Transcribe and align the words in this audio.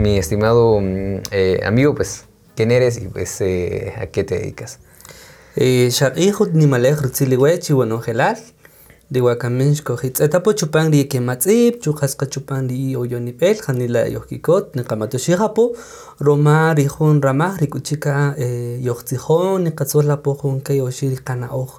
Mi 0.00 0.16
estimado 0.16 0.80
mm, 0.80 1.24
eh, 1.30 1.60
amigo, 1.62 1.94
pues, 1.94 2.24
¿quién 2.56 2.70
eres 2.70 2.96
y 2.96 3.06
pues 3.08 3.38
eh, 3.42 3.92
a 4.00 4.06
qué 4.06 4.24
te 4.24 4.38
dedicas? 4.38 4.78
Xar'ijut 5.56 6.54
nimalej 6.54 7.02
ritziliwechi 7.02 7.74
bueno 7.74 8.00
gelal 8.00 8.38
diwakamenxko 9.10 9.98
hitz'etapo 10.00 10.54
chupan 10.54 10.90
ri 10.92 11.04
kematz'ip 11.04 11.82
chuqasqa 11.82 12.30
chupan 12.32 12.70
ri 12.70 12.96
oyonip'el 12.96 13.60
janila 13.66 14.06
yojkikot 14.08 14.74
niqamatoxijapo 14.76 15.64
roma 16.20 16.72
rijun 16.72 17.20
ramaj 17.20 17.60
rik'uchika 17.60 18.14
yojtzijon 18.88 19.68
niqatzojlapo 19.68 20.38
jun 20.40 20.62
k'ey 20.64 20.80
oxib 20.80 21.12
riqana'oj 21.16 21.70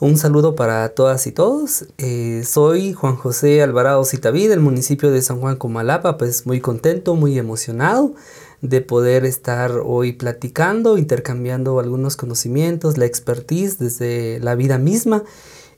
Un 0.00 0.16
saludo 0.16 0.56
para 0.56 0.88
todas 0.88 1.24
y 1.28 1.32
todos. 1.32 1.86
Eh, 1.98 2.42
soy 2.44 2.94
Juan 2.94 3.14
José 3.14 3.62
Alvarado 3.62 4.04
Citaví 4.04 4.48
del 4.48 4.58
municipio 4.58 5.12
de 5.12 5.22
San 5.22 5.40
Juan 5.40 5.54
Comalapa, 5.54 6.18
pues 6.18 6.46
muy 6.46 6.60
contento, 6.60 7.14
muy 7.14 7.38
emocionado 7.38 8.12
de 8.60 8.80
poder 8.80 9.24
estar 9.24 9.70
hoy 9.84 10.12
platicando, 10.12 10.98
intercambiando 10.98 11.78
algunos 11.78 12.16
conocimientos, 12.16 12.98
la 12.98 13.04
expertise 13.04 13.78
desde 13.78 14.40
la 14.40 14.56
vida 14.56 14.78
misma. 14.78 15.22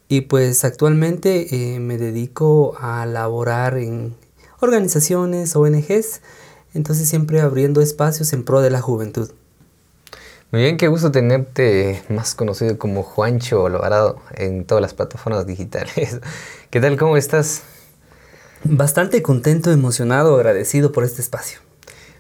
Y 0.09 0.23
pues 0.23 0.64
actualmente 0.64 1.75
eh, 1.75 1.78
me 1.78 1.98
dedico 1.98 2.75
a 2.80 3.05
laborar 3.05 3.77
en 3.77 4.14
organizaciones, 4.61 5.55
ONGs, 5.56 6.23
entonces 6.73 7.06
siempre 7.06 7.42
abriendo 7.42 7.83
espacios 7.83 8.33
en 8.33 8.45
pro 8.45 8.62
de 8.62 8.70
la 8.70 8.80
juventud. 8.80 9.30
Muy 10.52 10.62
bien, 10.62 10.77
qué 10.77 10.86
gusto 10.86 11.10
tenerte 11.10 12.05
más 12.09 12.36
conocido 12.36 12.78
como 12.78 13.02
Juancho 13.02 13.66
Alvarado 13.66 14.20
en 14.32 14.64
todas 14.64 14.80
las 14.80 14.95
plataformas 14.95 15.45
digitales. 15.45 16.20
¿Qué 16.70 16.80
tal? 16.80 16.96
¿Cómo 16.96 17.16
estás? 17.16 17.62
Bastante 18.62 19.22
contento, 19.22 19.72
emocionado, 19.72 20.36
agradecido 20.36 20.92
por 20.92 21.03
este 21.03 21.20
espacio. 21.20 21.58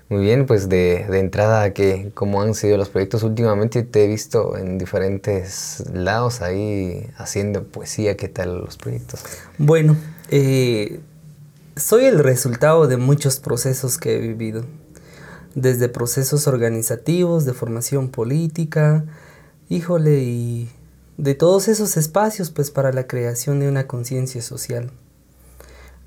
Muy 0.08 0.22
bien, 0.22 0.44
pues 0.46 0.68
de, 0.68 1.06
de 1.08 1.20
entrada, 1.20 1.72
que 1.72 2.10
¿cómo 2.14 2.42
han 2.42 2.54
sido 2.54 2.76
los 2.76 2.88
proyectos 2.88 3.22
últimamente? 3.22 3.84
Te 3.84 4.04
he 4.04 4.08
visto 4.08 4.56
en 4.56 4.76
diferentes 4.76 5.84
lados 5.92 6.42
ahí 6.42 7.08
haciendo 7.18 7.62
poesía. 7.62 8.16
¿Qué 8.16 8.28
tal 8.28 8.58
los 8.58 8.76
proyectos? 8.76 9.20
Bueno, 9.56 9.96
eh, 10.30 10.98
soy 11.76 12.06
el 12.06 12.18
resultado 12.18 12.88
de 12.88 12.96
muchos 12.96 13.38
procesos 13.38 13.98
que 13.98 14.16
he 14.16 14.18
vivido 14.18 14.64
desde 15.56 15.88
procesos 15.88 16.46
organizativos, 16.46 17.46
de 17.46 17.54
formación 17.54 18.10
política, 18.10 19.06
híjole, 19.70 20.22
y 20.22 20.70
de 21.16 21.34
todos 21.34 21.66
esos 21.68 21.96
espacios 21.96 22.50
pues 22.50 22.70
para 22.70 22.92
la 22.92 23.06
creación 23.06 23.58
de 23.58 23.68
una 23.68 23.86
conciencia 23.86 24.42
social. 24.42 24.90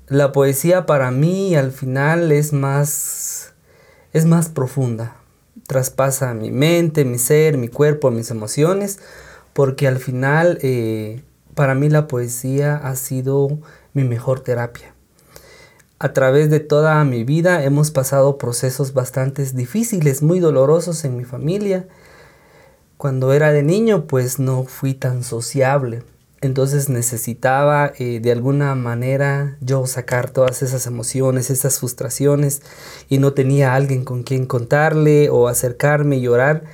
La 0.06 0.30
poesía 0.30 0.86
para 0.86 1.10
mí 1.10 1.56
al 1.56 1.72
final 1.72 2.32
es 2.32 2.52
más 2.52 3.52
es 4.12 4.24
más 4.24 4.48
profunda, 4.48 5.16
traspasa 5.66 6.32
mi 6.32 6.50
mente, 6.50 7.04
mi 7.04 7.18
ser, 7.18 7.58
mi 7.58 7.68
cuerpo, 7.68 8.10
mis 8.10 8.30
emociones, 8.30 9.00
porque 9.52 9.88
al 9.88 9.98
final 9.98 10.58
eh, 10.62 11.22
para 11.54 11.74
mí 11.74 11.88
la 11.88 12.06
poesía 12.06 12.76
ha 12.76 12.94
sido 12.94 13.58
mi 13.94 14.04
mejor 14.04 14.40
terapia 14.40 14.94
a 16.02 16.14
través 16.14 16.48
de 16.48 16.60
toda 16.60 17.04
mi 17.04 17.24
vida 17.24 17.62
hemos 17.62 17.90
pasado 17.90 18.38
procesos 18.38 18.94
bastante 18.94 19.44
difíciles, 19.44 20.22
muy 20.22 20.40
dolorosos 20.40 21.04
en 21.04 21.18
mi 21.18 21.24
familia. 21.24 21.86
Cuando 22.96 23.34
era 23.34 23.52
de 23.52 23.62
niño 23.62 24.06
pues 24.06 24.38
no 24.38 24.64
fui 24.64 24.94
tan 24.94 25.22
sociable. 25.22 26.02
Entonces 26.40 26.88
necesitaba 26.88 27.92
eh, 27.98 28.18
de 28.18 28.32
alguna 28.32 28.74
manera 28.74 29.58
yo 29.60 29.86
sacar 29.86 30.30
todas 30.30 30.62
esas 30.62 30.86
emociones, 30.86 31.50
esas 31.50 31.78
frustraciones 31.78 32.62
y 33.10 33.18
no 33.18 33.34
tenía 33.34 33.74
alguien 33.74 34.06
con 34.06 34.22
quien 34.22 34.46
contarle 34.46 35.28
o 35.28 35.48
acercarme 35.48 36.16
y 36.16 36.22
llorar, 36.22 36.64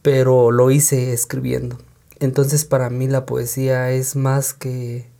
pero 0.00 0.50
lo 0.50 0.70
hice 0.70 1.12
escribiendo. 1.12 1.76
Entonces 2.18 2.64
para 2.64 2.88
mí 2.88 3.08
la 3.08 3.26
poesía 3.26 3.90
es 3.90 4.16
más 4.16 4.54
que 4.54 5.12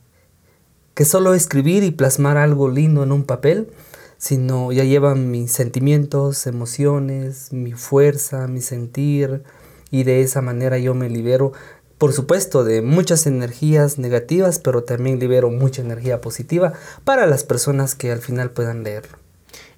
que 0.95 1.05
solo 1.05 1.35
escribir 1.35 1.83
y 1.83 1.91
plasmar 1.91 2.37
algo 2.37 2.69
lindo 2.69 3.03
en 3.03 3.13
un 3.13 3.25
papel, 3.25 3.69
sino 4.17 4.73
ya 4.73 4.85
llevan 4.85 5.31
mis 5.31 5.53
sentimientos, 5.53 6.47
emociones, 6.47 7.53
mi 7.53 7.73
fuerza, 7.73 8.47
mi 8.47 8.61
sentir, 8.61 9.43
y 9.91 10.05
de 10.05 10.23
esa 10.23 10.41
manera 10.41 10.79
yo 10.79 10.95
me 10.95 11.11
libero, 11.11 11.53
por 11.99 12.13
supuesto, 12.13 12.65
de 12.65 12.83
muchas 12.83 13.27
energías 13.27 13.99
negativas, 13.99 14.59
pero 14.59 14.85
también 14.85 15.19
libero 15.19 15.51
mucha 15.51 15.83
energía 15.83 16.21
positiva 16.21 16.73
para 17.05 17.27
las 17.27 17.45
personas 17.45 17.95
que 17.95 18.11
al 18.11 18.21
final 18.21 18.51
puedan 18.51 18.83
leerlo. 18.83 19.19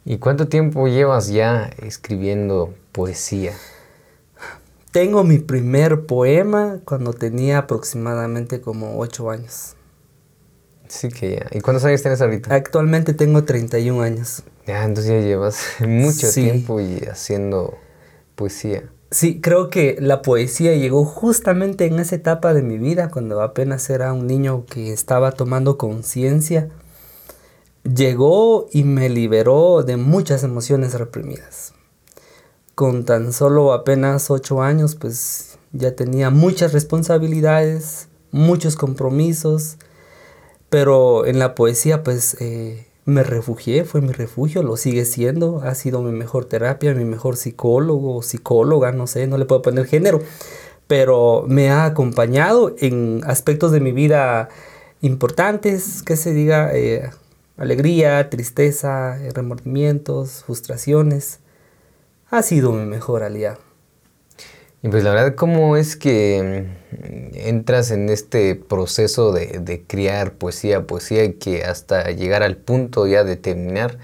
¿Y 0.04 0.18
cuánto 0.18 0.48
tiempo 0.48 0.86
llevas 0.86 1.28
ya 1.28 1.70
escribiendo 1.82 2.72
poesía? 2.92 3.52
Tengo 4.92 5.24
mi 5.24 5.38
primer 5.38 6.06
poema 6.06 6.78
cuando 6.84 7.12
tenía 7.12 7.58
aproximadamente 7.58 8.60
como 8.60 8.98
ocho 8.98 9.30
años. 9.30 9.76
Sí 10.88 11.08
que 11.08 11.36
ya. 11.36 11.46
¿Y 11.52 11.60
cuántos 11.60 11.84
años 11.84 12.02
tienes 12.02 12.20
ahorita? 12.20 12.54
Actualmente 12.54 13.14
tengo 13.14 13.44
31 13.44 14.02
años. 14.02 14.42
Ya, 14.66 14.84
entonces 14.84 15.12
ya 15.12 15.26
llevas 15.26 15.60
mucho 15.80 16.30
tiempo 16.30 16.80
y 16.80 16.98
haciendo 17.10 17.78
poesía. 18.34 18.84
Sí, 19.10 19.40
creo 19.40 19.70
que 19.70 19.96
la 20.00 20.20
poesía 20.22 20.74
llegó 20.74 21.04
justamente 21.04 21.86
en 21.86 22.00
esa 22.00 22.16
etapa 22.16 22.52
de 22.52 22.62
mi 22.62 22.76
vida, 22.76 23.08
cuando 23.10 23.40
apenas 23.40 23.88
era 23.88 24.12
un 24.12 24.26
niño 24.26 24.66
que 24.66 24.92
estaba 24.92 25.32
tomando 25.32 25.78
conciencia. 25.78 26.68
Llegó 27.84 28.66
y 28.72 28.82
me 28.82 29.08
liberó 29.08 29.84
de 29.84 29.96
muchas 29.96 30.42
emociones 30.42 30.94
reprimidas. 30.94 31.72
Con 32.74 33.04
tan 33.04 33.32
solo 33.32 33.72
apenas 33.72 34.28
8 34.28 34.60
años, 34.60 34.96
pues 34.96 35.56
ya 35.72 35.94
tenía 35.94 36.30
muchas 36.30 36.72
responsabilidades, 36.72 38.08
muchos 38.32 38.76
compromisos, 38.76 39.78
pero 40.68 41.26
en 41.26 41.38
la 41.38 41.54
poesía 41.54 42.02
pues 42.02 42.36
eh, 42.40 42.86
me 43.04 43.22
refugié, 43.22 43.84
fue 43.84 44.00
mi 44.00 44.12
refugio, 44.12 44.62
lo 44.62 44.76
sigue 44.76 45.04
siendo, 45.04 45.60
ha 45.62 45.74
sido 45.74 46.02
mi 46.02 46.12
mejor 46.12 46.44
terapia, 46.44 46.94
mi 46.94 47.04
mejor 47.04 47.36
psicólogo, 47.36 48.22
psicóloga, 48.22 48.92
no 48.92 49.06
sé, 49.06 49.26
no 49.26 49.38
le 49.38 49.44
puedo 49.44 49.62
poner 49.62 49.86
género, 49.86 50.20
pero 50.86 51.44
me 51.46 51.70
ha 51.70 51.84
acompañado 51.84 52.74
en 52.78 53.20
aspectos 53.24 53.72
de 53.72 53.80
mi 53.80 53.92
vida 53.92 54.48
importantes, 55.02 56.02
que 56.02 56.16
se 56.16 56.32
diga, 56.32 56.70
eh, 56.74 57.10
alegría, 57.56 58.28
tristeza, 58.30 59.18
remordimientos, 59.34 60.44
frustraciones. 60.44 61.40
Ha 62.30 62.42
sido 62.42 62.72
mi 62.72 62.86
mejor 62.86 63.22
aliado. 63.22 63.65
Y 64.86 64.88
pues 64.88 65.02
la 65.02 65.10
verdad, 65.10 65.34
¿cómo 65.34 65.76
es 65.76 65.96
que 65.96 66.64
mm, 66.92 67.30
entras 67.34 67.90
en 67.90 68.08
este 68.08 68.54
proceso 68.54 69.32
de, 69.32 69.58
de 69.60 69.82
criar 69.82 70.34
poesía, 70.34 70.86
poesía 70.86 71.24
y 71.24 71.32
que 71.32 71.64
hasta 71.64 72.12
llegar 72.12 72.44
al 72.44 72.56
punto 72.56 73.04
ya 73.08 73.24
de 73.24 73.34
terminar 73.34 73.98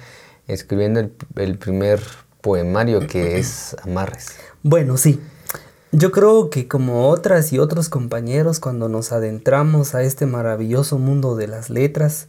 escribiendo 0.49 0.99
el, 0.99 1.13
el 1.37 1.57
primer 1.57 2.03
poemario 2.41 3.07
que 3.07 3.39
es 3.39 3.77
Amarres? 3.85 4.35
Bueno, 4.65 4.97
sí. 4.97 5.21
Yo 5.93 6.11
creo 6.11 6.51
que 6.51 6.67
como 6.67 7.09
otras 7.11 7.53
y 7.53 7.61
otros 7.61 7.89
compañeros, 7.89 8.59
cuando 8.59 8.89
nos 8.89 9.13
adentramos 9.13 9.95
a 9.95 10.03
este 10.03 10.27
maravilloso 10.27 10.99
mundo 10.99 11.37
de 11.37 11.47
las 11.47 11.71
letras, 11.71 12.27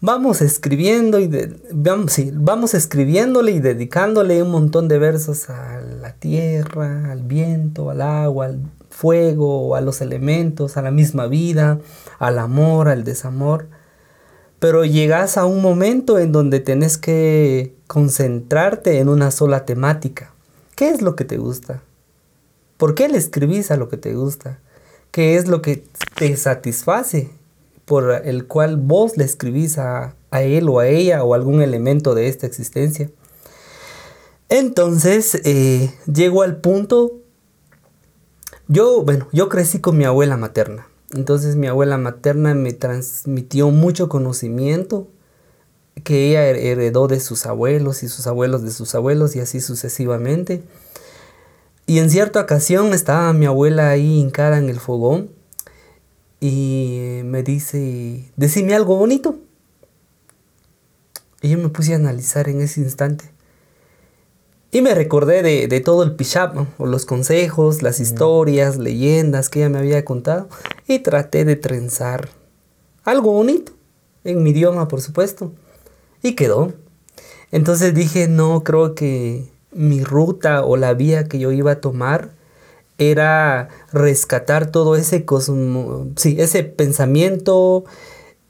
vamos 0.00 0.40
escribiendo 0.40 1.20
y 1.20 1.30
vamos, 1.72 2.20
vamos 2.34 2.74
escribiéndole 2.74 3.52
y 3.52 3.60
dedicándole 3.60 4.42
un 4.42 4.50
montón 4.50 4.88
de 4.88 4.98
versos 4.98 5.50
a 5.50 5.80
la 5.80 6.14
tierra, 6.14 7.12
al 7.12 7.22
viento, 7.22 7.90
al 7.90 8.02
agua, 8.02 8.46
al 8.46 8.60
fuego, 8.90 9.76
a 9.76 9.80
los 9.80 10.00
elementos, 10.00 10.76
a 10.76 10.82
la 10.82 10.90
misma 10.90 11.26
vida, 11.26 11.78
al 12.18 12.38
amor, 12.38 12.88
al 12.88 13.04
desamor. 13.04 13.68
Pero 14.58 14.84
llegas 14.84 15.38
a 15.38 15.46
un 15.46 15.62
momento 15.62 16.18
en 16.18 16.32
donde 16.32 16.60
tenés 16.60 16.98
que 16.98 17.74
concentrarte 17.86 18.98
en 18.98 19.08
una 19.08 19.30
sola 19.30 19.64
temática. 19.64 20.34
¿Qué 20.76 20.90
es 20.90 21.02
lo 21.02 21.16
que 21.16 21.24
te 21.24 21.38
gusta? 21.38 21.82
¿Por 22.76 22.94
qué 22.94 23.08
le 23.08 23.18
escribís 23.18 23.70
a 23.70 23.76
lo 23.76 23.88
que 23.88 23.96
te 23.96 24.14
gusta? 24.14 24.58
¿Qué 25.10 25.36
es 25.36 25.48
lo 25.48 25.60
que 25.62 25.84
te 26.14 26.36
satisface? 26.36 27.30
Por 27.90 28.22
el 28.24 28.46
cual 28.46 28.76
vos 28.76 29.16
le 29.16 29.24
escribís 29.24 29.76
a, 29.76 30.14
él 30.30 30.68
o 30.68 30.78
a 30.78 30.86
ella 30.86 31.24
o 31.24 31.34
algún 31.34 31.60
elemento 31.60 32.14
de 32.14 32.28
esta 32.28 32.46
existencia. 32.46 33.10
Entonces, 34.48 35.40
eh, 35.42 35.92
llego 36.06 36.42
al 36.42 36.60
punto, 36.60 37.18
yo, 38.68 39.02
bueno, 39.02 39.26
yo 39.32 39.48
crecí 39.48 39.80
con 39.80 39.98
mi 39.98 40.04
abuela 40.04 40.36
materna. 40.36 40.86
Entonces 41.14 41.56
mi 41.56 41.66
abuela 41.66 41.98
materna 41.98 42.54
me 42.54 42.72
transmitió 42.72 43.72
mucho 43.72 44.08
conocimiento 44.08 45.08
que 46.04 46.28
ella 46.28 46.46
heredó 46.46 47.08
de 47.08 47.18
sus 47.18 47.44
abuelos 47.44 48.04
y 48.04 48.08
sus 48.08 48.28
abuelos 48.28 48.62
de 48.62 48.70
sus 48.70 48.94
abuelos 48.94 49.34
y 49.34 49.40
así 49.40 49.60
sucesivamente. 49.60 50.62
Y 51.86 51.98
en 51.98 52.08
cierta 52.08 52.40
ocasión 52.40 52.94
estaba 52.94 53.32
mi 53.32 53.46
abuela 53.46 53.90
ahí 53.90 54.20
hincada 54.20 54.58
en 54.58 54.68
el 54.68 54.78
fogón 54.78 55.39
y 56.40 57.20
me 57.24 57.42
dice, 57.42 58.32
decime 58.36 58.74
algo 58.74 58.96
bonito. 58.96 59.38
Y 61.42 61.50
yo 61.50 61.58
me 61.58 61.68
puse 61.68 61.92
a 61.92 61.96
analizar 61.96 62.48
en 62.48 62.62
ese 62.62 62.80
instante. 62.80 63.30
Y 64.72 64.82
me 64.82 64.94
recordé 64.94 65.42
de, 65.42 65.80
todo 65.80 66.02
el 66.02 66.14
pishap, 66.14 66.56
o 66.78 66.86
los 66.86 67.04
consejos, 67.04 67.82
las 67.82 68.00
historias, 68.00 68.78
leyendas 68.78 69.48
que 69.48 69.60
ella 69.60 69.68
me 69.68 69.78
había 69.78 70.04
contado. 70.04 70.48
Y 70.86 71.00
traté 71.00 71.44
de 71.44 71.56
trenzar 71.56 72.28
algo 73.04 73.32
bonito, 73.32 73.72
en 74.24 74.42
mi 74.42 74.50
idioma, 74.50 74.88
por 74.88 75.02
supuesto. 75.02 75.52
Y 76.22 76.34
quedó. 76.36 76.72
Entonces 77.50 77.94
dije, 77.94 78.28
no, 78.28 78.62
creo 78.62 78.94
que 78.94 79.50
mi 79.72 80.04
ruta 80.04 80.64
o 80.64 80.76
la 80.76 80.94
vía 80.94 81.24
que 81.24 81.38
yo 81.38 81.52
iba 81.52 81.72
a 81.72 81.80
tomar 81.80 82.30
era 83.00 83.68
rescatar 83.92 84.70
todo 84.70 84.94
ese 84.94 85.24
cosmo, 85.24 86.08
sí, 86.16 86.36
ese 86.38 86.64
pensamiento, 86.64 87.84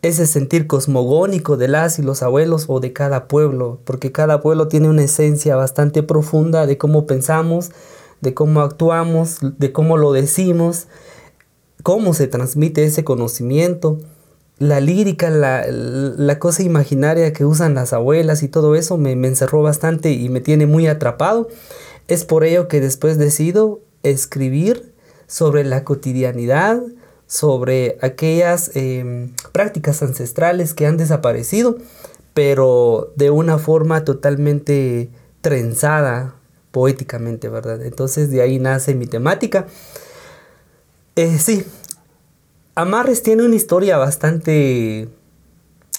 ese 0.02 0.26
sentir 0.26 0.67
cosmogónico 0.67 1.56
de 1.56 1.69
las 1.69 2.00
y 2.00 2.02
los 2.02 2.25
abuelos 2.25 2.64
o 2.67 2.81
de 2.81 2.93
cada 2.93 3.29
pueblo, 3.29 3.79
porque 3.85 4.11
cada 4.11 4.41
pueblo 4.41 4.67
tiene 4.67 4.88
una 4.88 5.05
esencia 5.05 5.55
bastante 5.55 6.02
profunda 6.02 6.67
de 6.67 6.76
cómo 6.79 7.06
pensamos, 7.06 7.70
de 8.20 8.35
cómo 8.35 8.61
actuamos, 8.61 9.38
de 9.41 9.73
cómo 9.73 9.97
lo 9.97 10.12
decimos, 10.12 10.88
cómo 11.85 12.12
se 12.12 12.26
transmite 12.26 12.85
ese 12.85 13.05
conocimiento, 13.05 13.99
la 14.58 14.81
lírica, 14.81 15.31
la, 15.31 16.38
cosa 16.41 16.64
imaginaria 16.64 17.32
que 17.32 17.44
usan 17.44 17.75
las 17.76 17.93
abuelas 17.93 18.43
y 18.43 18.49
todo 18.49 18.75
eso 18.75 18.99
me, 18.99 19.14
me 19.14 19.29
encerró 19.29 19.62
bastante 19.62 20.11
y 20.11 20.29
me 20.29 20.41
tiene 20.41 20.67
muy 20.67 20.88
atrapado. 20.88 21.49
Es 22.08 22.25
por 22.25 22.43
ello 22.44 22.67
que 22.67 22.81
después 22.81 23.17
decido 23.17 23.81
escribir 24.02 24.93
sobre 25.26 25.64
la 25.64 25.85
cotidianidad, 25.85 26.81
sobre 27.26 27.99
aquellas 28.02 28.75
em, 28.75 29.32
prácticas 29.52 30.02
ancestrales 30.02 30.75
que 30.75 30.87
han 30.87 30.97
desaparecido, 30.97 31.79
pero 32.35 33.12
de 33.17 33.31
una 33.31 33.58
forma 33.58 34.05
totalmente 34.05 35.11
trenzada 35.41 36.35
poéticamente, 36.70 37.49
¿verdad? 37.49 37.85
Entonces 37.85 38.31
de 38.31 38.43
ahí 38.43 38.58
nace 38.58 38.94
mi 38.94 39.06
temática. 39.06 39.67
Eh, 41.17 41.38
sí, 41.38 41.64
Amarres 42.75 43.23
tiene 43.23 43.44
una 43.44 43.56
historia 43.56 43.96
bastante 43.99 45.08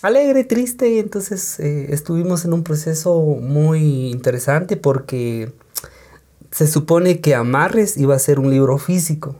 alegre, 0.01 0.43
triste, 0.43 0.99
entonces 0.99 1.59
eh, 1.59 1.87
estuvimos 1.93 2.45
en 2.45 2.53
un 2.53 2.63
proceso 2.63 3.21
muy 3.21 4.09
interesante 4.09 4.77
porque 4.77 5.51
se 6.51 6.67
supone 6.67 7.21
que 7.21 7.33
Amarres 7.33 7.97
iba 7.97 8.15
a 8.15 8.19
ser 8.19 8.39
un 8.39 8.49
libro 8.49 8.77
físico. 8.77 9.35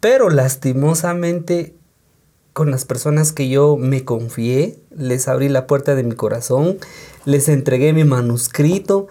Pero 0.00 0.30
lastimosamente 0.30 1.74
con 2.52 2.70
las 2.70 2.84
personas 2.84 3.32
que 3.32 3.48
yo 3.48 3.76
me 3.76 4.04
confié, 4.04 4.78
les 4.94 5.26
abrí 5.28 5.48
la 5.48 5.66
puerta 5.66 5.94
de 5.94 6.02
mi 6.02 6.14
corazón, 6.14 6.78
les 7.24 7.48
entregué 7.48 7.92
mi 7.92 8.04
manuscrito, 8.04 9.08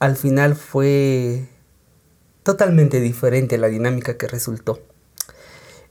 al 0.00 0.16
final 0.16 0.56
fue 0.56 1.46
totalmente 2.42 3.00
diferente 3.00 3.58
la 3.58 3.68
dinámica 3.68 4.16
que 4.16 4.26
resultó. 4.26 4.80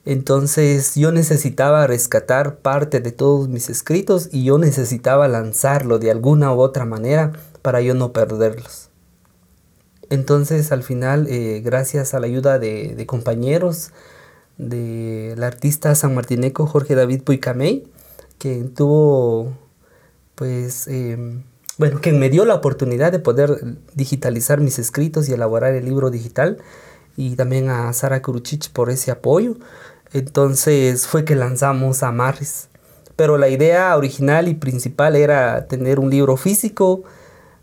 Entonces 0.03 0.95
yo 0.95 1.11
necesitaba 1.11 1.85
rescatar 1.87 2.57
parte 2.57 2.99
de 2.99 3.11
todos 3.11 3.47
mis 3.47 3.69
escritos 3.69 4.29
y 4.31 4.43
yo 4.43 4.57
necesitaba 4.57 5.27
lanzarlo 5.27 5.99
de 5.99 6.11
alguna 6.11 6.53
u 6.53 6.59
otra 6.59 6.85
manera 6.85 7.33
para 7.61 7.81
yo 7.81 7.93
no 7.93 8.11
perderlos. 8.11 8.88
Entonces 10.09 10.71
al 10.71 10.83
final, 10.83 11.27
eh, 11.27 11.61
gracias 11.63 12.13
a 12.13 12.19
la 12.19 12.27
ayuda 12.27 12.59
de, 12.59 12.95
de 12.95 13.05
compañeros, 13.05 13.91
del 14.59 15.41
artista 15.41 15.95
sanmartineco 15.95 16.67
Jorge 16.67 16.93
David 16.93 17.23
Puicamey, 17.23 17.87
que 18.37 18.63
tuvo, 18.75 19.53
pues, 20.35 20.87
em, 20.87 21.43
bueno, 21.77 22.01
que 22.01 22.11
me 22.11 22.29
dio 22.29 22.45
la 22.45 22.55
oportunidad 22.55 23.11
de 23.11 23.19
poder 23.19 23.77
digitalizar 23.95 24.59
mis 24.59 24.77
escritos 24.77 25.29
y 25.29 25.33
elaborar 25.33 25.73
el 25.73 25.85
libro 25.85 26.11
digital, 26.11 26.57
y 27.15 27.35
también 27.35 27.69
a 27.69 27.91
Sara 27.93 28.21
Kuruchich 28.21 28.71
por 28.71 28.89
ese 28.89 29.11
apoyo. 29.11 29.55
Entonces 30.13 31.07
fue 31.07 31.25
que 31.25 31.35
lanzamos 31.35 32.03
a 32.03 32.11
Marris. 32.11 32.69
Pero 33.15 33.37
la 33.37 33.49
idea 33.49 33.95
original 33.97 34.47
y 34.47 34.53
principal 34.55 35.15
era 35.15 35.67
tener 35.67 35.99
un 35.99 36.09
libro 36.09 36.37
físico, 36.37 37.03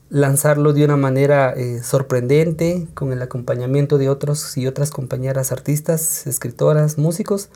lanzarlo 0.09 0.73
de 0.73 0.85
una 0.85 0.97
manera 0.97 1.53
eh, 1.57 1.83
sorprendente, 1.83 2.87
con 2.95 3.13
el 3.13 3.23
acompañamiento 3.23 3.99
de 3.99 4.09
otros 4.09 4.57
y 4.57 4.67
otras 4.67 4.91
compañeras 4.91 5.53
artistas, 5.53 6.27
escritoras, 6.27 6.99
músicos, 6.99 7.49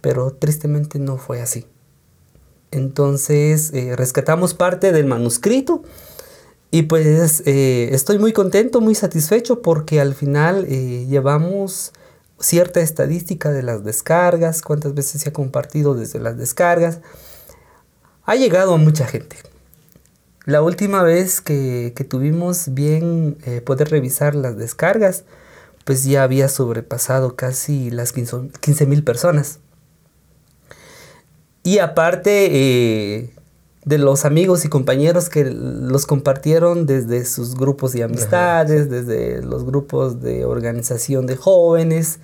pero 0.00 0.32
tristemente 0.32 0.98
no 0.98 1.16
fue 1.16 1.40
así. 1.40 1.66
Entonces 2.72 3.72
eh, 3.72 3.94
rescatamos 3.94 4.54
parte 4.54 4.92
del 4.92 5.06
manuscrito 5.06 5.82
y 6.70 6.82
pues 6.82 7.42
eh, 7.46 7.90
estoy 7.92 8.18
muy 8.18 8.32
contento, 8.32 8.80
muy 8.80 8.96
satisfecho 8.96 9.62
porque 9.62 10.00
al 10.00 10.14
final 10.14 10.66
llevamos 10.66 11.92
cierta 12.40 12.80
estadística 12.80 13.50
de 13.52 13.62
las 13.62 13.84
descargas, 13.84 14.60
cuántas 14.62 14.92
veces 14.92 15.22
se 15.22 15.28
ha 15.28 15.32
compartido 15.32 15.94
desde 15.94 16.18
las 16.18 16.36
descargas. 16.36 16.98
Ha 18.24 18.34
llegado 18.34 18.74
a 18.74 18.78
mucha 18.78 19.06
gente. 19.06 19.36
La 20.46 20.62
última 20.62 21.02
vez 21.02 21.40
que, 21.40 21.92
tuvimos 22.08 22.72
bien 22.72 23.36
eh, 23.44 23.60
poder 23.60 23.90
revisar 23.90 24.36
las 24.36 24.56
descargas, 24.56 25.24
pues 25.84 26.04
ya 26.04 26.22
había 26.22 26.48
sobrepasado 26.48 27.34
casi 27.34 27.90
las 27.90 28.12
15 28.12 28.86
mil 28.86 29.02
personas. 29.02 29.58
Y 31.64 31.80
aparte 31.80 32.48
eh, 32.52 33.30
de 33.84 33.98
los 33.98 34.24
amigos 34.24 34.64
y 34.64 34.68
compañeros 34.68 35.28
que 35.28 35.44
los 35.44 36.06
compartieron 36.06 36.86
desde 36.86 37.24
sus 37.24 37.56
grupos 37.56 37.92
de 37.92 38.04
amistades, 38.04 38.88
desde 38.88 39.42
los 39.42 39.64
grupos 39.64 40.22
de 40.22 40.44
organización 40.44 41.26
de 41.26 41.34
jóvenes. 41.34 42.20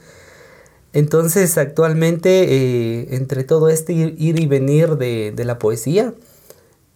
Entonces 0.93 1.59
actualmente 1.59 2.45
eh, 2.55 3.17
entre 3.17 3.43
todo 3.43 3.69
este 3.69 3.95
ir, 3.95 4.15
y 4.17 4.47
venir 4.47 4.97
de, 4.97 5.33
de 5.35 5.45
la 5.45 5.59
poesía, 5.59 6.15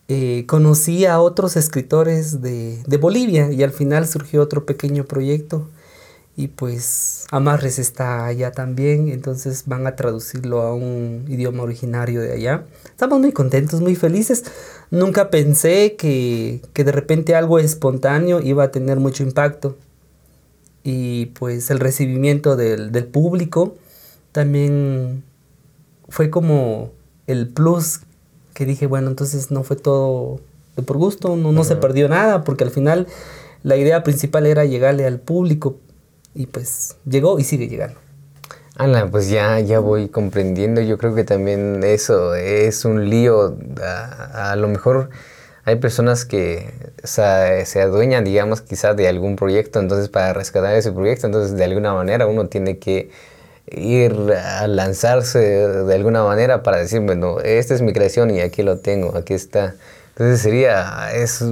eh, 0.09 0.45
conocí 0.47 1.05
a 1.05 1.21
otros 1.21 1.57
escritores 1.57 2.41
de, 2.41 2.81
Bolivia 3.01 3.51
y 3.51 3.65
al 3.65 3.73
final 3.73 4.07
surgió 4.07 4.41
otro 4.41 4.65
pequeño 4.65 5.05
proyecto 5.05 5.69
y 6.37 6.49
pues 6.49 7.27
Amarres 7.33 7.81
está 7.81 8.27
allá 8.27 8.53
también, 8.53 9.09
entonces 9.09 9.65
van 9.67 9.87
a 9.87 9.97
traducirlo 9.97 10.61
a 10.63 10.75
un 10.75 11.25
idioma 11.29 11.63
originario 11.63 12.21
de 12.21 12.35
allá. 12.35 12.65
Estamos 12.85 13.19
muy 13.21 13.33
contentos, 13.33 13.81
muy 13.81 13.97
felices. 13.97 14.45
Nunca 14.91 15.31
pensé 15.31 15.97
que, 15.97 16.61
de 16.75 16.93
repente 16.93 17.35
algo 17.35 17.59
espontáneo 17.59 18.41
iba 18.43 18.65
a 18.65 18.71
tener 18.71 19.01
mucho 19.01 19.23
impacto. 19.23 19.77
Y 20.85 21.27
pues 21.39 21.71
el 21.71 21.81
recibimiento 21.81 22.55
del, 22.55 22.93
del 22.93 23.07
público 23.07 23.75
también 24.31 25.25
fue 26.09 26.31
como 26.31 26.93
el 27.27 27.49
plus 27.49 28.01
que 28.57 28.65
dije, 28.65 28.87
bueno, 28.87 29.11
entonces 29.11 29.51
no 29.51 29.63
fue 29.65 29.77
todo 29.77 30.41
de 30.77 30.83
por 30.83 30.97
gusto, 30.97 31.37
no, 31.37 31.53
no 31.53 31.63
se 31.63 31.77
perdió 31.77 32.09
nada, 32.09 32.43
porque 32.43 32.65
al 32.65 32.71
final 32.71 33.07
la 33.63 33.77
idea 33.77 34.03
principal 34.03 34.47
era 34.47 34.65
llegarle 34.65 35.05
al 35.05 35.21
público 35.21 35.77
y 36.35 36.47
pues 36.47 36.97
llegó 37.05 37.39
y 37.39 37.45
sigue 37.45 37.69
llegando. 37.69 38.01
Ana, 38.77 39.11
pues 39.11 39.29
ya, 39.29 39.61
ya 39.61 39.79
voy 39.79 40.09
comprendiendo, 40.09 40.81
yo 40.81 40.97
creo 40.97 41.15
que 41.15 41.25
también 41.25 41.83
eso 41.85 42.35
es 42.35 42.87
un 42.87 43.11
lío, 43.11 43.59
a, 44.33 44.57
lo 44.57 44.69
mejor 44.69 45.11
hay 45.65 45.77
personas 45.77 46.25
que 46.25 46.73
se 47.05 47.83
adueñan, 47.83 48.25
digamos, 48.25 48.63
quizás 48.63 48.97
de 48.97 49.07
algún 49.07 49.37
proyecto, 49.37 49.81
entonces 49.81 50.09
para 50.09 50.33
rescatar 50.33 50.75
ese 50.77 50.93
proyecto, 50.93 51.27
entonces 51.27 51.59
de 51.59 51.65
alguna 51.65 51.93
manera 51.93 52.27
uno 52.27 52.47
tiene 52.49 52.79
que 52.79 53.11
ir 53.71 54.15
a 54.33 54.67
lanzarse 54.67 55.39
de 55.39 55.95
alguna 55.95 56.23
manera 56.25 56.63
para 56.63 56.79
decir, 56.79 57.01
bueno, 57.01 57.41
esta 57.41 57.75
es 57.75 57.83
mi 57.83 57.93
creación 57.93 58.31
y 58.31 58.41
aquí 58.41 58.63
lo 58.63 58.79
tengo, 58.79 59.17
aquí 59.17 59.35
está. 59.35 59.75
Entonces 60.11 60.41
sería, 60.41 61.15
es, 61.15 61.43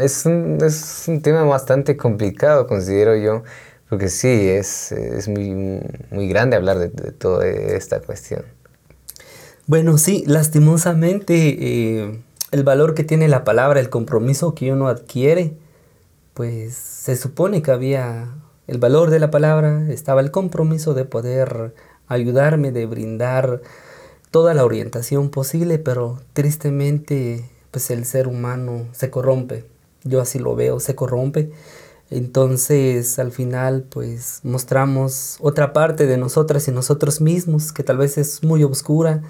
es, 0.00 0.26
un, 0.26 0.58
es 0.62 1.04
un 1.08 1.22
tema 1.22 1.42
bastante 1.42 1.96
complicado, 1.96 2.66
considero 2.66 3.16
yo, 3.16 3.42
porque 3.88 4.08
sí, 4.08 4.48
es, 4.48 4.92
es 4.92 5.28
muy, 5.28 5.80
muy 6.10 6.28
grande 6.28 6.56
hablar 6.56 6.78
de, 6.78 6.88
toda 7.12 7.46
esta 7.46 8.00
cuestión. 8.00 8.44
Bueno, 9.66 9.98
sí, 9.98 10.22
lastimosamente 10.26 11.34
eh, 11.34 12.20
el 12.52 12.62
valor 12.62 12.94
que 12.94 13.02
tiene 13.02 13.26
la 13.26 13.42
palabra, 13.42 13.80
el 13.80 13.90
compromiso 13.90 14.54
que 14.54 14.70
uno 14.72 14.86
adquiere, 14.86 15.54
pues 16.34 16.74
se 16.74 17.16
supone 17.16 17.62
que 17.62 17.72
había 17.72 18.28
el 18.66 18.78
valor 18.78 19.10
de 19.10 19.18
la 19.18 19.30
palabra, 19.30 19.86
estaba 19.88 20.20
el 20.20 20.30
compromiso 20.30 20.94
de 20.94 21.04
poder 21.04 21.74
ayudarme, 22.08 22.72
de 22.72 22.86
brindar 22.86 23.62
toda 24.30 24.54
la 24.54 24.64
orientación 24.64 25.30
posible, 25.30 25.78
pero 25.78 26.20
tristemente 26.32 27.48
pues 27.70 27.90
el 27.90 28.04
ser 28.04 28.28
humano 28.28 28.86
se 28.92 29.10
corrompe. 29.10 29.64
Yo 30.04 30.20
así 30.20 30.38
lo 30.38 30.54
veo, 30.54 30.80
se 30.80 30.94
corrompe. 30.94 31.50
Entonces 32.10 33.18
al 33.18 33.32
final 33.32 33.84
pues 33.88 34.40
mostramos 34.44 35.38
otra 35.40 35.72
parte 35.72 36.06
de 36.06 36.16
nosotras 36.16 36.68
y 36.68 36.72
nosotros 36.72 37.20
mismos 37.20 37.72
que 37.72 37.82
tal 37.82 37.98
vez 37.98 38.16
es 38.18 38.44
muy 38.44 38.62
oscura 38.62 39.22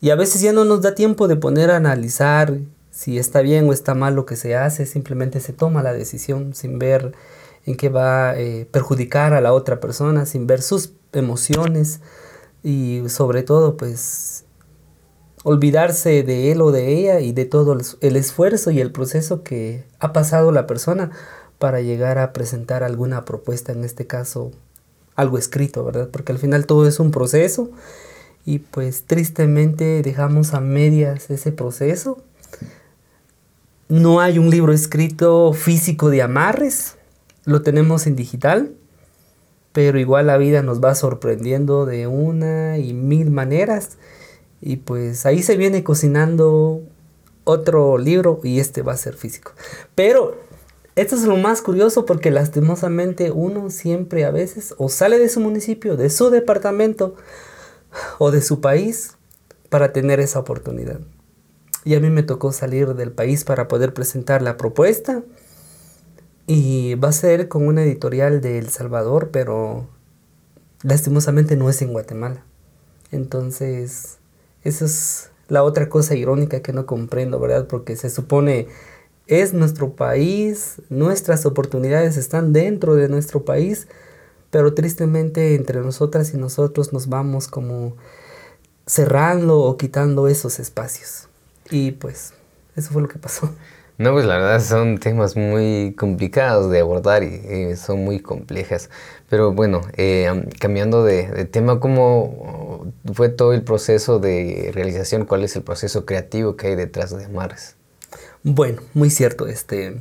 y 0.00 0.10
a 0.10 0.14
veces 0.14 0.40
ya 0.42 0.52
no 0.52 0.64
nos 0.64 0.82
da 0.82 0.94
tiempo 0.94 1.28
de 1.28 1.36
poner 1.36 1.70
a 1.70 1.76
analizar 1.76 2.58
si 2.90 3.18
está 3.18 3.40
bien 3.40 3.68
o 3.68 3.72
está 3.72 3.94
mal 3.94 4.14
lo 4.14 4.26
que 4.26 4.36
se 4.36 4.56
hace, 4.56 4.86
simplemente 4.86 5.40
se 5.40 5.52
toma 5.52 5.82
la 5.82 5.92
decisión 5.92 6.54
sin 6.54 6.78
ver 6.78 7.12
en 7.68 7.76
qué 7.76 7.90
va 7.90 8.30
a 8.30 8.40
eh, 8.40 8.66
perjudicar 8.70 9.34
a 9.34 9.42
la 9.42 9.52
otra 9.52 9.78
persona, 9.78 10.24
sin 10.24 10.46
ver 10.46 10.62
sus 10.62 10.94
emociones 11.12 12.00
y 12.62 13.02
sobre 13.08 13.42
todo 13.42 13.76
pues 13.76 14.46
olvidarse 15.44 16.22
de 16.22 16.50
él 16.50 16.62
o 16.62 16.72
de 16.72 16.94
ella 16.94 17.20
y 17.20 17.32
de 17.32 17.44
todo 17.44 17.76
el 18.00 18.16
esfuerzo 18.16 18.70
y 18.70 18.80
el 18.80 18.90
proceso 18.90 19.42
que 19.42 19.84
ha 19.98 20.14
pasado 20.14 20.50
la 20.50 20.66
persona 20.66 21.10
para 21.58 21.82
llegar 21.82 22.18
a 22.18 22.32
presentar 22.32 22.82
alguna 22.82 23.26
propuesta, 23.26 23.72
en 23.72 23.84
este 23.84 24.06
caso 24.06 24.50
algo 25.14 25.36
escrito, 25.36 25.84
¿verdad? 25.84 26.08
Porque 26.10 26.32
al 26.32 26.38
final 26.38 26.64
todo 26.64 26.88
es 26.88 26.98
un 27.00 27.10
proceso 27.10 27.70
y 28.46 28.60
pues 28.60 29.04
tristemente 29.04 30.00
dejamos 30.02 30.54
a 30.54 30.60
medias 30.60 31.28
ese 31.28 31.52
proceso. 31.52 32.22
No 33.88 34.20
hay 34.20 34.38
un 34.38 34.48
libro 34.48 34.72
escrito 34.72 35.52
físico 35.52 36.08
de 36.08 36.22
amarres, 36.22 36.97
lo 37.48 37.62
tenemos 37.62 38.06
en 38.06 38.14
digital, 38.14 38.74
pero 39.72 39.98
igual 39.98 40.26
la 40.26 40.36
vida 40.36 40.62
nos 40.62 40.84
va 40.84 40.94
sorprendiendo 40.94 41.86
de 41.86 42.06
una 42.06 42.76
y 42.76 42.92
mil 42.92 43.30
maneras 43.30 43.96
y 44.60 44.76
pues 44.76 45.24
ahí 45.24 45.42
se 45.42 45.56
viene 45.56 45.82
cocinando 45.82 46.82
otro 47.44 47.96
libro 47.96 48.38
y 48.44 48.60
este 48.60 48.82
va 48.82 48.92
a 48.92 48.98
ser 48.98 49.14
físico. 49.14 49.52
Pero 49.94 50.36
esto 50.94 51.14
es 51.14 51.22
lo 51.22 51.38
más 51.38 51.62
curioso 51.62 52.04
porque 52.04 52.30
lastimosamente 52.30 53.30
uno 53.30 53.70
siempre 53.70 54.26
a 54.26 54.30
veces 54.30 54.74
o 54.76 54.90
sale 54.90 55.18
de 55.18 55.30
su 55.30 55.40
municipio, 55.40 55.96
de 55.96 56.10
su 56.10 56.28
departamento 56.28 57.14
o 58.18 58.30
de 58.30 58.42
su 58.42 58.60
país 58.60 59.16
para 59.70 59.94
tener 59.94 60.20
esa 60.20 60.38
oportunidad. 60.38 61.00
Y 61.84 61.94
a 61.94 62.00
mí 62.00 62.10
me 62.10 62.22
tocó 62.22 62.52
salir 62.52 62.94
del 62.94 63.12
país 63.12 63.44
para 63.44 63.68
poder 63.68 63.94
presentar 63.94 64.42
la 64.42 64.58
propuesta. 64.58 65.22
Y 66.50 66.94
va 66.94 67.10
a 67.10 67.12
ser 67.12 67.48
con 67.48 67.66
una 67.66 67.82
editorial 67.82 68.40
de 68.40 68.58
El 68.58 68.70
Salvador, 68.70 69.28
pero 69.30 69.86
lastimosamente 70.82 71.56
no 71.56 71.68
es 71.68 71.82
en 71.82 71.92
Guatemala. 71.92 72.42
Entonces, 73.12 74.16
esa 74.64 74.86
es 74.86 75.30
la 75.48 75.62
otra 75.62 75.90
cosa 75.90 76.14
irónica 76.14 76.62
que 76.62 76.72
no 76.72 76.86
comprendo, 76.86 77.38
¿verdad? 77.38 77.66
Porque 77.66 77.96
se 77.96 78.08
supone 78.08 78.66
es 79.26 79.52
nuestro 79.52 79.92
país, 79.92 80.80
nuestras 80.88 81.44
oportunidades 81.44 82.16
están 82.16 82.54
dentro 82.54 82.94
de 82.94 83.10
nuestro 83.10 83.44
país, 83.44 83.86
pero 84.50 84.72
tristemente 84.72 85.54
entre 85.54 85.80
nosotras 85.80 86.32
y 86.32 86.38
nosotros 86.38 86.94
nos 86.94 87.10
vamos 87.10 87.48
como 87.48 87.94
cerrando 88.86 89.60
o 89.60 89.76
quitando 89.76 90.28
esos 90.28 90.58
espacios. 90.60 91.28
Y 91.70 91.90
pues 91.90 92.32
eso 92.74 92.90
fue 92.90 93.02
lo 93.02 93.08
que 93.08 93.18
pasó. 93.18 93.50
No, 93.98 94.12
pues 94.12 94.26
la 94.26 94.38
verdad 94.38 94.60
son 94.60 94.98
temas 94.98 95.34
muy 95.34 95.92
complicados 95.98 96.70
de 96.70 96.78
abordar 96.78 97.24
y, 97.24 97.74
son 97.74 98.04
muy 98.04 98.20
complejas. 98.20 98.90
Pero 99.28 99.52
bueno, 99.52 99.80
eh, 99.96 100.46
cambiando 100.60 101.02
de, 101.02 101.44
tema, 101.46 101.80
¿cómo 101.80 102.92
fue 103.12 103.28
todo 103.28 103.52
el 103.52 103.62
proceso 103.62 104.20
de 104.20 104.70
realización? 104.72 105.24
¿Cuál 105.24 105.42
es 105.42 105.56
el 105.56 105.62
proceso 105.62 106.06
creativo 106.06 106.54
que 106.56 106.68
hay 106.68 106.76
detrás 106.76 107.16
de 107.16 107.24
Amarres? 107.24 107.74
Bueno, 108.44 108.82
muy 108.94 109.10
cierto. 109.10 109.48
Este, 109.48 110.00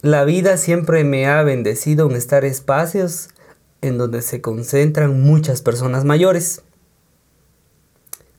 la 0.00 0.24
vida 0.24 0.58
siempre 0.58 1.02
me 1.02 1.26
ha 1.26 1.42
bendecido 1.42 2.08
en 2.08 2.14
estar 2.14 2.44
espacios 2.44 3.30
en 3.82 3.98
donde 3.98 4.22
se 4.22 4.40
concentran 4.40 5.20
muchas 5.20 5.60
personas 5.60 6.04
mayores. 6.04 6.62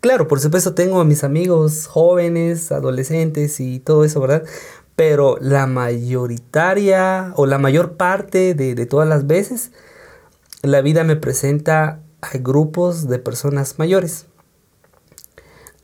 Claro, 0.02 0.28
por 0.28 0.40
supuesto 0.40 0.74
tengo 0.74 1.00
a 1.00 1.06
mis 1.06 1.24
amigos 1.24 1.86
jóvenes, 1.86 2.72
adolescentes 2.72 3.60
y 3.60 3.80
todo 3.80 4.04
eso, 4.04 4.20
¿verdad? 4.20 4.44
Pero 4.96 5.38
la 5.40 5.68
mayoritaria 5.68 7.34
o 7.36 7.46
la 7.46 7.60
mayor 7.60 7.98
parte 7.98 8.56
de, 8.56 8.86
todas 8.88 9.08
las 9.08 9.28
veces, 9.28 9.72
la 10.64 10.82
vida 10.82 11.04
me 11.04 11.18
presenta 11.18 12.00
a 12.22 12.38
grupos 12.40 13.10
de 13.10 13.20
personas 13.20 13.78
mayores. 13.78 14.26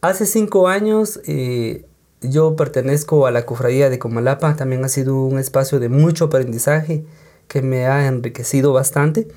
Hace 0.02 0.26
cinco 0.26 0.68
años 0.68 1.22
eh, 1.28 1.86
yo 2.22 2.56
pertenezco 2.56 3.28
a 3.28 3.32
la 3.32 3.46
cofradía 3.46 3.92
de 3.92 4.00
Comalapa, 4.00 4.56
también 4.56 4.84
ha 4.84 4.90
sido 4.90 5.14
un 5.22 5.38
espacio 5.38 5.80
de 5.80 5.90
mucho 5.90 6.26
aprendizaje 6.26 7.06
que 7.48 7.62
me 7.62 7.86
ha 7.86 8.08
enriquecido 8.08 8.74
bastante. 8.74 9.28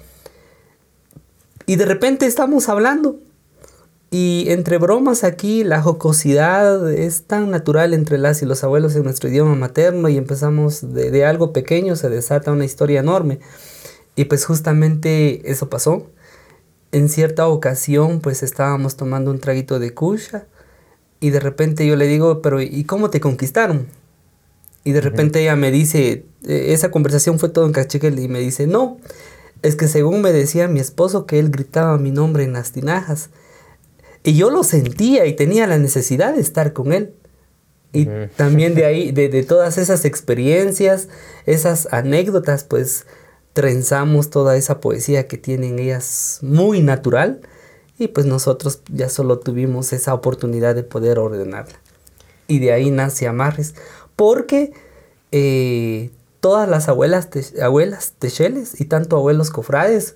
Y 1.67 1.77
de 1.77 1.85
repente 1.85 2.25
estamos 2.25 2.71
hablando 2.71 3.19
y 4.11 4.47
entre 4.49 4.79
bromas 4.79 5.23
aquí, 5.23 5.62
la 5.62 5.81
jocosidad 5.83 6.93
es 6.93 7.23
tan 7.23 7.50
natural 7.50 7.95
entre 7.95 8.19
las 8.19 8.43
y 8.43 8.47
los 8.47 8.64
abuelos 8.64 8.97
en 8.97 9.05
nuestro 9.05 9.29
idioma 9.29 9.55
materno 9.55 10.09
y 10.09 10.17
empezamos 10.17 10.93
de, 10.93 11.12
de, 11.12 11.25
algo 11.25 11.52
pequeño, 11.52 11.95
se 11.95 12.09
desata 12.09 12.50
una 12.50 12.64
historia 12.64 13.00
enorme. 13.00 13.38
Y 14.17 14.25
pues 14.25 14.45
justamente 14.45 15.49
eso 15.50 15.71
pasó. 15.71 16.11
En 16.90 17.09
cierta 17.09 17.47
ocasión 17.47 18.21
pues 18.21 18.43
estábamos 18.43 18.97
tomando 18.97 19.31
un 19.31 19.38
traguito 19.38 19.79
de 19.79 19.95
kusha 19.95 20.47
y 21.21 21.31
de 21.31 21.38
repente 21.38 21.87
yo 21.87 21.95
le 21.95 22.09
digo, 22.09 22.43
pero 22.43 22.61
¿y 22.61 22.83
cómo 22.83 23.11
te 23.11 23.21
conquistaron? 23.21 23.87
Y 24.83 24.90
de 24.90 25.02
repente 25.02 25.40
ella 25.40 25.55
me 25.55 25.71
dice, 25.71 26.25
e, 26.45 26.73
esa 26.73 26.90
conversación 26.90 27.38
fue 27.38 27.50
todo 27.50 27.64
en 27.67 27.73
cachequel 27.73 28.19
y 28.19 28.26
me 28.26 28.40
dice, 28.40 28.67
no, 28.67 28.99
es 29.62 29.76
que 29.76 29.87
según 29.87 30.21
me 30.21 30.33
decía 30.33 30.67
mi 30.67 30.81
esposo 30.81 31.26
que 31.26 31.38
él 31.38 31.50
gritaba 31.50 31.97
mi 31.99 32.11
nombre 32.11 32.43
en 32.43 32.55
las 32.55 32.73
tinajas 32.73 33.31
y 34.23 34.35
yo 34.35 34.50
lo 34.50 34.65
sentía 34.65 35.27
y 35.27 35.35
tenía 35.35 35.67
la 35.67 35.79
necesidad 35.79 36.35
de 36.35 36.41
estar 36.41 36.73
con 36.73 36.93
él. 36.93 37.15
Y 37.93 38.07
también 38.37 38.75
de 38.75 38.85
ahí, 38.85 39.12
de, 39.12 39.29
de, 39.29 39.43
todas 39.43 39.79
esas 39.79 40.05
experiencias, 40.05 41.09
esas 41.47 41.89
anécdotas, 41.93 42.65
pues 42.65 43.07
trenzamos 43.53 44.31
toda 44.31 44.57
esa 44.57 44.81
poesía 44.81 45.27
que 45.27 45.39
tienen 45.39 45.79
ellas 45.79 46.39
muy 46.43 46.81
natural. 46.83 47.41
Y 47.99 48.09
pues 48.09 48.27
nosotros 48.27 48.81
ya 48.91 49.09
solo 49.09 49.41
tuvimos 49.41 49.93
esa 49.93 50.15
oportunidad 50.15 50.75
de 50.75 50.85
poder 50.85 51.19
ordenarla. 51.19 51.79
Y 52.47 52.59
de 52.59 52.73
ahí 52.73 52.91
nace 52.91 53.27
Amarres. 53.27 53.75
Porque 54.17 54.73
eh, 55.33 56.11
todas 56.41 56.69
las 56.69 56.89
abuelas, 56.89 57.29
abuelas 57.62 58.15
techeles 58.19 58.81
y 58.81 58.87
tanto 58.87 59.17
abuelos 59.17 59.50
cofrades 59.50 60.15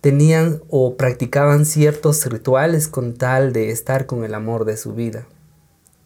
tenían 0.00 0.62
o 0.68 0.96
practicaban 0.96 1.64
ciertos 1.66 2.24
rituales 2.26 2.88
con 2.88 3.14
tal 3.14 3.52
de 3.52 3.70
estar 3.70 4.06
con 4.06 4.24
el 4.24 4.34
amor 4.34 4.64
de 4.64 4.76
su 4.76 4.94
vida. 4.94 5.26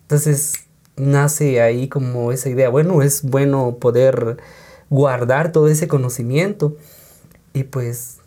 Entonces 0.03 0.55
nace 0.97 1.61
ahí 1.61 1.89
como 1.89 2.33
esa 2.33 2.49
idea, 2.49 2.69
bueno, 2.69 3.03
es 3.03 3.23
bueno 3.23 3.77
poder 3.81 4.39
guardar 4.91 5.53
todo 5.53 5.69
ese 5.69 5.89
conocimiento 5.89 6.77
y 7.55 7.65
pues 7.65 8.19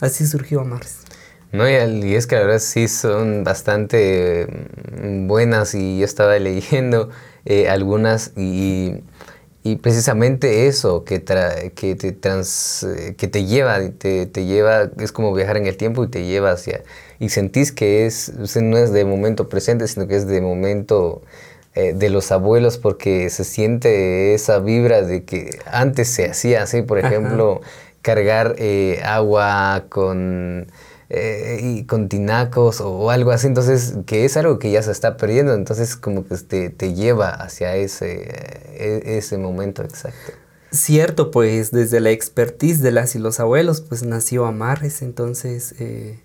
así 0.00 0.26
surgió 0.26 0.60
Amarres. 0.60 0.98
No, 1.52 1.68
y 1.68 2.14
es 2.14 2.26
que 2.26 2.36
la 2.36 2.42
verdad 2.42 2.60
sí 2.60 2.88
son 2.88 3.44
bastante 3.44 4.46
mm, 5.02 5.28
buenas 5.28 5.74
y 5.74 5.98
yo 5.98 6.04
estaba 6.06 6.38
leyendo 6.38 7.10
eh, 7.44 7.68
algunas 7.68 8.32
y 8.36 9.02
y 9.64 9.76
precisamente 9.76 10.66
eso 10.66 11.04
que, 11.04 11.22
que, 11.74 11.94
te 11.94 12.12
trans 12.12 12.86
que 13.16 13.28
te 13.28 13.44
lleva, 13.44 13.78
te, 13.98 14.26
te, 14.26 14.44
lleva, 14.44 14.90
es 14.98 15.12
como 15.12 15.32
viajar 15.32 15.56
en 15.56 15.66
el 15.66 15.76
tiempo 15.76 16.02
y 16.04 16.08
te 16.08 16.26
lleva 16.26 16.50
hacia, 16.50 16.82
y 17.20 17.28
sentís 17.28 17.70
que 17.70 18.06
es, 18.06 18.32
no 18.56 18.76
es 18.76 18.92
de 18.92 19.04
momento 19.04 19.48
presente, 19.48 19.86
sino 19.86 20.08
que 20.08 20.16
es 20.16 20.26
de 20.26 20.40
momento 20.40 21.22
eh, 21.74 21.94
de 21.94 22.10
los 22.10 22.32
abuelos, 22.32 22.76
porque 22.76 23.30
se 23.30 23.44
siente 23.44 24.34
esa 24.34 24.58
vibra 24.58 25.02
de 25.02 25.24
que 25.24 25.58
antes 25.64 26.08
se 26.08 26.28
hacía 26.28 26.64
así, 26.64 26.82
por 26.82 26.98
ejemplo, 26.98 27.60
cargar 28.02 28.56
eh, 28.58 29.00
agua 29.04 29.84
con 29.88 30.66
eh, 31.08 31.60
y 31.62 31.84
con 31.84 32.08
tinacos 32.08 32.80
o 32.80 33.10
algo 33.10 33.30
así, 33.30 33.46
entonces 33.46 33.94
que 34.06 34.24
es 34.24 34.36
algo 34.36 34.58
que 34.58 34.70
ya 34.70 34.82
se 34.82 34.90
está 34.90 35.16
perdiendo, 35.16 35.54
entonces 35.54 35.96
como 35.96 36.26
que 36.26 36.36
te, 36.36 36.70
te 36.70 36.94
lleva 36.94 37.28
hacia 37.28 37.76
ese, 37.76 38.28
e, 38.82 39.18
ese 39.18 39.38
momento 39.38 39.82
exacto. 39.82 40.32
Cierto, 40.70 41.30
pues 41.30 41.70
desde 41.70 42.00
la 42.00 42.10
expertise 42.10 42.80
de 42.80 42.92
las 42.92 43.14
y 43.14 43.18
los 43.18 43.40
abuelos, 43.40 43.82
pues 43.82 44.02
nació 44.04 44.46
Amarres, 44.46 45.02
entonces 45.02 45.74
eh, 45.78 46.20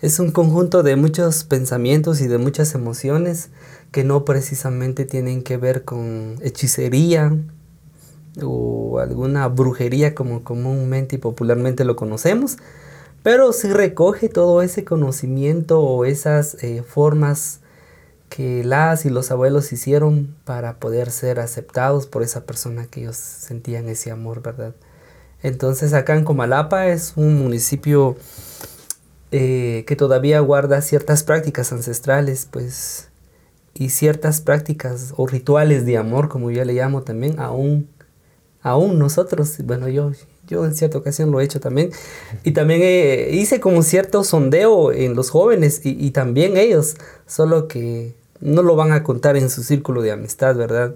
es 0.00 0.18
un 0.18 0.30
conjunto 0.30 0.82
de 0.82 0.96
muchos 0.96 1.44
pensamientos 1.44 2.20
y 2.22 2.28
de 2.28 2.38
muchas 2.38 2.74
emociones 2.74 3.50
que 3.90 4.04
no 4.04 4.24
precisamente 4.24 5.04
tienen 5.04 5.42
que 5.42 5.58
ver 5.58 5.84
con 5.84 6.36
hechicería 6.42 7.36
o 8.42 8.98
alguna 8.98 9.48
brujería 9.48 10.14
como 10.14 10.42
comúnmente 10.42 11.16
y 11.16 11.18
popularmente 11.18 11.84
lo 11.84 11.94
conocemos, 11.94 12.56
pero 13.22 13.52
sí 13.52 13.68
recoge 13.68 14.28
todo 14.28 14.62
ese 14.62 14.84
conocimiento 14.84 15.80
o 15.80 16.04
esas 16.04 16.56
eh, 16.64 16.82
formas 16.82 17.60
que 18.34 18.64
las 18.64 19.04
y 19.04 19.10
los 19.10 19.30
abuelos 19.30 19.74
hicieron 19.74 20.34
para 20.44 20.78
poder 20.78 21.10
ser 21.10 21.38
aceptados 21.38 22.06
por 22.06 22.22
esa 22.22 22.46
persona 22.46 22.86
que 22.86 23.02
ellos 23.02 23.16
sentían 23.16 23.90
ese 23.90 24.10
amor, 24.10 24.40
¿verdad? 24.40 24.74
Entonces 25.42 25.92
acá 25.92 26.16
en 26.16 26.24
Comalapa 26.24 26.86
es 26.88 27.12
un 27.16 27.38
municipio 27.38 28.16
eh, 29.32 29.84
que 29.86 29.96
todavía 29.96 30.40
guarda 30.40 30.80
ciertas 30.80 31.24
prácticas 31.24 31.72
ancestrales, 31.74 32.48
pues 32.50 33.10
y 33.74 33.90
ciertas 33.90 34.40
prácticas 34.40 35.12
o 35.18 35.26
rituales 35.26 35.84
de 35.84 35.98
amor, 35.98 36.30
como 36.30 36.50
yo 36.50 36.64
le 36.64 36.72
llamo 36.72 37.02
también, 37.02 37.38
aún, 37.38 37.90
aún 38.62 38.98
nosotros, 38.98 39.58
bueno, 39.64 39.88
yo, 39.88 40.12
yo 40.46 40.64
en 40.64 40.74
cierta 40.74 40.96
ocasión 40.96 41.30
lo 41.30 41.40
he 41.40 41.44
hecho 41.44 41.60
también, 41.60 41.90
y 42.44 42.52
también 42.52 42.80
eh, 42.82 43.28
hice 43.32 43.60
como 43.60 43.82
cierto 43.82 44.24
sondeo 44.24 44.90
en 44.90 45.16
los 45.16 45.28
jóvenes 45.28 45.82
y, 45.84 46.02
y, 46.02 46.12
también 46.12 46.56
ellos, 46.56 46.96
solo 47.26 47.68
que 47.68 48.21
no 48.42 48.62
lo 48.62 48.76
van 48.76 48.92
a 48.92 49.02
contar 49.02 49.36
en 49.36 49.48
su 49.48 49.62
círculo 49.62 50.02
de 50.02 50.12
amistad, 50.12 50.56
¿verdad? 50.56 50.94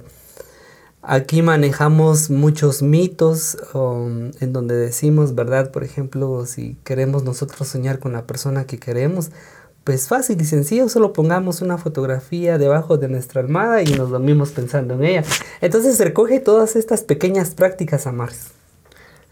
Aquí 1.03 1.41
manejamos 1.41 2.31
muchos 2.31 2.83
mitos 2.83 3.57
um, 3.73 4.33
en 4.41 4.53
donde 4.53 4.75
decimos, 4.75 5.37
¿verdad? 5.37 5.71
Por 5.71 5.85
ejemplo, 5.85 6.45
si 6.47 6.77
queremos 6.83 7.23
nosotros 7.23 7.69
soñar 7.69 8.01
con 8.01 8.13
la 8.13 8.27
persona 8.27 8.67
que 8.67 8.79
queremos, 8.79 9.31
pues 9.85 10.09
fácil 10.09 10.41
y 10.41 10.45
sencillo, 10.45 10.89
solo 10.89 11.13
pongamos 11.13 11.63
una 11.63 11.79
fotografía 11.79 12.59
debajo 12.59 12.97
de 12.99 13.07
nuestra 13.07 13.41
almohada 13.41 13.83
y 13.83 13.95
nos 13.95 14.11
dormimos 14.11 14.51
pensando 14.51 14.95
en 14.95 15.05
ella. 15.05 15.25
Entonces 15.61 16.01
recoge 16.01 16.41
todas 16.41 16.75
estas 16.75 17.03
pequeñas 17.03 17.51
prácticas 17.51 18.09
amarres. 18.09 18.49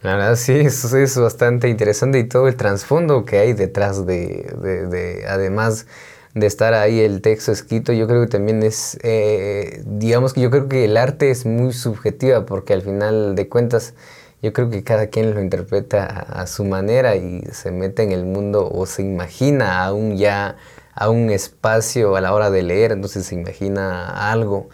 La 0.02 0.14
verdad 0.14 0.36
sí, 0.36 0.52
eso 0.52 0.96
es 0.96 1.18
bastante 1.18 1.68
interesante 1.68 2.20
y 2.20 2.24
todo 2.28 2.46
el 2.46 2.54
trasfondo 2.54 3.24
que 3.24 3.38
hay 3.38 3.52
detrás 3.52 4.06
de, 4.06 4.54
de, 4.62 4.86
de 4.86 5.26
además 5.26 5.86
de 6.34 6.46
estar 6.46 6.74
ahí 6.74 7.00
el 7.00 7.20
texto 7.20 7.52
escrito, 7.52 7.92
yo 7.92 8.08
creo 8.08 8.20
que 8.22 8.26
también 8.26 8.62
es, 8.62 8.98
eh, 9.02 9.82
digamos 9.86 10.34
que 10.34 10.40
yo 10.40 10.50
creo 10.50 10.68
que 10.68 10.84
el 10.84 10.96
arte 10.96 11.30
es 11.30 11.46
muy 11.46 11.72
subjetiva 11.72 12.44
porque 12.44 12.72
al 12.72 12.82
final 12.82 13.36
de 13.36 13.48
cuentas 13.48 13.94
yo 14.42 14.52
creo 14.52 14.68
que 14.68 14.82
cada 14.82 15.06
quien 15.06 15.32
lo 15.32 15.40
interpreta 15.40 16.04
a, 16.06 16.46
su 16.46 16.64
manera 16.64 17.16
y 17.16 17.42
se 17.52 17.70
mete 17.70 18.02
en 18.02 18.12
el 18.12 18.26
mundo 18.26 18.68
o 18.70 18.84
se 18.84 19.02
imagina 19.02 19.84
aún 19.84 20.16
ya 20.16 20.56
a 20.94 21.08
un 21.08 21.30
espacio 21.30 22.16
a 22.16 22.20
la 22.20 22.34
hora 22.34 22.50
de 22.50 22.62
leer, 22.62 22.92
entonces 22.92 23.26
se 23.26 23.34
imagina 23.36 24.30
algo. 24.30 24.68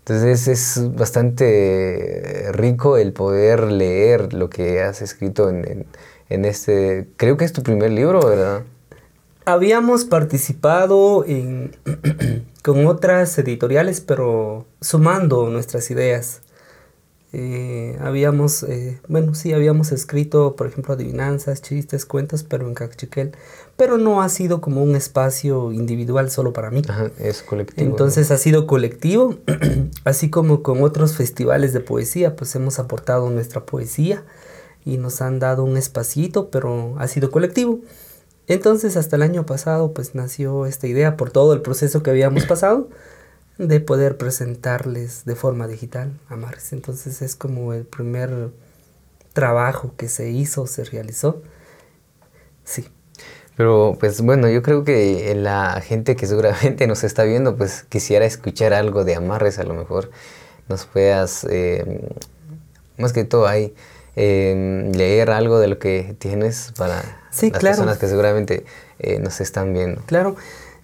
Entonces 0.00 0.48
es 0.48 0.94
bastante 0.94 2.50
rico 2.52 2.98
el 2.98 3.12
poder 3.14 3.72
leer 3.72 4.34
lo 4.34 4.50
que 4.50 4.82
has 4.82 5.00
escrito 5.00 5.48
en, 5.48 5.66
en, 5.66 5.86
en 6.28 6.44
este, 6.44 7.08
creo 7.16 7.36
que 7.38 7.44
es 7.46 7.52
tu 7.52 7.62
primer 7.62 7.90
libro, 7.92 8.20
¿verdad? 8.20 8.62
Habíamos 9.46 10.04
participado 10.04 11.24
en, 11.26 11.76
con 12.62 12.86
otras 12.86 13.36
editoriales, 13.38 14.00
pero 14.00 14.66
sumando 14.80 15.50
nuestras 15.50 15.90
ideas. 15.90 16.40
Eh, 17.36 17.98
habíamos, 18.00 18.62
eh, 18.62 19.00
bueno, 19.08 19.34
sí, 19.34 19.52
habíamos 19.52 19.90
escrito, 19.90 20.54
por 20.54 20.68
ejemplo, 20.68 20.94
adivinanzas, 20.94 21.62
chistes, 21.62 22.06
cuentos, 22.06 22.44
pero 22.44 22.68
en 22.68 22.74
Cachiquel. 22.74 23.32
Pero 23.76 23.98
no 23.98 24.22
ha 24.22 24.28
sido 24.28 24.60
como 24.60 24.82
un 24.84 24.94
espacio 24.94 25.72
individual 25.72 26.30
solo 26.30 26.52
para 26.52 26.70
mí. 26.70 26.82
Ajá, 26.88 27.10
es 27.18 27.42
colectivo. 27.42 27.90
Entonces 27.90 28.30
ha 28.30 28.38
sido 28.38 28.68
colectivo, 28.68 29.34
así 30.04 30.30
como 30.30 30.62
con 30.62 30.82
otros 30.84 31.16
festivales 31.16 31.72
de 31.72 31.80
poesía, 31.80 32.36
pues 32.36 32.54
hemos 32.54 32.78
aportado 32.78 33.28
nuestra 33.30 33.66
poesía 33.66 34.22
y 34.84 34.98
nos 34.98 35.20
han 35.20 35.40
dado 35.40 35.64
un 35.64 35.76
espacito, 35.76 36.50
pero 36.50 36.94
ha 36.98 37.08
sido 37.08 37.32
colectivo. 37.32 37.80
Entonces 38.46 38.96
hasta 38.96 39.16
el 39.16 39.22
año 39.22 39.46
pasado 39.46 39.92
pues 39.92 40.14
nació 40.14 40.66
esta 40.66 40.86
idea 40.86 41.16
por 41.16 41.30
todo 41.30 41.52
el 41.54 41.62
proceso 41.62 42.02
que 42.02 42.10
habíamos 42.10 42.44
pasado 42.44 42.88
de 43.58 43.80
poder 43.80 44.16
presentarles 44.16 45.24
de 45.24 45.36
forma 45.36 45.66
digital 45.66 46.12
a. 46.28 46.72
Entonces 46.72 47.22
es 47.22 47.36
como 47.36 47.72
el 47.72 47.84
primer 47.84 48.50
trabajo 49.32 49.94
que 49.96 50.08
se 50.08 50.30
hizo, 50.30 50.66
se 50.66 50.84
realizó. 50.84 51.42
Sí. 52.64 52.86
Pero 53.56 53.96
pues 54.00 54.20
bueno, 54.20 54.48
yo 54.48 54.62
creo 54.62 54.84
que 54.84 55.34
la 55.36 55.80
gente 55.80 56.16
que 56.16 56.26
seguramente 56.26 56.86
nos 56.86 57.04
está 57.04 57.24
viendo 57.24 57.56
pues 57.56 57.84
quisiera 57.84 58.24
escuchar 58.24 58.74
algo 58.74 59.04
de 59.04 59.14
Amarres 59.14 59.58
a 59.58 59.64
lo 59.64 59.74
mejor 59.74 60.10
nos 60.68 60.86
puedas, 60.86 61.46
eh, 61.50 61.84
más 62.96 63.12
que 63.12 63.24
todo 63.24 63.46
ahí, 63.46 63.74
eh, 64.16 64.90
leer 64.94 65.30
algo 65.30 65.58
de 65.58 65.68
lo 65.68 65.78
que 65.78 66.14
tienes 66.18 66.72
para 66.76 67.02
sí, 67.30 67.50
las 67.50 67.58
claro. 67.58 67.76
personas 67.76 67.98
que 67.98 68.08
seguramente 68.08 68.64
eh, 68.98 69.18
nos 69.18 69.40
están 69.40 69.72
viendo. 69.72 70.02
Claro. 70.06 70.36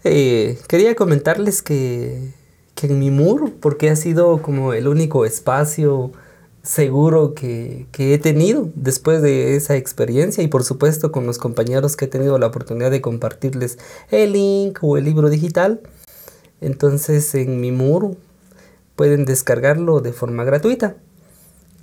Eh, 0.05 0.59
quería 0.66 0.95
comentarles 0.95 1.62
que, 1.62 2.33
que, 2.75 2.87
en 2.87 2.99
mi 2.99 3.11
muro, 3.11 3.51
porque 3.61 3.90
ha 3.90 3.97
sido 3.97 4.43
como 4.43 4.73
el 4.73 4.88
único 4.88 5.25
espacio 5.25 6.11
seguro 6.62 7.35
que, 7.35 7.87
que, 7.93 8.14
he 8.14 8.19
tenido 8.19 8.69
después 8.75 9.23
de 9.23 9.57
esa 9.57 9.77
experiencia 9.77 10.43
y 10.43 10.49
por 10.49 10.64
supuesto 10.64 11.11
con 11.11 11.27
los 11.27 11.38
compañeros 11.38 11.97
que 11.97 12.05
he 12.05 12.09
tenido 12.09 12.38
la 12.38 12.47
oportunidad 12.47 12.90
de 12.90 13.01
compartirles 13.01 13.79
el 14.11 14.33
link 14.33 14.79
o 14.83 14.97
el 14.97 15.05
libro 15.05 15.31
digital. 15.31 15.81
Entonces 16.61 17.35
en 17.35 17.61
mi 17.61 17.73
muro 17.73 18.16
pueden 18.97 19.25
descargarlo 19.25 20.01
de 20.01 20.12
forma 20.12 20.45
gratuita. 20.45 20.97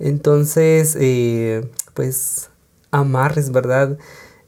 Entonces, 0.00 0.96
eh, 1.00 1.68
pues 1.94 2.50
amarres, 2.90 3.50
¿verdad? 3.50 3.98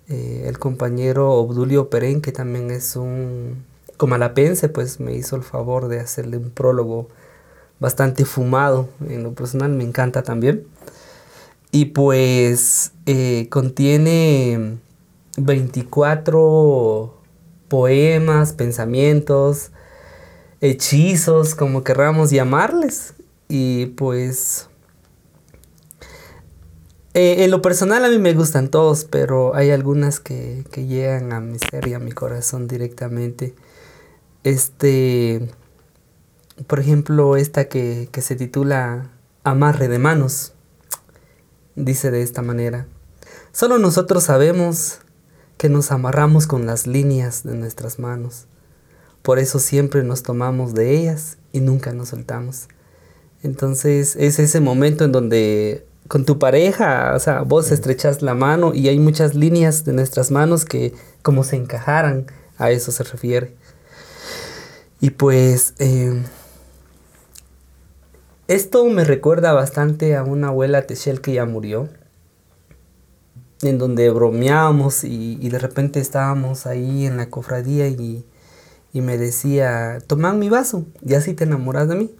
Eh, 0.08 0.44
el 0.46 0.58
compañero 0.58 1.32
Obdulio 1.32 1.90
Perén, 1.90 2.20
que 2.20 2.32
también 2.32 2.70
es 2.70 2.96
un 2.96 3.64
comalapense, 3.96 4.68
pues 4.68 4.98
me 4.98 5.14
hizo 5.14 5.36
el 5.36 5.42
favor 5.42 5.88
de 5.88 6.00
hacerle 6.00 6.38
un 6.38 6.50
prólogo 6.50 7.08
bastante 7.80 8.24
fumado. 8.24 8.88
En 9.08 9.22
lo 9.22 9.34
personal 9.34 9.70
me 9.72 9.84
encanta 9.84 10.22
también. 10.22 10.66
Y 11.72 11.86
pues 11.86 12.92
eh, 13.06 13.46
contiene 13.50 14.78
24 15.36 17.14
poemas, 17.68 18.52
pensamientos, 18.52 19.70
hechizos, 20.60 21.54
como 21.54 21.84
querramos 21.84 22.30
llamarles. 22.30 23.14
Y 23.48 23.86
pues 23.86 24.69
eh, 27.14 27.44
en 27.44 27.50
lo 27.50 27.60
personal 27.60 28.04
a 28.04 28.08
mí 28.08 28.18
me 28.18 28.34
gustan 28.34 28.68
todos, 28.68 29.04
pero 29.04 29.54
hay 29.54 29.70
algunas 29.70 30.20
que, 30.20 30.64
que 30.70 30.86
llegan 30.86 31.32
a 31.32 31.40
mi 31.40 31.58
ser 31.58 31.88
y 31.88 31.94
a 31.94 31.98
mi 31.98 32.12
corazón 32.12 32.68
directamente. 32.68 33.54
Este, 34.44 35.50
por 36.66 36.78
ejemplo, 36.78 37.36
esta 37.36 37.68
que, 37.68 38.08
que 38.12 38.22
se 38.22 38.36
titula 38.36 39.10
Amarre 39.42 39.88
de 39.88 39.98
manos, 39.98 40.52
dice 41.74 42.10
de 42.10 42.22
esta 42.22 42.42
manera. 42.42 42.86
Solo 43.52 43.78
nosotros 43.78 44.24
sabemos 44.24 45.00
que 45.56 45.68
nos 45.68 45.90
amarramos 45.90 46.46
con 46.46 46.64
las 46.64 46.86
líneas 46.86 47.42
de 47.42 47.54
nuestras 47.54 47.98
manos. 47.98 48.46
Por 49.22 49.38
eso 49.38 49.58
siempre 49.58 50.04
nos 50.04 50.22
tomamos 50.22 50.74
de 50.74 50.96
ellas 50.96 51.38
y 51.52 51.60
nunca 51.60 51.92
nos 51.92 52.10
soltamos. 52.10 52.68
Entonces 53.42 54.16
es 54.16 54.38
ese 54.38 54.60
momento 54.60 55.04
en 55.04 55.12
donde 55.12 55.86
con 56.08 56.24
tu 56.24 56.38
pareja, 56.38 57.12
o 57.14 57.18
sea, 57.18 57.42
vos 57.42 57.70
estrechas 57.70 58.22
la 58.22 58.34
mano 58.34 58.74
y 58.74 58.88
hay 58.88 58.98
muchas 58.98 59.34
líneas 59.34 59.84
de 59.84 59.92
nuestras 59.92 60.30
manos 60.30 60.64
que 60.64 60.92
como 61.22 61.44
se 61.44 61.56
encajaran, 61.56 62.26
a 62.58 62.70
eso 62.70 62.92
se 62.92 63.04
refiere. 63.04 63.54
Y 65.00 65.10
pues 65.10 65.74
eh, 65.78 66.22
esto 68.48 68.84
me 68.86 69.04
recuerda 69.04 69.52
bastante 69.52 70.16
a 70.16 70.24
una 70.24 70.48
abuela 70.48 70.86
Techel 70.86 71.20
que 71.20 71.34
ya 71.34 71.46
murió, 71.46 71.88
en 73.62 73.78
donde 73.78 74.10
bromeábamos 74.10 75.04
y, 75.04 75.38
y, 75.40 75.48
de 75.50 75.58
repente 75.58 76.00
estábamos 76.00 76.66
ahí 76.66 77.06
en 77.06 77.16
la 77.16 77.28
cofradía 77.28 77.88
y, 77.88 78.24
y 78.92 79.00
me 79.02 79.18
decía, 79.18 79.98
toman 80.06 80.38
mi 80.38 80.48
vaso 80.48 80.84
y 81.06 81.14
así 81.14 81.34
te 81.34 81.44
enamoras 81.44 81.88
de 81.88 81.94
mí. 81.94 82.14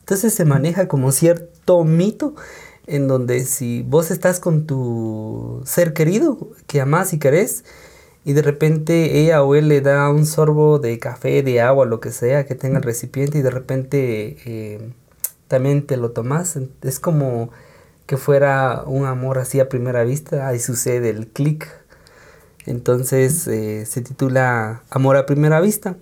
Entonces 0.00 0.32
se 0.32 0.44
maneja 0.44 0.88
como 0.88 1.12
cierto 1.12 1.84
mito 1.84 2.34
en 2.88 3.06
donde 3.06 3.44
si 3.44 3.82
vos 3.82 4.10
estás 4.10 4.40
con 4.40 4.66
tu 4.66 5.62
ser 5.64 5.92
querido, 5.92 6.38
que 6.66 6.80
amás 6.80 7.12
y 7.12 7.18
querés, 7.18 7.64
y 8.24 8.32
de 8.32 8.42
repente 8.42 9.20
ella 9.20 9.42
o 9.42 9.54
él 9.54 9.68
le 9.68 9.80
da 9.80 10.08
un 10.10 10.26
sorbo 10.26 10.78
de 10.78 10.98
café, 10.98 11.42
de 11.42 11.60
agua, 11.60 11.86
lo 11.86 12.00
que 12.00 12.10
sea, 12.10 12.46
que 12.46 12.54
tenga 12.54 12.78
el 12.78 12.82
recipiente, 12.82 13.38
y 13.38 13.42
de 13.42 13.50
repente 13.50 14.38
eh, 14.46 14.90
también 15.48 15.86
te 15.86 15.96
lo 15.98 16.10
tomas, 16.12 16.58
es 16.82 16.98
como 16.98 17.50
que 18.06 18.16
fuera 18.16 18.84
un 18.86 19.04
amor 19.04 19.38
así 19.38 19.60
a 19.60 19.68
primera 19.68 20.02
vista, 20.02 20.48
ahí 20.48 20.58
sucede 20.58 21.10
el 21.10 21.28
clic. 21.28 21.68
Entonces 22.64 23.46
eh, 23.46 23.86
se 23.86 24.02
titula 24.02 24.82
Amor 24.90 25.16
a 25.16 25.26
primera 25.26 25.60
vista. 25.60 25.96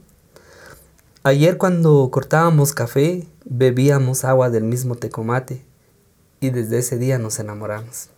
Ayer 1.22 1.59
cuando 1.59 2.09
cortábamos 2.12 2.75
café, 2.75 3.27
bebíamos 3.44 4.25
agua 4.25 4.51
del 4.51 4.64
mismo 4.64 4.94
tecomate 4.96 5.64
y 6.40 6.51
desde 6.51 6.79
ese 6.79 6.99
día 6.99 7.18
nos 7.18 7.38
enamoramos. 7.38 8.11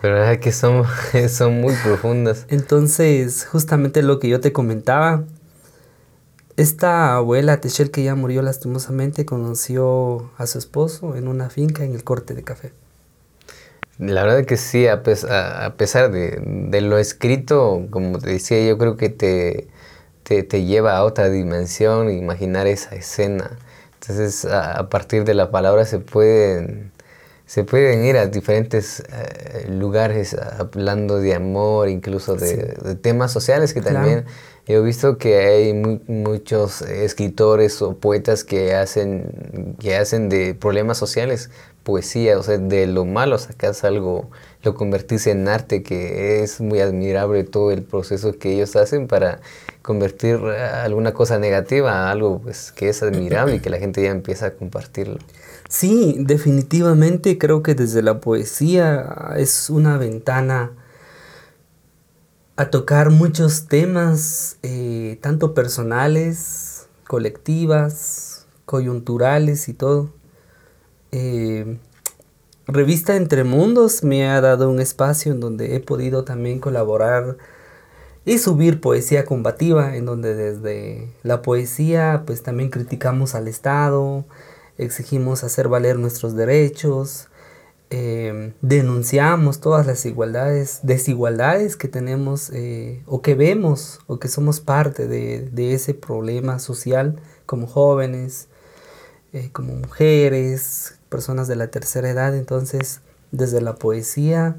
Pero 0.00 0.24
es 0.24 0.38
que 0.38 0.52
son, 0.52 0.84
son 1.28 1.60
muy 1.60 1.74
profundas. 1.82 2.46
Entonces, 2.48 3.46
justamente 3.46 4.02
lo 4.02 4.18
que 4.18 4.28
yo 4.28 4.40
te 4.40 4.52
comentaba, 4.52 5.24
esta 6.56 7.16
abuela 7.16 7.60
Techel 7.60 7.90
que 7.90 8.02
ya 8.02 8.14
murió 8.14 8.42
lastimosamente 8.42 9.26
conoció 9.26 10.30
a 10.38 10.46
su 10.46 10.58
esposo 10.58 11.16
en 11.16 11.28
una 11.28 11.50
finca 11.50 11.84
en 11.84 11.94
el 11.94 12.02
corte 12.02 12.34
de 12.34 12.42
café. 12.42 12.72
La 13.98 14.24
verdad 14.24 14.44
que 14.44 14.58
sí, 14.58 14.86
a, 14.86 15.02
pesar, 15.02 15.62
a 15.62 15.74
pesar 15.76 16.10
de, 16.10 16.38
de, 16.44 16.80
lo 16.82 16.98
escrito, 16.98 17.86
como 17.90 18.18
te 18.18 18.30
decía, 18.30 18.62
yo 18.66 18.76
creo 18.76 18.98
que 18.98 19.08
te, 19.08 19.68
te, 20.22 20.42
te, 20.42 20.64
lleva 20.64 20.96
a 20.96 21.04
otra 21.04 21.30
dimensión, 21.30 22.10
imaginar 22.10 22.66
esa 22.66 22.94
escena. 22.94 23.58
Entonces, 24.00 24.44
a, 24.44 24.88
partir 24.88 25.24
de 25.24 25.34
la 25.34 25.50
palabra 25.50 25.84
se 25.84 25.98
pueden, 25.98 26.92
se 27.46 27.64
pueden 27.64 28.04
ir 28.04 28.16
a 28.16 28.26
diferentes 28.26 29.00
eh, 29.00 29.66
lugares 29.68 30.34
hablando 30.34 31.18
de 31.18 31.34
amor, 31.34 31.88
incluso 31.88 32.36
de, 32.36 32.96
temas 33.00 33.32
sociales 33.32 33.74
que 33.74 33.80
también 33.80 34.24
he 34.66 34.78
visto 34.80 35.16
que 35.16 35.38
hay 35.38 35.72
muchos 35.72 36.82
escritores 36.82 37.80
o 37.82 37.96
poetas 37.96 38.44
que 38.44 38.74
hacen, 38.74 39.76
que 39.78 39.96
hacen 39.96 40.28
de 40.28 40.54
problemas 40.54 40.98
sociales 40.98 41.50
poesía, 41.86 42.36
o 42.36 42.42
sea, 42.42 42.58
de 42.58 42.88
lo 42.88 43.04
malo 43.04 43.38
sacas 43.38 43.84
algo, 43.84 44.28
lo 44.64 44.74
convertís 44.74 45.28
en 45.28 45.46
arte, 45.46 45.84
que 45.84 46.42
es 46.42 46.60
muy 46.60 46.80
admirable 46.80 47.44
todo 47.44 47.70
el 47.70 47.84
proceso 47.84 48.36
que 48.36 48.54
ellos 48.54 48.74
hacen 48.74 49.06
para 49.06 49.40
convertir 49.82 50.34
alguna 50.36 51.14
cosa 51.14 51.38
negativa 51.38 51.92
a 51.92 52.10
algo 52.10 52.40
pues, 52.40 52.72
que 52.72 52.88
es 52.88 53.04
admirable 53.04 53.54
y 53.56 53.60
que 53.60 53.70
la 53.70 53.78
gente 53.78 54.02
ya 54.02 54.10
empieza 54.10 54.46
a 54.46 54.50
compartirlo. 54.50 55.18
Sí, 55.68 56.16
definitivamente 56.18 57.38
creo 57.38 57.62
que 57.62 57.76
desde 57.76 58.02
la 58.02 58.20
poesía 58.20 59.34
es 59.36 59.70
una 59.70 59.96
ventana 59.96 60.72
a 62.56 62.70
tocar 62.70 63.10
muchos 63.10 63.68
temas, 63.68 64.56
eh, 64.64 65.18
tanto 65.20 65.54
personales, 65.54 66.88
colectivas, 67.06 68.46
coyunturales 68.64 69.68
y 69.68 69.74
todo. 69.74 70.10
Eh, 71.18 71.78
Revista 72.66 73.16
Entre 73.16 73.42
Mundos 73.42 74.04
me 74.04 74.28
ha 74.28 74.38
dado 74.42 74.68
un 74.68 74.80
espacio 74.80 75.32
en 75.32 75.40
donde 75.40 75.74
he 75.74 75.80
podido 75.80 76.24
también 76.24 76.58
colaborar 76.58 77.38
y 78.26 78.36
subir 78.36 78.82
poesía 78.82 79.24
combativa, 79.24 79.96
en 79.96 80.04
donde 80.04 80.34
desde 80.34 81.08
la 81.22 81.40
poesía 81.40 82.24
pues 82.26 82.42
también 82.42 82.68
criticamos 82.68 83.34
al 83.34 83.48
Estado, 83.48 84.26
exigimos 84.76 85.42
hacer 85.42 85.68
valer 85.68 85.98
nuestros 85.98 86.36
derechos, 86.36 87.28
eh, 87.88 88.52
denunciamos 88.60 89.60
todas 89.60 89.86
las 89.86 90.04
igualdades, 90.04 90.80
desigualdades 90.82 91.76
que 91.76 91.88
tenemos 91.88 92.50
eh, 92.52 93.02
o 93.06 93.22
que 93.22 93.34
vemos 93.34 94.00
o 94.06 94.18
que 94.18 94.28
somos 94.28 94.60
parte 94.60 95.08
de, 95.08 95.72
ese 95.72 95.94
problema 95.94 96.58
social 96.58 97.18
como 97.46 97.66
jóvenes, 97.66 98.48
como 99.52 99.74
mujeres, 99.74 100.95
personas 101.08 101.48
de 101.48 101.56
la 101.56 101.68
tercera 101.68 102.10
edad, 102.10 102.34
entonces 102.34 103.00
desde 103.32 103.60
la 103.60 103.74
poesía, 103.74 104.56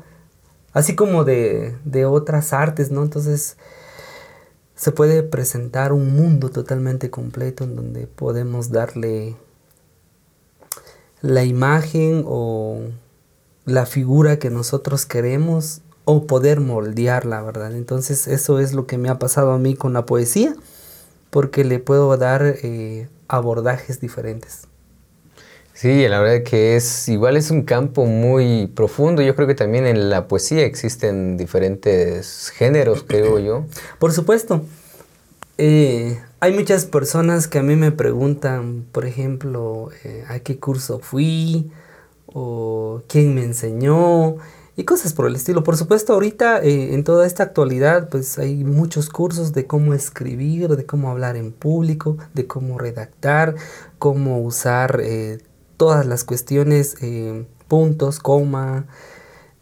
así 0.73 0.95
como 0.95 1.23
de, 1.23 1.75
de 1.85 2.05
otras 2.05 2.53
artes, 2.53 2.91
¿no? 2.91 3.03
Entonces 3.03 3.57
se 4.75 4.91
puede 4.91 5.23
presentar 5.23 5.91
un 5.91 6.15
mundo 6.15 6.49
totalmente 6.49 7.09
completo 7.09 7.63
en 7.63 7.75
donde 7.75 8.07
podemos 8.07 8.71
darle 8.71 9.35
la 11.21 11.43
imagen 11.43 12.23
o 12.27 12.81
la 13.65 13.85
figura 13.85 14.37
que 14.39 14.49
nosotros 14.49 15.05
queremos 15.05 15.81
o 16.05 16.25
poder 16.25 16.61
moldearla, 16.61 17.41
¿verdad? 17.41 17.75
Entonces 17.75 18.27
eso 18.27 18.59
es 18.59 18.73
lo 18.73 18.87
que 18.87 18.97
me 18.97 19.09
ha 19.09 19.19
pasado 19.19 19.51
a 19.51 19.57
mí 19.57 19.75
con 19.75 19.93
la 19.93 20.05
poesía, 20.05 20.55
porque 21.31 21.65
le 21.65 21.79
puedo 21.79 22.15
dar 22.15 22.43
eh, 22.45 23.09
abordajes 23.27 23.99
diferentes. 23.99 24.67
Sí, 25.77 26.07
la 26.07 26.19
verdad 26.19 26.41
que 26.41 26.75
es 26.75 27.07
igual 27.07 27.37
es 27.37 27.51
un 27.51 27.61
campo 27.61 28.07
muy 28.07 28.65
profundo. 28.65 29.21
Yo 29.21 29.35
creo 29.35 29.47
que 29.47 29.53
también 29.53 29.85
en 29.85 30.09
la 30.09 30.27
poesía 30.27 30.65
existen 30.65 31.37
diferentes 31.37 32.49
géneros, 32.49 33.03
creo 33.03 33.37
yo. 33.37 33.65
Por 33.99 34.11
supuesto. 34.11 34.63
Eh, 35.59 36.19
hay 36.39 36.53
muchas 36.53 36.85
personas 36.85 37.47
que 37.47 37.59
a 37.59 37.63
mí 37.63 37.75
me 37.75 37.91
preguntan, 37.91 38.85
por 38.91 39.05
ejemplo, 39.05 39.89
eh, 40.03 40.23
a 40.27 40.39
qué 40.39 40.57
curso 40.57 40.97
fui 40.97 41.69
o 42.25 43.03
quién 43.07 43.35
me 43.35 43.43
enseñó 43.43 44.37
y 44.75 44.83
cosas 44.83 45.13
por 45.13 45.27
el 45.27 45.35
estilo. 45.35 45.63
Por 45.63 45.77
supuesto, 45.77 46.13
ahorita 46.13 46.59
eh, 46.63 46.95
en 46.95 47.03
toda 47.03 47.27
esta 47.27 47.43
actualidad, 47.43 48.09
pues 48.09 48.39
hay 48.39 48.63
muchos 48.63 49.09
cursos 49.09 49.53
de 49.53 49.67
cómo 49.67 49.93
escribir, 49.93 50.69
de 50.69 50.87
cómo 50.87 51.11
hablar 51.11 51.35
en 51.35 51.51
público, 51.51 52.17
de 52.33 52.47
cómo 52.47 52.79
redactar, 52.79 53.53
cómo 53.99 54.41
usar 54.41 55.01
todas 55.77 56.05
las 56.05 56.23
cuestiones, 56.23 56.95
eh, 57.01 57.45
puntos, 57.67 58.19
coma, 58.19 58.87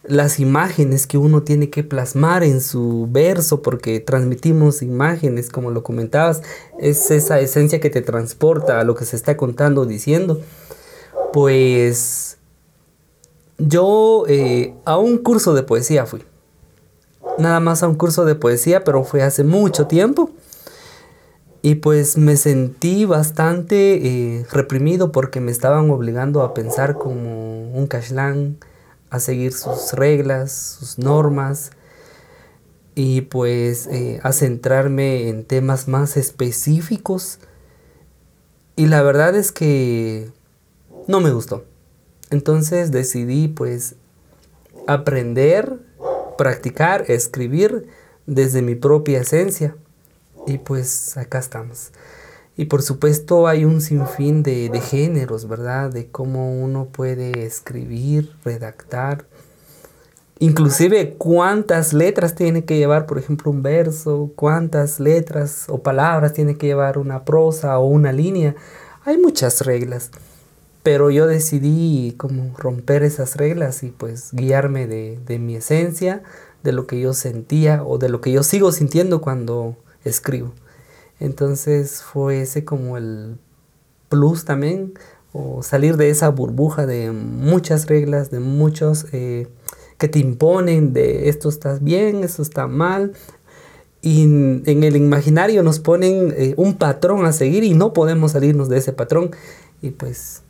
las 0.07 0.39
imágenes 0.39 1.07
que 1.07 1.17
uno 1.17 1.43
tiene 1.43 1.69
que 1.69 1.83
plasmar 1.83 2.43
en 2.43 2.61
su 2.61 3.07
verso, 3.09 3.61
porque 3.61 3.99
transmitimos 3.99 4.81
imágenes, 4.81 5.49
como 5.49 5.71
lo 5.71 5.83
comentabas, 5.83 6.41
es 6.79 7.11
esa 7.11 7.39
esencia 7.39 7.79
que 7.79 7.89
te 7.89 8.01
transporta 8.01 8.79
a 8.79 8.83
lo 8.83 8.95
que 8.95 9.05
se 9.05 9.15
está 9.15 9.35
contando 9.35 9.81
o 9.81 9.85
diciendo. 9.85 10.41
Pues 11.33 12.37
yo 13.57 14.25
eh, 14.27 14.73
a 14.85 14.97
un 14.97 15.17
curso 15.17 15.53
de 15.53 15.63
poesía 15.63 16.05
fui. 16.05 16.23
Nada 17.37 17.59
más 17.59 17.83
a 17.83 17.87
un 17.87 17.95
curso 17.95 18.25
de 18.25 18.35
poesía, 18.35 18.83
pero 18.83 19.03
fue 19.03 19.21
hace 19.21 19.43
mucho 19.43 19.87
tiempo. 19.87 20.29
Y 21.65 21.73
pues 21.73 22.15
me 22.15 22.37
sentí 22.37 23.05
bastante 23.05 23.95
eh, 23.95 24.45
reprimido 24.51 25.11
porque 25.11 25.41
me 25.41 25.49
estaban 25.49 25.89
obligando 25.89 26.43
a 26.43 26.53
pensar 26.53 26.93
como 26.93 27.71
un 27.71 27.87
cashlán, 27.87 28.57
a 29.09 29.19
seguir 29.19 29.51
sus 29.51 29.93
reglas, 29.93 30.51
sus 30.51 30.99
normas 30.99 31.71
y 32.93 33.21
pues 33.21 33.87
eh, 33.87 34.19
a 34.21 34.31
centrarme 34.31 35.27
en 35.27 35.43
temas 35.43 35.87
más 35.87 36.17
específicos. 36.17 37.39
Y 38.75 38.85
la 38.85 39.01
verdad 39.01 39.35
es 39.35 39.51
que 39.51 40.29
no 41.07 41.19
me 41.19 41.31
gustó. 41.31 41.65
Entonces 42.29 42.91
decidí 42.91 43.47
pues 43.47 43.95
aprender, 44.85 45.79
practicar, 46.37 47.05
escribir 47.09 47.87
desde 48.27 48.61
mi 48.61 48.75
propia 48.75 49.21
esencia. 49.21 49.75
Y 50.47 50.57
pues 50.59 51.17
acá 51.17 51.39
estamos. 51.39 51.91
Y 52.57 52.65
por 52.65 52.81
supuesto 52.81 53.47
hay 53.47 53.65
un 53.65 53.81
sinfín 53.81 54.43
de, 54.43 54.69
de 54.69 54.79
géneros, 54.79 55.47
¿verdad? 55.47 55.91
De 55.91 56.07
cómo 56.07 56.51
uno 56.51 56.85
puede 56.85 57.45
escribir, 57.45 58.33
redactar. 58.45 59.25
Inclusive 60.39 61.15
cuántas 61.17 61.93
letras 61.93 62.35
tiene 62.35 62.65
que 62.65 62.77
llevar, 62.77 63.05
por 63.05 63.17
ejemplo, 63.17 63.51
un 63.51 63.63
verso, 63.63 64.31
cuántas 64.35 64.99
letras 64.99 65.65
o 65.67 65.81
palabras 65.81 66.33
tiene 66.33 66.57
que 66.57 66.67
llevar 66.67 66.97
una 66.97 67.25
prosa 67.25 67.77
o 67.79 67.87
una 67.87 68.11
línea. 68.11 68.55
Hay 69.05 69.17
muchas 69.17 69.61
reglas 69.61 70.11
pero 70.85 71.09
yo 71.09 71.25
decidí 71.25 72.13
como 72.15 72.55
romper 72.59 73.01
esas 73.01 73.37
reglas 73.37 73.81
y 73.81 73.89
pues 73.89 74.29
guiarme 74.33 74.85
de, 74.85 75.17
de, 75.25 75.39
mi 75.39 75.55
esencia, 75.55 76.21
de 76.61 76.73
lo 76.73 76.85
que 76.85 76.99
yo 76.99 77.15
sentía 77.15 77.83
o 77.83 77.97
de 77.97 78.07
lo 78.07 78.21
que 78.21 78.31
yo 78.31 78.43
sigo 78.43 78.71
sintiendo 78.71 79.19
cuando 79.19 79.77
escribo. 80.05 80.53
Entonces 81.19 82.01
fue 82.01 82.41
ese 82.41 82.63
como 82.63 82.97
el 82.97 83.37
plus 84.09 84.45
también, 84.45 84.93
o 85.33 85.63
salir 85.63 85.97
de 85.97 86.09
esa 86.09 86.29
burbuja 86.29 86.85
de 86.85 87.11
muchas 87.11 87.87
reglas, 87.87 88.31
de 88.31 88.39
muchos 88.39 89.07
eh, 89.11 89.47
que 89.97 90.07
te 90.07 90.19
imponen 90.19 90.93
de 90.93 91.27
esto 91.29 91.49
está 91.49 91.77
bien, 91.79 92.23
esto 92.23 92.41
está 92.41 92.67
mal. 92.67 93.13
Y 94.01 94.23
en 94.23 94.83
el 94.83 94.95
imaginario 94.95 95.63
nos 95.63 95.79
ponen 95.79 96.33
eh, 96.37 96.53
un 96.57 96.75
patrón 96.75 97.25
a 97.25 97.33
seguir 97.33 97.63
y 97.63 97.73
no 97.73 97.91
podemos 97.91 98.33
salirnos 98.33 98.69
de 98.69 98.77
ese 98.77 98.93
patrón. 98.93 99.31
Y 99.81 99.89
pues 99.89 100.43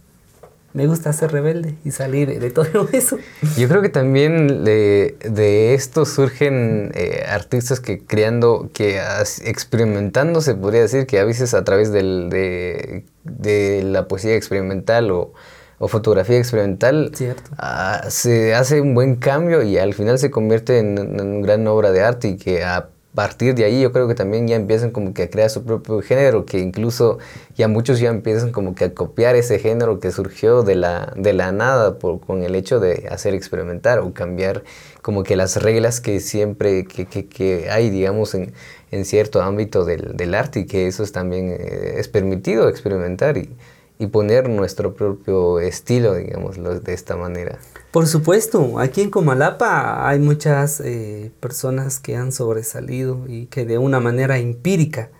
me 0.75 0.87
gusta 0.87 1.13
ser 1.13 1.31
rebelde 1.31 1.75
y 1.85 1.91
salir 1.91 2.37
de 2.37 2.51
todo 2.51 2.89
eso. 2.91 3.17
Yo 3.57 3.69
creo 3.69 3.81
que 3.81 3.87
también 3.87 4.65
de, 4.65 5.15
de 5.23 5.73
esto 5.73 6.05
surgen 6.05 6.91
eh, 6.93 7.23
artistas 7.27 7.79
que 7.79 8.03
creando, 8.03 8.69
que 8.73 8.99
experimentando, 9.43 10.41
se 10.41 10.53
podría 10.53 10.81
decir, 10.81 11.07
que 11.07 11.19
a 11.19 11.23
veces 11.23 11.53
a 11.53 11.63
través 11.63 11.93
del, 11.93 12.29
de, 12.29 13.05
de 13.23 13.83
la 13.83 14.09
poesía 14.09 14.35
experimental 14.35 15.11
o, 15.11 15.33
o 15.79 15.87
fotografía 15.87 16.37
experimental 16.37 17.11
ah, 17.57 18.03
se 18.09 18.53
hace 18.53 18.81
un 18.81 18.93
buen 18.93 19.15
cambio 19.15 19.63
y 19.63 19.77
al 19.77 19.93
final 19.93 20.19
se 20.19 20.29
convierte 20.29 20.79
en, 20.79 20.97
en 20.97 21.21
una 21.21 21.45
gran 21.45 21.65
obra 21.67 21.93
de 21.93 22.03
arte 22.03 22.27
y 22.27 22.37
que 22.37 22.65
a 22.65 22.89
partir 23.15 23.55
de 23.55 23.63
ahí 23.63 23.81
yo 23.81 23.91
creo 23.91 24.07
que 24.07 24.15
también 24.15 24.47
ya 24.47 24.55
empiezan 24.55 24.91
como 24.91 25.13
que 25.13 25.23
a 25.23 25.29
crear 25.29 25.49
su 25.49 25.63
propio 25.63 26.01
género, 26.01 26.45
que 26.45 26.59
incluso 26.59 27.17
ya 27.55 27.67
muchos 27.67 27.99
ya 27.99 28.09
empiezan 28.09 28.51
como 28.51 28.75
que 28.75 28.85
a 28.85 28.93
copiar 28.93 29.35
ese 29.35 29.57
género 29.57 29.99
que 29.99 30.11
surgió 30.11 30.61
de 30.63 30.75
la, 30.75 31.13
de 31.15 31.33
la 31.33 31.51
nada 31.51 31.97
por, 31.97 32.19
con 32.19 32.43
el 32.43 32.53
hecho 32.55 32.79
de 32.79 33.07
hacer 33.09 33.33
experimentar 33.33 33.99
o 33.99 34.13
cambiar 34.13 34.63
como 35.01 35.23
que 35.23 35.35
las 35.35 35.61
reglas 35.61 36.01
que 36.01 36.19
siempre 36.19 36.85
que, 36.85 37.05
que, 37.05 37.27
que 37.27 37.69
hay, 37.71 37.89
digamos, 37.89 38.35
en, 38.35 38.53
en 38.91 39.05
cierto 39.05 39.41
ámbito 39.41 39.85
del, 39.85 40.15
del, 40.15 40.35
arte 40.35 40.61
y 40.61 40.65
que 40.65 40.87
eso 40.87 41.03
es 41.03 41.11
también 41.11 41.49
eh, 41.49 41.95
es 41.97 42.07
permitido 42.07 42.69
experimentar 42.69 43.37
y, 43.37 43.49
y 43.97 44.07
poner 44.07 44.49
nuestro 44.49 44.93
propio 44.93 45.59
estilo, 45.59 46.15
digamos, 46.15 46.57
de 46.83 46.93
esta 46.93 47.15
manera. 47.15 47.59
Por 47.95 48.07
supuesto, 48.07 48.77
aquí 48.77 48.99
en 48.99 49.09
Comalapa 49.09 50.09
hay 50.09 50.19
muchas 50.19 50.81
eh, 50.81 51.31
personas 51.39 52.01
que 52.01 52.17
han 52.17 52.33
sobresalido 52.33 53.23
y 53.25 53.45
que 53.45 53.65
de 53.65 53.77
una 53.77 54.01
manera 54.01 54.37
empírica 54.37 55.11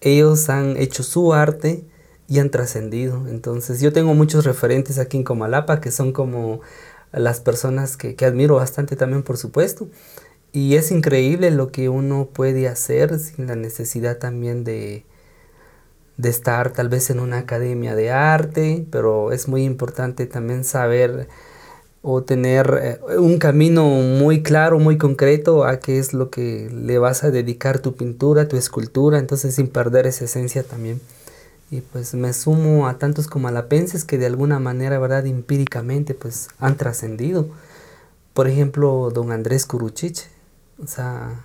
ellos 0.00 0.48
han 0.48 0.76
hecho 0.78 1.04
su 1.04 1.32
arte 1.32 1.84
y 2.26 2.40
han 2.40 2.50
trascendido. 2.50 3.28
Entonces 3.28 3.80
yo 3.80 3.92
tengo 3.92 4.14
muchos 4.14 4.44
referentes 4.44 4.98
aquí 4.98 5.16
en 5.16 5.22
Comalapa 5.22 5.80
que 5.80 5.92
son 5.92 6.10
como 6.10 6.60
las 7.12 7.38
personas 7.38 7.96
que, 7.96 8.16
que, 8.16 8.24
admiro 8.24 8.56
bastante 8.56 8.96
también, 8.96 9.22
por 9.22 9.36
supuesto. 9.36 9.88
Y 10.52 10.74
es 10.74 10.90
increíble 10.90 11.52
lo 11.52 11.70
que 11.70 11.88
uno 11.88 12.30
puede 12.32 12.66
hacer 12.66 13.16
sin 13.20 13.46
la 13.46 13.54
necesidad 13.54 14.18
también 14.18 14.64
de, 14.64 15.06
de 16.16 16.30
estar 16.30 16.72
tal 16.72 16.88
vez 16.88 17.10
en 17.10 17.20
una 17.20 17.38
academia 17.38 17.94
de 17.94 18.10
arte, 18.10 18.84
pero 18.90 19.30
es 19.30 19.46
muy 19.46 19.62
importante 19.62 20.26
también 20.26 20.64
saber 20.64 21.28
o 22.02 22.22
tener 22.22 22.78
eh, 22.82 23.16
un 23.18 23.38
camino 23.38 23.84
muy 23.84 24.42
claro, 24.42 24.78
muy 24.78 24.98
concreto 24.98 25.64
a 25.64 25.80
qué 25.80 25.98
es 25.98 26.14
lo 26.14 26.30
que 26.30 26.70
le 26.72 26.98
vas 26.98 27.24
a 27.24 27.30
dedicar 27.30 27.80
tu 27.80 27.94
pintura, 27.94 28.48
tu 28.48 28.56
escultura, 28.56 29.18
entonces 29.18 29.54
sin 29.54 29.68
perder 29.68 30.06
esa 30.06 30.24
esencia 30.24 30.62
también. 30.62 31.00
Y 31.70 31.82
pues 31.82 32.14
me 32.14 32.32
sumo 32.32 32.88
a 32.88 32.98
tantos 32.98 33.26
como 33.26 33.48
alapenses 33.48 34.04
que 34.04 34.16
de 34.16 34.26
alguna 34.26 34.58
manera, 34.58 34.98
¿verdad? 34.98 35.26
Empíricamente 35.26 36.14
pues 36.14 36.48
han 36.58 36.76
trascendido. 36.76 37.48
Por 38.32 38.48
ejemplo, 38.48 39.10
don 39.12 39.32
Andrés 39.32 39.66
Curuchiche, 39.66 40.26
o 40.82 40.86
sea, 40.86 41.44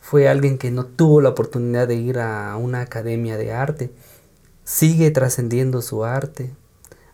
fue 0.00 0.28
alguien 0.28 0.56
que 0.56 0.70
no 0.70 0.86
tuvo 0.86 1.20
la 1.20 1.30
oportunidad 1.30 1.88
de 1.88 1.96
ir 1.96 2.20
a 2.20 2.56
una 2.56 2.80
academia 2.80 3.36
de 3.36 3.52
arte. 3.52 3.90
Sigue 4.64 5.10
trascendiendo 5.10 5.82
su 5.82 6.04
arte, 6.04 6.52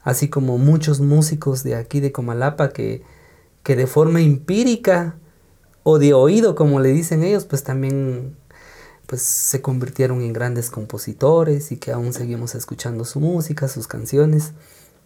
así 0.02 0.28
como 0.28 0.58
muchos 0.58 1.00
músicos 1.00 1.62
de 1.62 1.76
aquí 1.76 2.00
de 2.00 2.12
Comalapa 2.12 2.70
que, 2.70 3.02
que 3.62 3.76
de 3.76 3.86
forma 3.86 4.20
empírica 4.20 5.16
o 5.82 5.98
de 5.98 6.14
oído, 6.14 6.54
como 6.54 6.80
le 6.80 6.90
dicen 6.90 7.22
ellos, 7.22 7.44
pues 7.44 7.64
también 7.64 8.36
pues 9.06 9.22
se 9.22 9.60
convirtieron 9.60 10.22
en 10.22 10.32
grandes 10.32 10.70
compositores 10.70 11.72
y 11.72 11.76
que 11.76 11.92
aún 11.92 12.12
seguimos 12.12 12.54
escuchando 12.54 13.04
su 13.04 13.20
música, 13.20 13.68
sus 13.68 13.86
canciones 13.86 14.52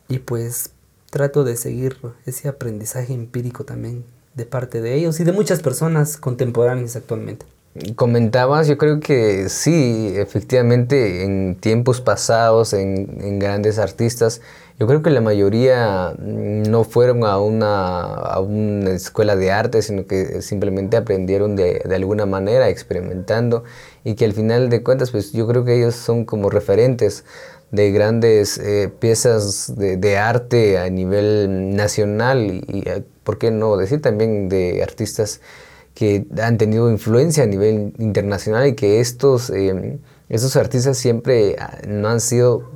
y 0.09 0.19
pues 0.19 0.71
trato 1.11 1.45
de 1.45 1.57
seguir 1.57 1.97
ese 2.25 2.49
aprendizaje 2.49 3.13
empírico 3.15 3.65
también 3.65 4.05
de 4.35 4.45
parte 4.45 4.81
de 4.81 4.95
ellos 4.95 5.19
y 5.19 5.25
de 5.25 5.33
muchas 5.33 5.61
personas 5.61 6.19
contemporáneas 6.19 6.95
actualmente. 6.95 7.47
Comentabas, 7.95 8.69
yo 8.69 8.79
creo 8.79 9.01
que 9.01 9.49
sí, 9.49 10.13
efectivamente 10.15 11.25
en 11.25 11.57
tiempos 11.57 12.01
pasados, 12.01 12.73
en, 12.73 13.19
en 13.21 13.39
grandes 13.39 13.79
artistas, 13.79 14.41
yo 14.79 14.87
creo 14.87 15.03
que 15.03 15.11
la 15.11 15.21
mayoría 15.21 16.15
no 16.19 16.85
fueron 16.85 17.25
a 17.25 17.39
una, 17.39 18.03
a 18.03 18.41
una 18.41 18.91
escuela 18.91 19.35
de 19.35 19.51
arte, 19.51 19.81
sino 19.83 20.07
que 20.07 20.43
simplemente 20.43 20.97
aprendieron 20.97 21.57
de, 21.57 21.83
de, 21.85 21.95
alguna 21.95 22.27
manera, 22.27 22.69
experimentando, 22.69 23.65
y 24.05 24.15
que 24.15 24.27
al 24.27 24.35
final 24.35 24.69
de 24.69 24.83
cuentas, 24.83 25.11
pues 25.11 25.33
yo 25.33 25.47
creo 25.47 25.65
que 25.65 25.77
ellos 25.77 25.95
son 25.95 26.25
como 26.25 26.51
referentes 26.51 27.25
de 27.71 27.91
grandes 27.91 28.59
eh, 28.59 28.91
piezas 28.99 29.75
de, 29.77 30.19
arte 30.19 30.79
a 30.79 30.89
nivel 30.89 31.75
nacional 31.75 32.63
y, 32.69 32.89
eh, 32.89 33.03
¿por 33.25 33.39
qué 33.39 33.51
no 33.51 33.77
decir 33.77 34.01
también 34.01 34.49
de 34.49 34.83
artistas 34.83 35.41
que 35.95 36.27
han 36.41 36.59
tenido 36.59 36.91
influencia 36.91 37.45
a 37.45 37.47
nivel 37.47 37.95
internacional 37.99 38.67
y 38.67 38.75
que 38.75 39.01
estos, 39.01 39.51
eh, 39.51 39.99
estos 40.29 40.57
artistas 40.57 40.97
siempre 40.99 41.57
ah, 41.59 41.79
no 41.87 42.09
han 42.09 42.21
sido 42.21 42.71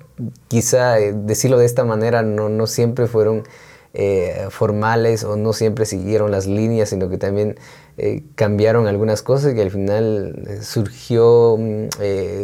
quizá 0.48 0.98
eh, 1.00 1.12
decirlo 1.14 1.58
de 1.58 1.66
esta 1.66 1.84
manera, 1.84 2.22
no, 2.22 2.48
no 2.48 2.66
siempre 2.66 3.06
fueron 3.06 3.44
eh, 3.92 4.46
formales 4.50 5.24
o 5.24 5.36
no 5.36 5.52
siempre 5.52 5.84
siguieron 5.84 6.30
las 6.30 6.46
líneas, 6.46 6.90
sino 6.90 7.08
que 7.08 7.18
también 7.18 7.56
eh, 7.98 8.22
cambiaron 8.36 8.86
algunas 8.86 9.22
cosas 9.22 9.54
y 9.54 9.60
al 9.60 9.70
final 9.70 10.60
surgió 10.62 11.56
mm, 11.58 11.88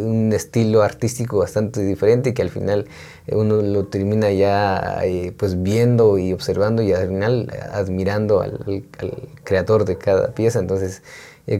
un 0.04 0.32
estilo 0.34 0.82
artístico 0.82 1.38
bastante 1.38 1.82
diferente 1.82 2.34
que 2.34 2.42
al 2.42 2.50
final 2.50 2.86
uno 3.30 3.62
lo 3.62 3.86
termina 3.86 4.30
ya 4.32 5.02
pues 5.36 5.62
viendo 5.62 6.18
y 6.18 6.32
observando 6.32 6.82
y 6.82 6.92
al 6.92 7.08
final 7.08 7.52
admirando 7.72 8.40
al, 8.40 8.84
al 8.98 9.12
creador 9.44 9.84
de 9.84 9.98
cada 9.98 10.34
pieza. 10.34 10.58
Entonces, 10.58 11.02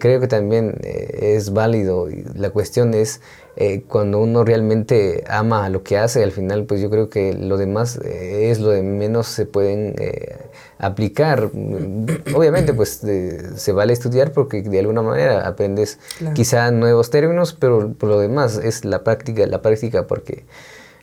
creo 0.00 0.20
que 0.20 0.26
también 0.26 0.78
es 0.82 1.52
válido. 1.52 2.08
La 2.34 2.50
cuestión 2.50 2.92
es 2.92 3.20
eh, 3.58 3.84
cuando 3.88 4.20
uno 4.20 4.44
realmente 4.44 5.24
ama 5.28 5.70
lo 5.70 5.82
que 5.82 5.96
hace, 5.96 6.22
al 6.22 6.30
final 6.30 6.64
pues 6.64 6.82
yo 6.82 6.90
creo 6.90 7.08
que 7.08 7.32
lo 7.32 7.56
demás 7.56 7.98
eh, 8.04 8.50
es 8.50 8.60
lo 8.60 8.68
de 8.68 8.82
menos 8.82 9.28
se 9.28 9.46
pueden 9.46 9.94
eh, 9.98 10.36
aplicar. 10.78 11.50
Obviamente 12.34 12.74
pues 12.74 13.00
se 13.56 13.72
vale 13.72 13.94
estudiar 13.94 14.32
porque 14.32 14.60
de 14.60 14.78
alguna 14.78 15.00
manera 15.00 15.48
aprendes 15.48 15.98
quizá 16.34 16.70
nuevos 16.70 17.08
términos, 17.08 17.56
pero 17.58 17.94
por 17.94 18.10
lo 18.10 18.20
demás 18.20 18.58
es 18.58 18.84
la 18.84 19.02
práctica, 19.02 19.46
la 19.46 19.62
práctica 19.62 20.06
porque 20.06 20.44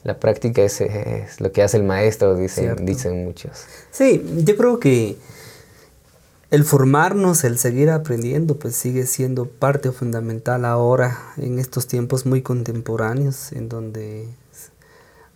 la 0.03 0.19
práctica 0.19 0.61
es, 0.61 0.79
es 0.81 1.41
lo 1.41 1.51
que 1.51 1.63
hace 1.63 1.77
el 1.77 1.83
maestro, 1.83 2.35
dicen, 2.35 2.85
dicen 2.85 3.25
muchos. 3.25 3.65
Sí, 3.89 4.23
yo 4.45 4.55
creo 4.55 4.79
que 4.79 5.15
el 6.53 6.65
formarnos, 6.65 7.43
el 7.45 7.57
seguir 7.57 7.89
aprendiendo, 7.89 8.59
pues 8.59 8.75
sigue 8.75 9.07
siendo 9.07 9.45
parte 9.47 9.91
fundamental 9.91 10.65
ahora 10.65 11.33
en 11.37 11.57
estos 11.57 11.87
tiempos 11.87 12.27
muy 12.27 12.43
contemporáneos, 12.43 13.51
en 13.53 13.69
donde 13.69 14.27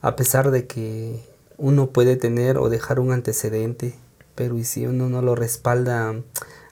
a 0.04 0.16
pesar 0.16 0.52
de 0.52 0.68
que 0.68 1.20
uno 1.58 1.88
puede 1.88 2.18
tener 2.18 2.60
o 2.60 2.70
dejar 2.70 3.00
un 3.00 3.12
antecedente, 3.12 3.96
pero 4.36 4.60
y 4.60 4.64
si 4.64 4.86
uno 4.86 5.10
no 5.10 5.24
lo 5.24 5.34
respalda 5.34 6.14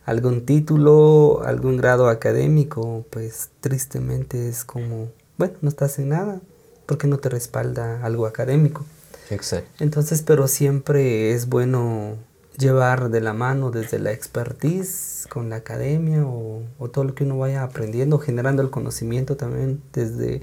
algún 0.06 0.46
título, 0.46 1.42
algún 1.44 1.78
grado 1.78 2.08
académico, 2.08 3.04
pues 3.10 3.50
tristemente 3.62 4.48
es 4.48 4.64
como, 4.64 5.10
bueno, 5.40 5.56
no 5.62 5.70
estás 5.70 5.98
en 5.98 6.10
nada, 6.10 6.40
porque 6.86 7.08
no 7.08 7.18
te 7.18 7.30
respalda 7.30 8.06
algo 8.06 8.28
académico. 8.28 8.86
Exacto. 9.32 9.84
Entonces, 9.84 10.22
pero 10.22 10.48
siempre 10.48 11.32
es 11.32 11.50
bueno 11.50 12.18
llevar 12.58 13.10
de 13.10 13.22
la 13.22 13.34
mano 13.34 13.72
desde 13.72 14.00
la 14.00 14.12
expertise 14.12 15.28
con 15.30 15.50
la 15.50 15.58
academia 15.58 16.26
o, 16.26 16.64
todo 16.92 17.04
lo 17.04 17.16
que 17.16 17.24
uno 17.24 17.38
vaya 17.38 17.64
aprendiendo, 17.64 18.20
generando 18.20 18.62
el 18.62 18.70
conocimiento 18.70 19.36
también 19.36 19.82
desde 19.94 20.42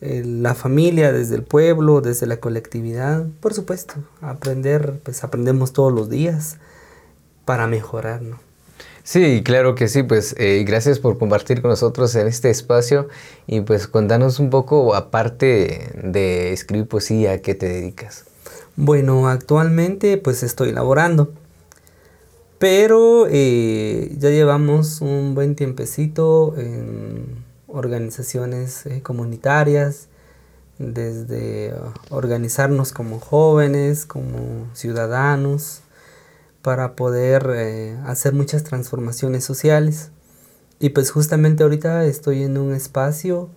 eh, 0.00 0.22
la 0.24 0.54
familia, 0.54 1.12
desde 1.12 1.36
el 1.36 1.42
pueblo, 1.42 2.00
desde 2.00 2.26
la 2.26 2.38
colectividad. 2.38 3.26
Por 3.40 3.54
supuesto, 3.54 3.94
aprender, 4.20 5.00
pues 5.02 5.24
aprendemos 5.24 5.72
todos 5.72 5.92
los 5.92 6.10
días 6.10 6.58
para 7.44 7.66
mejorar, 7.66 8.22
¿no? 8.22 8.38
Sí, 9.02 9.42
claro 9.44 9.76
que 9.76 9.86
sí, 9.86 10.02
pues 10.02 10.34
eh, 10.36 10.64
gracias 10.66 10.98
por 10.98 11.16
compartir 11.16 11.62
con 11.62 11.70
nosotros 11.70 12.12
en 12.16 12.26
este 12.26 12.50
espacio 12.50 13.08
y 13.46 13.60
pues 13.60 13.86
contanos 13.86 14.40
un 14.40 14.50
poco, 14.50 14.96
aparte 14.96 15.92
de 16.02 16.52
escribir 16.52 16.88
poesía, 16.88 17.32
¿a 17.34 17.38
qué 17.38 17.54
te 17.54 17.68
dedicas? 17.68 18.24
Bueno, 18.76 19.26
actualmente 19.28 20.18
pues 20.18 20.42
estoy 20.42 20.70
laborando. 20.70 21.32
Pero 22.58 23.26
eh, 23.28 24.14
ya 24.18 24.30
llevamos 24.30 25.00
un 25.00 25.34
buen 25.34 25.56
tiempecito 25.56 26.54
en 26.58 27.44
organizaciones 27.68 28.84
eh, 28.86 29.02
comunitarias, 29.02 30.08
desde 30.78 31.74
organizarnos 32.10 32.92
como 32.92 33.18
jóvenes, 33.18 34.04
como 34.04 34.68
ciudadanos, 34.74 35.80
para 36.60 36.96
poder 36.96 37.50
eh, 37.54 37.98
hacer 38.06 38.34
muchas 38.34 38.62
transformaciones 38.64 39.44
sociales. 39.44 40.10
Y 40.80 40.90
pues 40.90 41.10
justamente 41.10 41.62
ahorita 41.62 42.04
estoy 42.04 42.42
en 42.42 42.58
un 42.58 42.74
espacio 42.74 43.48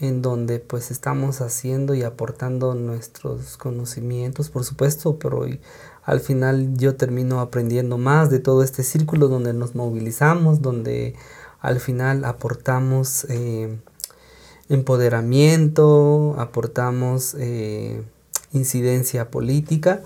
en 0.00 0.22
donde 0.22 0.60
pues 0.60 0.90
estamos 0.90 1.40
haciendo 1.40 1.94
y 1.94 2.02
aportando 2.02 2.74
nuestros 2.74 3.56
conocimientos, 3.56 4.48
por 4.50 4.64
supuesto, 4.64 5.18
pero 5.18 5.44
al 6.04 6.20
final 6.20 6.76
yo 6.76 6.96
termino 6.96 7.40
aprendiendo 7.40 7.98
más 7.98 8.30
de 8.30 8.38
todo 8.38 8.62
este 8.62 8.82
círculo 8.84 9.28
donde 9.28 9.52
nos 9.52 9.74
movilizamos, 9.74 10.62
donde 10.62 11.14
al 11.60 11.80
final 11.80 12.24
aportamos 12.24 13.26
eh, 13.28 13.76
empoderamiento, 14.68 16.36
aportamos 16.38 17.34
eh, 17.38 18.02
incidencia 18.52 19.30
política 19.30 20.02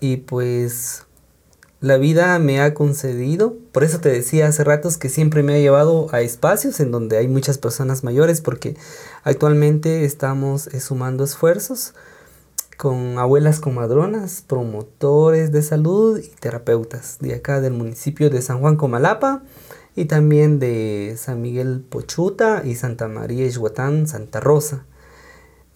y 0.00 0.18
pues 0.18 1.07
la 1.80 1.96
vida 1.96 2.36
me 2.40 2.60
ha 2.60 2.74
concedido, 2.74 3.56
por 3.70 3.84
eso 3.84 4.00
te 4.00 4.08
decía 4.08 4.48
hace 4.48 4.64
ratos 4.64 4.98
que 4.98 5.08
siempre 5.08 5.44
me 5.44 5.54
ha 5.54 5.58
llevado 5.58 6.08
a 6.12 6.20
espacios 6.22 6.80
en 6.80 6.90
donde 6.90 7.18
hay 7.18 7.28
muchas 7.28 7.56
personas 7.58 8.02
mayores, 8.02 8.40
porque 8.40 8.76
actualmente 9.22 10.04
estamos 10.04 10.66
eh, 10.68 10.80
sumando 10.80 11.22
esfuerzos 11.22 11.94
con 12.76 13.18
abuelas 13.18 13.60
comadronas, 13.60 14.42
promotores 14.46 15.52
de 15.52 15.62
salud 15.62 16.18
y 16.18 16.28
terapeutas 16.40 17.18
de 17.20 17.34
acá 17.34 17.60
del 17.60 17.74
municipio 17.74 18.28
de 18.28 18.42
San 18.42 18.60
Juan 18.60 18.76
Comalapa 18.76 19.42
y 19.94 20.06
también 20.06 20.58
de 20.58 21.14
San 21.16 21.42
Miguel 21.42 21.84
Pochuta 21.88 22.62
y 22.64 22.74
Santa 22.74 23.06
María 23.06 23.46
Ixhuatán, 23.46 24.08
Santa 24.08 24.40
Rosa. 24.40 24.84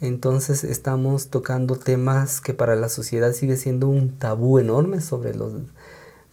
Entonces 0.01 0.65
estamos 0.65 1.29
tocando 1.29 1.77
temas 1.77 2.41
que 2.41 2.55
para 2.55 2.75
la 2.75 2.89
sociedad 2.89 3.33
sigue 3.33 3.57
siendo 3.57 3.89
un 3.89 4.19
tabú 4.19 4.59
enorme 4.59 5.01
sobre 5.01 5.33
los 5.35 5.53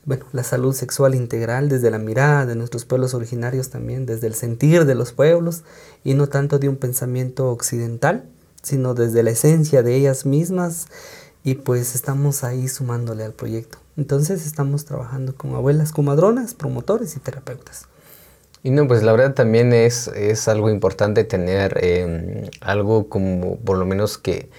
bueno, 0.05 0.25
la 0.31 0.43
salud 0.43 0.73
sexual 0.73 1.15
integral 1.15 1.69
desde 1.69 1.91
la 1.91 1.99
mirada 1.99 2.45
de 2.45 2.55
nuestros 2.55 2.85
pueblos 2.85 3.13
originarios 3.13 3.69
también, 3.69 4.05
desde 4.05 4.27
el 4.27 4.33
sentir 4.33 4.85
de 4.85 4.95
los 4.95 5.11
pueblos 5.11 5.63
y 6.03 6.13
no 6.13 6.27
tanto 6.27 6.59
de 6.59 6.69
un 6.69 6.77
pensamiento 6.77 7.49
occidental, 7.49 8.23
sino 8.61 8.93
desde 8.93 9.23
la 9.23 9.31
esencia 9.31 9.83
de 9.83 9.95
ellas 9.95 10.25
mismas 10.25 10.87
y 11.43 11.55
pues 11.55 11.95
estamos 11.95 12.43
ahí 12.43 12.67
sumándole 12.67 13.23
al 13.23 13.33
proyecto. 13.33 13.77
Entonces 13.97 14.45
estamos 14.45 14.85
trabajando 14.85 15.35
con 15.35 15.53
abuelas, 15.55 15.91
comadronas, 15.91 16.53
promotores 16.53 17.15
y 17.15 17.19
terapeutas. 17.19 17.87
Y 18.63 18.71
no, 18.71 18.87
pues 18.87 19.03
la 19.03 19.13
verdad 19.13 19.33
también 19.33 19.71
es, 19.73 20.07
es 20.09 20.47
algo 20.47 20.69
importante 20.69 21.23
tener 21.23 21.77
em, 21.83 22.49
algo 22.61 23.07
como 23.07 23.57
por 23.57 23.77
lo 23.77 23.85
menos 23.85 24.17
que 24.17 24.49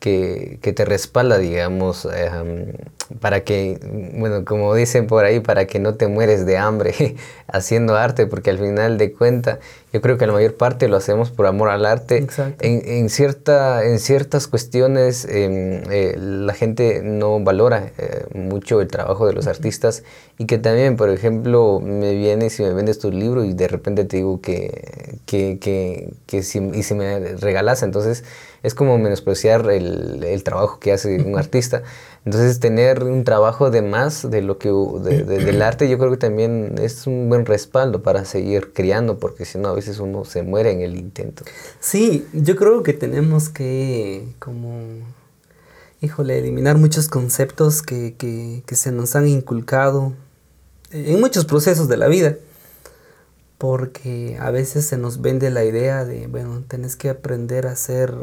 que, 0.00 0.58
que 0.62 0.72
te 0.72 0.84
respalda, 0.84 1.38
digamos, 1.38 2.06
em, 2.06 2.72
para 3.20 3.42
que, 3.42 3.80
bueno, 4.14 4.44
como 4.44 4.74
dicen 4.74 5.06
por 5.06 5.24
ahí, 5.24 5.40
para 5.40 5.66
que 5.66 5.78
no 5.78 5.94
te 5.94 6.08
mueres 6.08 6.46
de 6.46 6.58
hambre 6.58 7.16
haciendo 7.48 7.96
arte, 7.96 8.26
porque 8.26 8.50
al 8.50 8.58
final 8.58 8.98
de 8.98 9.12
cuentas, 9.12 9.58
yo 9.92 10.00
creo 10.02 10.18
que 10.18 10.26
la 10.26 10.34
mayor 10.34 10.54
parte 10.56 10.86
lo 10.88 10.96
hacemos 10.98 11.30
por 11.30 11.46
amor 11.46 11.70
al 11.70 11.86
arte. 11.86 12.26
En, 12.60 12.82
en, 12.84 13.08
cierta, 13.08 13.84
en 13.84 13.98
ciertas 13.98 14.46
cuestiones 14.46 15.24
em, 15.24 15.82
eh, 15.90 16.14
la 16.18 16.52
gente 16.52 17.00
no 17.02 17.40
valora 17.40 17.90
eh, 17.96 18.26
mucho 18.34 18.80
el 18.80 18.88
trabajo 18.88 19.26
de 19.26 19.32
los 19.32 19.46
artistas 19.46 20.04
y 20.36 20.44
que 20.44 20.58
también, 20.58 20.96
por 20.96 21.08
ejemplo, 21.08 21.80
me 21.82 22.14
vienes 22.14 22.60
y 22.60 22.62
me 22.62 22.72
vendes 22.74 22.98
tu 22.98 23.10
libro 23.10 23.44
y 23.44 23.54
de 23.54 23.66
repente 23.66 24.04
te 24.04 24.18
digo 24.18 24.40
que, 24.42 25.18
que, 25.24 25.58
que, 25.58 26.12
que 26.26 26.42
si, 26.42 26.58
y 26.58 26.82
si 26.82 26.94
me 26.94 27.36
regalas, 27.36 27.82
entonces 27.82 28.24
es 28.62 28.74
como 28.74 28.98
menospreciar 28.98 29.70
el, 29.70 30.24
el 30.24 30.42
trabajo 30.44 30.78
que 30.78 30.92
hace 30.92 31.20
un 31.22 31.38
artista. 31.38 31.82
Entonces 32.24 32.60
tener 32.60 33.04
un 33.04 33.24
trabajo 33.24 33.70
de 33.70 33.82
más 33.82 34.28
de 34.28 34.42
lo 34.42 34.58
que 34.58 34.70
de, 34.70 35.22
del 35.22 35.62
arte 35.62 35.88
yo 35.88 35.98
creo 35.98 36.10
que 36.10 36.16
también 36.16 36.74
es 36.80 37.06
un 37.06 37.28
buen 37.28 37.46
respaldo 37.46 38.02
para 38.02 38.24
seguir 38.24 38.72
creando 38.72 39.18
porque 39.18 39.44
si 39.44 39.58
no 39.58 39.68
a 39.68 39.72
veces 39.72 39.98
uno 39.98 40.24
se 40.24 40.42
muere 40.42 40.72
en 40.72 40.82
el 40.82 40.96
intento. 40.96 41.44
Sí, 41.80 42.26
yo 42.32 42.56
creo 42.56 42.82
que 42.82 42.92
tenemos 42.92 43.48
que 43.48 44.28
como 44.38 44.80
híjole, 46.00 46.38
eliminar 46.38 46.76
muchos 46.78 47.08
conceptos 47.08 47.82
que, 47.82 48.14
que, 48.16 48.62
que 48.66 48.76
se 48.76 48.92
nos 48.92 49.16
han 49.16 49.26
inculcado 49.26 50.12
en 50.90 51.20
muchos 51.20 51.44
procesos 51.44 51.88
de 51.88 51.96
la 51.96 52.08
vida 52.08 52.36
porque 53.58 54.38
a 54.40 54.52
veces 54.52 54.86
se 54.86 54.96
nos 54.96 55.20
vende 55.20 55.50
la 55.50 55.64
idea 55.64 56.04
de, 56.04 56.28
bueno, 56.28 56.62
tenés 56.66 56.94
que 56.94 57.10
aprender 57.10 57.66
a 57.66 57.72
hacer 57.72 58.14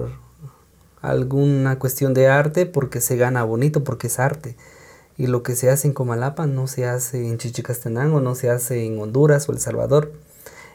alguna 1.09 1.79
cuestión 1.79 2.13
de 2.13 2.27
arte 2.27 2.65
porque 2.65 3.01
se 3.01 3.17
gana 3.17 3.43
bonito, 3.43 3.83
porque 3.83 4.07
es 4.07 4.19
arte. 4.19 4.55
Y 5.17 5.27
lo 5.27 5.43
que 5.43 5.55
se 5.55 5.69
hace 5.69 5.87
en 5.87 5.93
Comalapa 5.93 6.45
no 6.45 6.67
se 6.67 6.85
hace 6.85 7.27
en 7.27 7.37
Chichicastenango, 7.37 8.19
no 8.19 8.35
se 8.35 8.49
hace 8.49 8.85
en 8.85 8.99
Honduras 8.99 9.47
o 9.47 9.53
El 9.53 9.59
Salvador. 9.59 10.11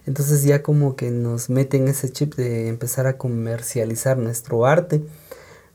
Entonces 0.06 0.42
ya 0.44 0.62
como 0.62 0.96
que 0.96 1.10
nos 1.10 1.50
meten 1.50 1.88
ese 1.88 2.10
chip 2.10 2.34
de 2.34 2.68
empezar 2.68 3.06
a 3.06 3.18
comercializar 3.18 4.16
nuestro 4.16 4.64
arte, 4.64 5.02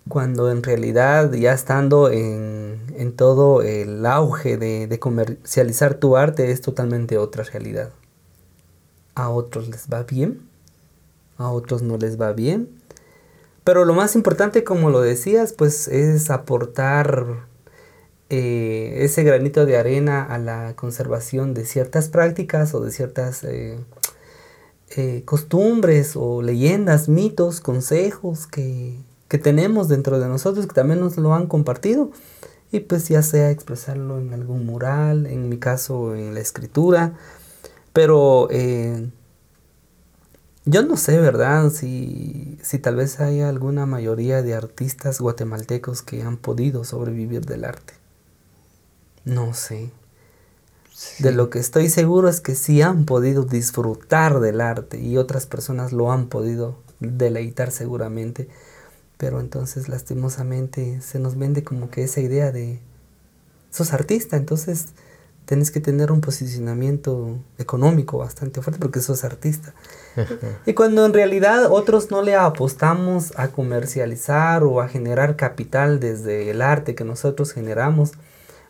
cuando 0.09 0.51
en 0.51 0.63
realidad 0.63 1.31
ya 1.33 1.53
estando 1.53 2.11
en, 2.11 2.79
en 2.95 3.15
todo 3.15 3.61
el 3.61 4.05
auge 4.05 4.57
de, 4.57 4.87
de 4.87 4.99
comercializar 4.99 5.95
tu 5.95 6.17
arte 6.17 6.51
es 6.51 6.61
totalmente 6.61 7.17
otra 7.17 7.43
realidad. 7.43 7.89
A 9.13 9.29
otros 9.29 9.69
les 9.69 9.87
va 9.87 10.03
bien, 10.03 10.41
a 11.37 11.49
otros 11.49 11.81
no 11.81 11.97
les 11.97 12.19
va 12.19 12.33
bien, 12.33 12.69
pero 13.65 13.83
lo 13.83 13.95
más 13.95 14.15
importante, 14.15 14.63
como 14.63 14.91
lo 14.91 15.01
decías, 15.01 15.51
pues 15.51 15.87
es 15.87 16.29
aportar 16.29 17.47
eh, 18.29 18.99
ese 18.99 19.23
granito 19.23 19.65
de 19.65 19.75
arena 19.75 20.23
a 20.23 20.37
la 20.37 20.75
conservación 20.75 21.55
de 21.55 21.65
ciertas 21.65 22.09
prácticas 22.09 22.75
o 22.75 22.79
de 22.81 22.91
ciertas 22.91 23.43
eh, 23.43 23.79
eh, 24.95 25.23
costumbres 25.25 26.15
o 26.15 26.43
leyendas, 26.43 27.09
mitos, 27.09 27.59
consejos 27.59 28.45
que, 28.45 28.99
que 29.29 29.39
tenemos 29.39 29.89
dentro 29.89 30.19
de 30.19 30.27
nosotros, 30.27 30.67
que 30.67 30.75
también 30.75 30.99
nos 30.99 31.17
lo 31.17 31.33
han 31.33 31.47
compartido. 31.47 32.11
Y 32.71 32.81
pues 32.81 33.09
ya 33.09 33.23
sea 33.23 33.49
expresarlo 33.49 34.19
en 34.19 34.31
algún 34.31 34.67
mural, 34.67 35.25
en 35.25 35.49
mi 35.49 35.57
caso 35.57 36.13
en 36.15 36.35
la 36.35 36.39
escritura, 36.39 37.13
pero 37.93 38.47
yo 40.65 40.81
no 40.81 40.97
sé, 40.97 41.19
¿verdad? 41.19 41.69
Si, 41.69 42.57
si 42.61 42.79
tal 42.79 42.95
vez 42.95 43.19
hay 43.19 43.41
alguna 43.41 43.85
mayoría 43.85 44.41
de 44.41 44.55
artistas 44.55 45.21
guatemaltecos 45.21 46.01
que 46.01 46.23
han 46.23 46.37
podido 46.37 46.83
sobrevivir 46.83 47.45
del 47.45 47.65
arte. 47.65 47.93
No 49.25 49.53
sé. 49.53 49.91
De 51.19 51.31
lo 51.31 51.49
que 51.49 51.59
estoy 51.59 51.89
seguro 51.89 52.29
es 52.29 52.41
que 52.41 52.55
sí 52.55 52.81
han 52.81 53.05
podido 53.05 53.43
disfrutar 53.43 54.39
del 54.39 54.61
arte 54.61 54.99
y 54.99 55.17
otras 55.17 55.45
personas 55.45 55.91
lo 55.91 56.11
han 56.11 56.29
podido 56.29 56.77
deleitar 56.99 57.71
seguramente. 57.71 58.47
Pero 59.17 59.39
entonces 59.39 59.87
lastimosamente 59.87 61.01
se 61.01 61.19
nos 61.19 61.37
vende 61.37 61.63
como 61.63 61.89
que 61.89 62.03
esa 62.03 62.21
idea 62.21 62.51
de 62.51 62.79
sos 63.69 63.93
artista, 63.93 64.35
entonces 64.37 64.87
tenés 65.45 65.69
que 65.69 65.79
tener 65.79 66.11
un 66.11 66.21
posicionamiento 66.21 67.37
económico 67.57 68.17
bastante 68.17 68.61
fuerte 68.61 68.79
porque 68.79 69.01
sos 69.01 69.23
artista. 69.23 69.73
Y 70.65 70.73
cuando 70.73 71.05
en 71.05 71.13
realidad 71.13 71.71
otros 71.71 72.11
no 72.11 72.21
le 72.21 72.35
apostamos 72.35 73.33
a 73.37 73.49
comercializar 73.49 74.63
o 74.63 74.81
a 74.81 74.87
generar 74.87 75.35
capital 75.35 75.99
desde 75.99 76.49
el 76.49 76.61
arte 76.61 76.95
que 76.95 77.03
nosotros 77.03 77.51
generamos, 77.53 78.13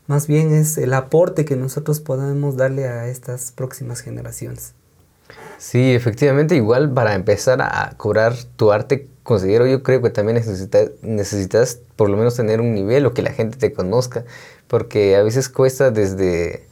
más 0.08 0.27
bien 0.27 0.53
es 0.53 0.77
el 0.77 0.93
aporte 0.93 1.45
que 1.45 1.55
nosotros 1.55 1.99
podemos 1.99 2.58
darle 2.58 2.88
a 2.88 3.08
estas 3.08 3.51
próximas 3.51 4.01
generaciones. 4.01 4.73
Sí, 5.58 5.93
efectivamente, 5.93 6.55
igual 6.55 6.91
para 6.91 7.15
empezar 7.15 7.62
a 7.62 7.93
cobrar 7.97 8.36
tu 8.55 8.71
arte, 8.71 9.08
considero 9.23 9.65
yo 9.65 9.81
creo 9.81 10.01
que 10.01 10.10
también 10.10 10.36
necesitas, 10.36 10.91
necesitas 11.01 11.79
por 11.95 12.10
lo 12.10 12.17
menos 12.17 12.36
tener 12.36 12.62
un 12.62 12.73
nivel 12.75 13.05
o 13.05 13.13
que 13.13 13.23
la 13.23 13.31
gente 13.31 13.58
te 13.58 13.73
conozca 13.73 14.25
porque 14.67 15.15
a 15.15 15.23
veces 15.23 15.49
cuesta 15.49 15.91
desde 15.91 16.67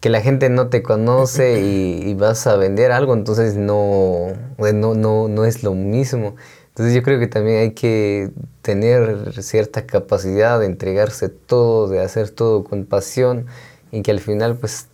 que 0.00 0.08
la 0.08 0.20
gente 0.20 0.48
no 0.48 0.68
te 0.68 0.82
conoce 0.82 1.60
y, 1.62 2.14
vas 2.14 2.46
a 2.46 2.56
vender 2.56 2.92
algo, 2.92 3.14
entonces 3.14 3.56
no, 3.56 4.28
no, 4.58 4.94
no, 4.94 5.28
no 5.28 5.44
es 5.44 5.62
lo 5.62 5.74
mismo. 5.74 6.36
Entonces 6.68 6.94
yo 6.94 7.02
creo 7.02 7.18
que 7.18 7.26
también 7.26 7.58
hay 7.58 7.72
que 7.72 8.30
tener 8.62 9.42
cierta 9.42 9.86
capacidad 9.86 10.58
de 10.58 10.66
entregarse 10.66 11.28
todo, 11.28 11.88
de 11.88 12.00
hacer 12.00 12.30
todo 12.30 12.64
con 12.64 12.86
pasión 12.86 13.46
y 13.92 14.02
que 14.02 14.12
al 14.12 14.20
final 14.20 14.56
pues 14.56 14.88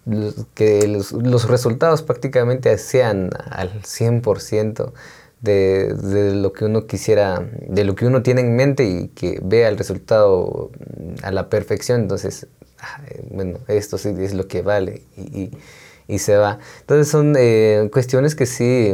que 0.54 0.86
los, 0.88 1.12
los 1.12 1.48
resultados 1.48 2.02
prácticamente 2.02 2.76
sean 2.78 3.30
al 3.50 3.82
100% 3.82 4.92
de, 5.40 5.94
de, 5.94 6.34
lo 6.34 6.52
que 6.52 6.64
uno 6.64 6.86
quisiera, 6.86 7.46
de 7.68 7.84
lo 7.84 7.94
que 7.94 8.06
uno 8.06 8.22
tiene 8.22 8.40
en 8.40 8.56
mente 8.56 8.84
y 8.84 9.08
que 9.08 9.38
vea 9.42 9.68
el 9.68 9.76
resultado 9.76 10.70
a 11.22 11.30
la 11.30 11.48
perfección, 11.50 12.00
entonces, 12.00 12.46
bueno, 13.30 13.58
esto 13.68 13.98
sí 13.98 14.14
es 14.18 14.34
lo 14.34 14.48
que 14.48 14.62
vale 14.62 15.02
y, 15.16 15.50
y, 16.08 16.18
se 16.18 16.36
va. 16.36 16.58
Entonces 16.80 17.08
son 17.08 17.34
eh, 17.38 17.88
cuestiones 17.92 18.34
que 18.34 18.46
sí, 18.46 18.92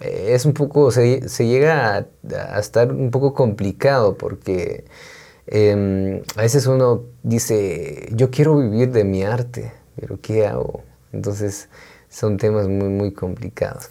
eh, 0.00 0.30
es 0.30 0.44
un 0.44 0.54
poco, 0.54 0.90
se, 0.90 1.28
se 1.28 1.46
llega 1.46 2.06
a, 2.32 2.58
estar 2.58 2.92
un 2.92 3.10
poco 3.10 3.34
complicado 3.34 4.16
porque 4.16 4.84
eh, 5.46 6.22
a 6.36 6.42
veces 6.42 6.66
uno 6.66 7.04
dice, 7.22 8.08
yo 8.12 8.30
quiero 8.30 8.56
vivir 8.58 8.92
de 8.92 9.04
mi 9.04 9.24
arte, 9.24 9.72
pero 9.96 10.18
¿qué 10.20 10.46
hago? 10.46 10.82
Entonces 11.12 11.68
son 12.08 12.36
temas 12.36 12.68
muy, 12.68 12.88
muy 12.88 13.12
complicados. 13.12 13.88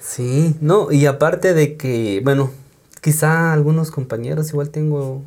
Sí, 0.00 0.56
no, 0.60 0.90
y 0.90 1.06
aparte 1.06 1.54
de 1.54 1.76
que, 1.76 2.20
bueno, 2.24 2.50
quizá 3.00 3.52
algunos 3.52 3.90
compañeros, 3.90 4.50
igual 4.50 4.70
tengo 4.70 5.22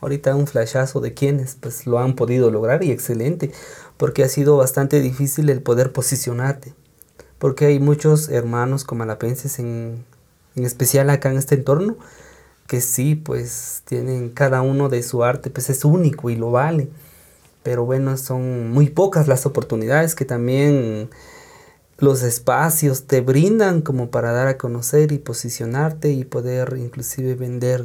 ahorita 0.00 0.34
un 0.34 0.46
flashazo 0.46 1.00
de 1.00 1.14
quienes 1.14 1.56
pues 1.60 1.86
lo 1.86 1.98
han 1.98 2.14
podido 2.14 2.50
lograr 2.50 2.82
y 2.84 2.90
excelente, 2.90 3.52
porque 3.96 4.24
ha 4.24 4.28
sido 4.28 4.56
bastante 4.56 5.00
difícil 5.00 5.50
el 5.50 5.62
poder 5.62 5.92
posicionarte, 5.92 6.74
porque 7.38 7.66
hay 7.66 7.80
muchos 7.80 8.28
hermanos 8.28 8.84
comalapenses 8.84 9.58
en, 9.58 10.04
en 10.56 10.64
especial 10.64 11.10
acá 11.10 11.30
en 11.30 11.38
este 11.38 11.54
entorno, 11.56 11.96
que 12.66 12.80
sí, 12.80 13.14
pues 13.16 13.82
tienen 13.84 14.30
cada 14.30 14.62
uno 14.62 14.88
de 14.88 15.02
su 15.02 15.24
arte, 15.24 15.50
pues 15.50 15.70
es 15.70 15.84
único 15.84 16.30
y 16.30 16.36
lo 16.36 16.50
vale, 16.50 16.88
pero 17.62 17.84
bueno, 17.84 18.16
son 18.16 18.70
muy 18.70 18.88
pocas 18.88 19.28
las 19.28 19.44
oportunidades 19.44 20.14
que 20.14 20.24
también 20.24 21.10
los 21.98 22.22
espacios 22.22 23.06
te 23.06 23.20
brindan 23.20 23.82
como 23.82 24.10
para 24.10 24.32
dar 24.32 24.48
a 24.48 24.56
conocer 24.56 25.12
y 25.12 25.18
posicionarte 25.18 26.10
y 26.10 26.24
poder 26.24 26.76
inclusive 26.78 27.34
vender 27.34 27.84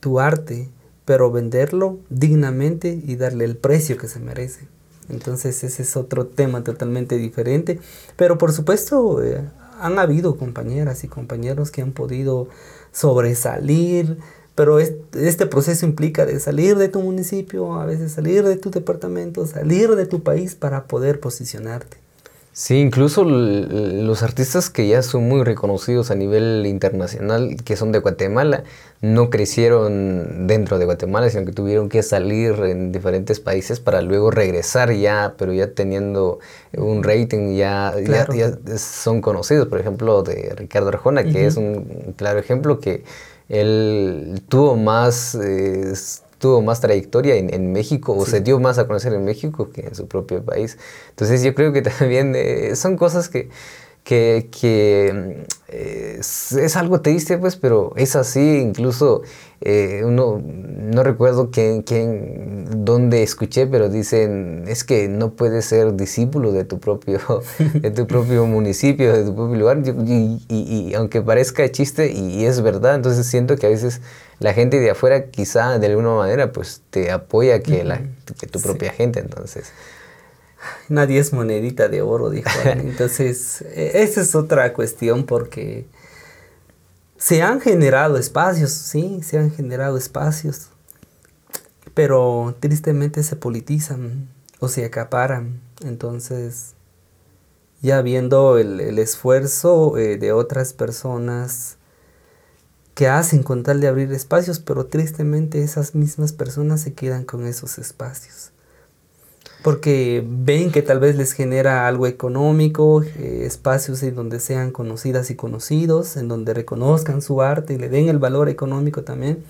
tu 0.00 0.18
arte, 0.18 0.68
pero 1.06 1.32
venderlo 1.32 1.98
dignamente 2.10 3.00
y 3.02 3.16
darle 3.16 3.46
el 3.46 3.56
precio 3.56 3.96
que 3.96 4.08
se 4.08 4.20
merece. 4.20 4.68
Entonces 5.08 5.64
ese 5.64 5.82
es 5.82 5.96
otro 5.96 6.26
tema 6.26 6.62
totalmente 6.62 7.16
diferente, 7.16 7.80
pero 8.16 8.36
por 8.36 8.52
supuesto 8.52 9.22
eh, 9.22 9.40
han 9.80 9.98
habido 9.98 10.36
compañeras 10.36 11.02
y 11.04 11.08
compañeros 11.08 11.70
que 11.70 11.80
han 11.80 11.92
podido 11.92 12.48
sobresalir 12.92 14.18
pero 14.56 14.80
este 14.80 15.44
proceso 15.44 15.84
implica 15.84 16.24
de 16.24 16.40
salir 16.40 16.78
de 16.78 16.88
tu 16.88 17.02
municipio, 17.02 17.74
a 17.74 17.84
veces 17.84 18.12
salir 18.12 18.42
de 18.42 18.56
tu 18.56 18.70
departamento, 18.70 19.46
salir 19.46 19.94
de 19.94 20.06
tu 20.06 20.22
país 20.22 20.54
para 20.54 20.86
poder 20.86 21.20
posicionarte. 21.20 21.98
Sí, 22.58 22.76
incluso 22.80 23.22
los 23.22 24.22
artistas 24.22 24.70
que 24.70 24.88
ya 24.88 25.02
son 25.02 25.28
muy 25.28 25.44
reconocidos 25.44 26.10
a 26.10 26.14
nivel 26.14 26.64
internacional, 26.64 27.58
que 27.62 27.76
son 27.76 27.92
de 27.92 27.98
Guatemala, 27.98 28.64
no 29.02 29.28
crecieron 29.28 30.46
dentro 30.46 30.78
de 30.78 30.86
Guatemala, 30.86 31.28
sino 31.28 31.44
que 31.44 31.52
tuvieron 31.52 31.90
que 31.90 32.02
salir 32.02 32.54
en 32.60 32.92
diferentes 32.92 33.40
países 33.40 33.78
para 33.78 34.00
luego 34.00 34.30
regresar 34.30 34.90
ya, 34.94 35.34
pero 35.36 35.52
ya 35.52 35.74
teniendo 35.74 36.38
un 36.74 37.02
rating, 37.02 37.56
ya, 37.56 37.92
ya, 38.00 38.56
son 38.78 39.20
conocidos. 39.20 39.68
Por 39.68 39.78
ejemplo, 39.78 40.22
de 40.22 40.54
Ricardo 40.56 40.88
Arjona, 40.88 41.24
que 41.24 41.44
es 41.44 41.58
un 41.58 42.14
claro 42.16 42.38
ejemplo 42.38 42.80
que 42.80 43.04
él 43.50 44.40
tuvo 44.48 44.76
más... 44.76 45.34
Eh, 45.34 45.92
tuvo 46.38 46.62
más 46.62 46.80
trayectoria 46.80 47.36
en, 47.36 47.72
México 47.72 48.14
o 48.16 48.26
se 48.26 48.40
dio 48.40 48.58
más 48.60 48.78
a 48.78 48.86
conocer 48.86 49.12
en 49.12 49.24
México 49.24 49.70
que 49.70 49.82
en 49.82 49.94
su 49.94 50.06
propio 50.06 50.44
país. 50.44 50.78
Entonces 51.10 51.42
yo 51.42 51.54
creo 51.54 51.72
que 51.72 51.82
también 51.98 52.34
eh, 52.36 52.76
son 52.76 52.96
cosas 52.96 53.28
que, 53.28 53.48
que, 54.06 54.48
que 54.52 55.44
eh, 55.68 56.18
es, 56.20 56.76
algo 56.76 57.00
triste, 57.00 57.38
pues, 57.38 57.56
pero 57.56 57.92
es 57.96 58.14
así. 58.14 58.60
Incluso 58.60 59.22
eh, 59.60 60.02
uno, 60.04 60.40
no 60.40 61.02
recuerdo 61.02 61.50
quién, 61.50 61.82
quién, 61.82 62.84
dónde 62.84 63.24
escuché, 63.24 63.66
pero 63.66 63.88
dicen, 63.88 64.64
es 64.68 64.84
que 64.84 65.08
no 65.08 65.32
puedes 65.32 65.64
ser 65.64 65.96
discípulo 65.96 66.52
de 66.52 66.64
tu 66.64 66.78
propio, 66.78 67.18
de 67.74 67.90
tu 67.90 68.06
propio 68.06 68.46
municipio, 68.46 69.12
de 69.12 69.24
tu 69.24 69.34
propio 69.34 69.56
lugar. 69.56 69.82
Y, 69.84 70.40
y, 70.48 70.94
aunque 70.94 71.20
parezca 71.20 71.68
chiste, 71.72 72.12
y, 72.12 72.44
es 72.44 72.60
verdad, 72.62 72.94
entonces 72.94 73.26
siento 73.26 73.56
que 73.56 73.66
a 73.66 73.70
veces 73.70 74.00
la 74.38 74.52
gente 74.52 74.80
de 74.80 74.90
afuera 74.90 75.30
quizá 75.30 75.78
de 75.78 75.86
alguna 75.86 76.14
manera 76.14 76.52
pues 76.52 76.82
te 76.90 77.10
apoya 77.10 77.60
que, 77.62 77.84
la, 77.84 78.00
que 78.38 78.46
tu 78.46 78.60
propia 78.60 78.92
gente, 78.92 79.20
entonces 79.20 79.72
nadie 80.88 81.18
es 81.18 81.32
monedita 81.32 81.88
de 81.88 82.02
oro, 82.02 82.30
dijo. 82.30 82.48
Entonces, 82.64 83.62
e, 83.62 84.02
esa 84.02 84.20
es 84.20 84.34
otra 84.34 84.72
cuestión 84.72 85.24
porque 85.24 85.86
se 87.16 87.42
han 87.42 87.60
generado 87.60 88.16
espacios, 88.16 88.72
sí, 88.72 89.20
se 89.22 89.38
han 89.38 89.50
generado 89.50 89.96
espacios, 89.96 90.68
pero 91.94 92.54
tristemente 92.60 93.22
se 93.22 93.36
politizan 93.36 94.28
o 94.60 94.68
se 94.68 94.84
acaparan. 94.84 95.60
Entonces, 95.84 96.74
ya 97.82 98.02
viendo 98.02 98.58
el, 98.58 98.98
esfuerzo 98.98 99.96
eh, 99.96 100.18
de 100.18 100.32
otras 100.32 100.72
personas 100.72 101.75
que 102.96 103.06
hacen 103.06 103.44
con 103.44 103.62
tal 103.62 103.80
de 103.80 103.86
abrir 103.86 104.12
espacios, 104.12 104.58
pero 104.58 104.86
tristemente 104.86 105.62
esas 105.62 105.94
mismas 105.94 106.32
personas 106.32 106.80
se 106.80 106.94
quedan 106.94 107.24
con 107.24 107.46
esos 107.46 107.78
espacios 107.78 108.50
porque 109.66 110.24
ven 110.24 110.70
que 110.70 110.80
tal 110.80 111.00
vez 111.00 111.16
les 111.16 111.32
genera 111.32 111.88
algo 111.88 112.06
económico, 112.06 113.02
eh, 113.02 113.42
espacios 113.46 114.00
en 114.04 114.14
donde 114.14 114.38
sean 114.38 114.70
conocidas 114.70 115.28
y 115.32 115.34
conocidos, 115.34 116.16
en 116.16 116.28
donde 116.28 116.54
reconozcan 116.54 117.20
su 117.20 117.42
arte 117.42 117.74
y 117.74 117.76
le 117.76 117.88
den 117.88 118.08
el 118.08 118.20
valor 118.20 118.48
económico 118.48 119.02
también. 119.02 119.42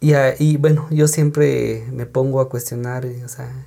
Y, 0.00 0.56
bueno, 0.58 0.86
yo 0.90 1.08
siempre 1.08 1.84
me 1.92 2.06
pongo 2.06 2.40
a 2.40 2.48
cuestionar, 2.48 3.04
o 3.04 3.28
sea, 3.28 3.66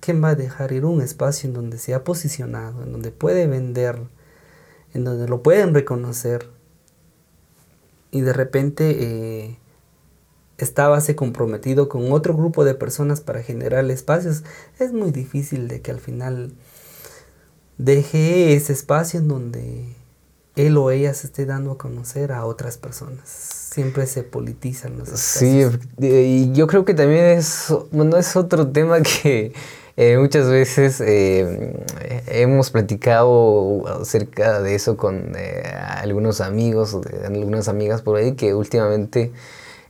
¿quién 0.00 0.22
va 0.22 0.28
a 0.28 0.34
dejar 0.34 0.72
ir 0.72 0.84
un 0.84 1.00
espacio 1.00 1.48
en 1.48 1.54
donde 1.54 1.78
se 1.78 1.94
ha 1.94 2.04
posicionado, 2.04 2.82
en 2.82 2.92
donde 2.92 3.12
puede 3.12 3.46
vender, 3.46 4.00
en 4.92 5.04
donde 5.04 5.28
lo 5.28 5.42
pueden 5.42 5.72
reconocer? 5.72 6.55
Y 8.16 8.22
de 8.22 8.32
repente... 8.32 8.96
Eh, 8.98 9.58
estábase 10.58 11.16
comprometido 11.16 11.88
con 11.88 12.12
otro 12.12 12.34
grupo 12.34 12.64
de 12.64 12.74
personas 12.74 13.20
para 13.20 13.42
generar 13.42 13.88
espacios, 13.90 14.42
es 14.78 14.92
muy 14.92 15.10
difícil 15.10 15.68
de 15.68 15.82
que 15.82 15.90
al 15.90 16.00
final 16.00 16.52
deje 17.78 18.54
ese 18.54 18.72
espacio 18.72 19.20
en 19.20 19.28
donde 19.28 19.84
él 20.54 20.76
o 20.78 20.90
ella 20.90 21.12
se 21.12 21.26
esté 21.26 21.44
dando 21.44 21.72
a 21.72 21.78
conocer 21.78 22.32
a 22.32 22.46
otras 22.46 22.78
personas. 22.78 23.28
Siempre 23.28 24.06
se 24.06 24.22
politizan 24.22 24.96
los 24.96 25.08
espacios. 25.08 25.78
Sí, 25.98 26.06
y 26.06 26.52
yo 26.52 26.66
creo 26.66 26.86
que 26.86 26.94
también 26.94 27.26
es, 27.26 27.66
bueno, 27.92 28.16
es 28.16 28.34
otro 28.34 28.66
tema 28.66 29.02
que 29.02 29.52
eh, 29.96 30.18
muchas 30.18 30.48
veces 30.48 31.00
eh, 31.00 31.74
hemos 32.28 32.70
platicado 32.70 33.86
acerca 34.00 34.60
de 34.60 34.74
eso 34.74 34.96
con 34.96 35.32
eh, 35.36 35.62
algunos 35.74 36.40
amigos, 36.40 36.96
algunas 37.24 37.68
amigas 37.68 38.02
por 38.02 38.16
ahí 38.16 38.32
que 38.32 38.54
últimamente 38.54 39.32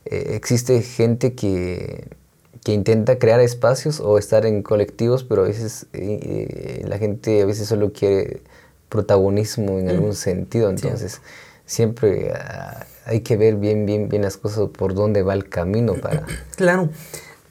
eh, 0.05 0.35
existe 0.35 0.81
gente 0.81 1.33
que, 1.33 2.05
intenta 2.67 3.17
crear 3.17 3.39
espacios 3.39 4.01
o 4.01 4.17
estar 4.17 4.45
en 4.45 4.61
colectivos, 4.61 5.23
pero 5.23 5.43
a 5.43 5.47
veces 5.47 5.85
eh, 5.93 6.83
la 6.85 6.97
gente 6.97 7.41
a 7.41 7.45
veces 7.45 7.65
solo 7.65 7.93
quiere 7.93 8.41
protagonismo 8.89 9.79
en 9.79 9.87
algún 9.87 10.13
sentido, 10.13 10.69
entonces 10.69 11.21
siempre 11.65 12.33
ah, 12.33 12.85
hay 13.05 13.21
que 13.21 13.37
ver 13.37 13.55
bien, 13.55 13.85
bien, 13.85 14.09
bien 14.09 14.23
las 14.23 14.35
cosas 14.35 14.67
por 14.77 14.95
dónde 14.95 15.23
va 15.23 15.33
el 15.33 15.47
camino 15.47 15.93
para... 15.93 16.25
Claro. 16.57 16.89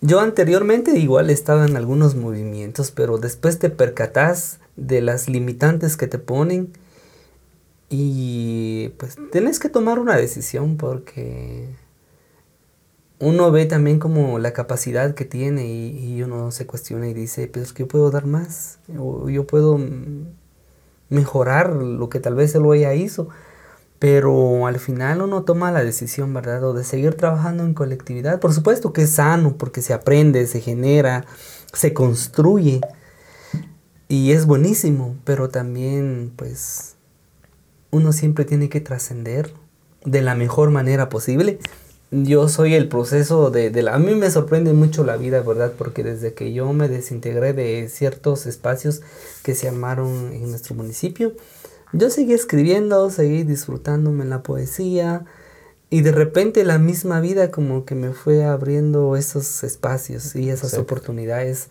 Yo 0.00 0.20
anteriormente 0.20 0.98
igual 0.98 1.30
estaba 1.30 1.66
en 1.66 1.76
algunos 1.76 2.14
movimientos, 2.14 2.90
pero 2.90 3.18
después 3.18 3.58
te 3.58 3.70
percatas 3.70 4.58
de 4.76 5.00
las 5.00 5.28
limitantes 5.28 5.96
que 5.96 6.06
te 6.06 6.18
ponen 6.18 6.72
y 7.88 8.90
pues 8.98 9.16
tienes 9.32 9.58
que 9.58 9.68
tomar 9.68 9.98
una 9.98 10.16
decisión 10.16 10.76
porque 10.76 11.68
uno 13.18 13.50
ve 13.50 13.64
también 13.66 13.98
como 13.98 14.38
la 14.38 14.52
capacidad 14.52 15.14
que 15.14 15.24
tiene 15.24 15.66
y, 15.66 16.22
uno 16.22 16.50
se 16.50 16.66
cuestiona 16.66 17.08
y 17.08 17.14
dice, 17.14 17.48
pero 17.48 17.64
es 17.64 17.72
que 17.72 17.84
yo 17.84 17.88
puedo 17.88 18.10
dar 18.10 18.26
más, 18.26 18.78
o 18.98 19.30
yo 19.30 19.46
puedo 19.46 19.80
mejorar 21.08 21.72
lo 21.74 22.08
que 22.08 22.20
tal 22.20 22.34
vez 22.34 22.54
él 22.54 22.66
o 22.66 22.74
ella 22.74 22.94
hizo, 22.94 23.28
pero 23.98 24.66
al 24.66 24.78
final 24.78 25.22
uno 25.22 25.42
toma 25.42 25.72
la 25.72 25.82
decisión, 25.82 26.32
¿verdad? 26.34 26.62
O 26.64 26.74
de 26.74 26.84
seguir 26.84 27.14
trabajando 27.14 27.64
en 27.64 27.74
colectividad. 27.74 28.40
Por 28.40 28.52
supuesto 28.52 28.92
que 28.92 29.02
es 29.02 29.10
sano 29.10 29.56
porque 29.56 29.82
se 29.82 29.94
aprende, 29.94 30.46
se 30.46 30.60
genera, 30.60 31.24
se 31.72 31.94
construye 31.94 32.80
y 34.08 34.32
es 34.32 34.46
buenísimo, 34.46 35.16
pero 35.24 35.48
también 35.48 36.32
pues 36.36 36.96
uno 37.90 38.12
siempre 38.12 38.44
tiene 38.44 38.68
que 38.68 38.80
trascender 38.80 39.52
de 40.04 40.22
la 40.22 40.34
mejor 40.34 40.70
manera 40.70 41.08
posible 41.08 41.58
yo 42.10 42.48
soy 42.48 42.74
el 42.74 42.88
proceso 42.88 43.50
de, 43.50 43.70
la... 43.82 43.94
A 43.94 43.98
mí 43.98 44.14
me 44.14 44.30
sorprende 44.30 44.72
mucho 44.72 45.04
la 45.04 45.16
vida, 45.16 45.40
¿verdad? 45.42 45.72
Porque 45.76 46.04
desde 46.04 46.34
que 46.34 46.52
yo 46.52 46.72
me 46.72 46.88
desintegré 46.88 47.52
de 47.52 47.88
ciertos 47.88 48.46
espacios 48.46 49.02
que 49.42 49.54
se 49.54 49.68
armaron 49.68 50.32
en 50.32 50.48
nuestro 50.50 50.74
municipio, 50.74 51.32
yo 51.92 52.10
seguí 52.10 52.32
escribiendo, 52.32 53.10
seguí 53.10 53.44
disfrutándome 53.44 54.24
la 54.24 54.42
poesía 54.42 55.24
y 55.88 56.00
de 56.00 56.12
repente 56.12 56.64
la 56.64 56.78
misma 56.78 57.20
vida 57.20 57.50
como 57.50 57.84
que 57.84 57.94
me 57.94 58.12
fue 58.12 58.44
abriendo 58.44 59.16
esos 59.16 59.62
espacios 59.62 60.34
y 60.34 60.50
esas 60.50 60.74
oportunidades. 60.74 61.68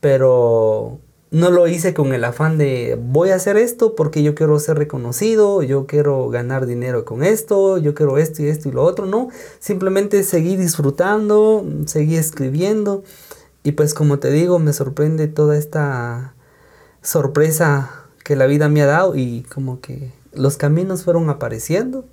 Pero 0.00 0.98
no 1.30 1.50
lo 1.50 1.66
hice 1.66 1.94
con 1.94 2.12
el 2.14 2.24
afán 2.24 2.58
de 2.58 2.96
voy 3.00 3.30
a 3.30 3.36
hacer 3.36 3.56
esto 3.56 3.96
porque 3.96 4.22
yo 4.22 4.36
quiero 4.36 4.58
ser 4.60 4.78
reconocido, 4.78 5.62
yo 5.62 5.86
quiero 5.86 6.28
ganar 6.28 6.66
dinero 6.66 7.04
con 7.04 7.24
esto, 7.24 7.78
yo 7.78 7.94
quiero 7.94 8.18
esto 8.18 8.42
y 8.42 8.46
esto 8.46 8.68
y 8.68 8.72
lo 8.72 8.84
otro, 8.84 9.06
no, 9.06 9.30
simplemente 9.58 10.22
seguí 10.22 10.56
disfrutando, 10.56 11.66
seguí 11.86 12.16
escribiendo 12.16 13.02
y 13.64 13.72
pues 13.72 13.94
como 13.94 14.20
te 14.20 14.30
digo 14.30 14.60
me 14.60 14.72
sorprende 14.72 15.26
toda 15.26 15.56
esta 15.56 16.34
sorpresa 17.02 18.03
que 18.24 18.34
la 18.34 18.46
vida 18.46 18.68
me 18.68 18.82
ha 18.82 18.86
dado 18.86 19.14
y 19.14 19.42
como 19.44 19.80
que 19.80 20.12
los 20.32 20.56
caminos 20.56 21.04
fueron 21.04 21.30
apareciendo, 21.30 22.04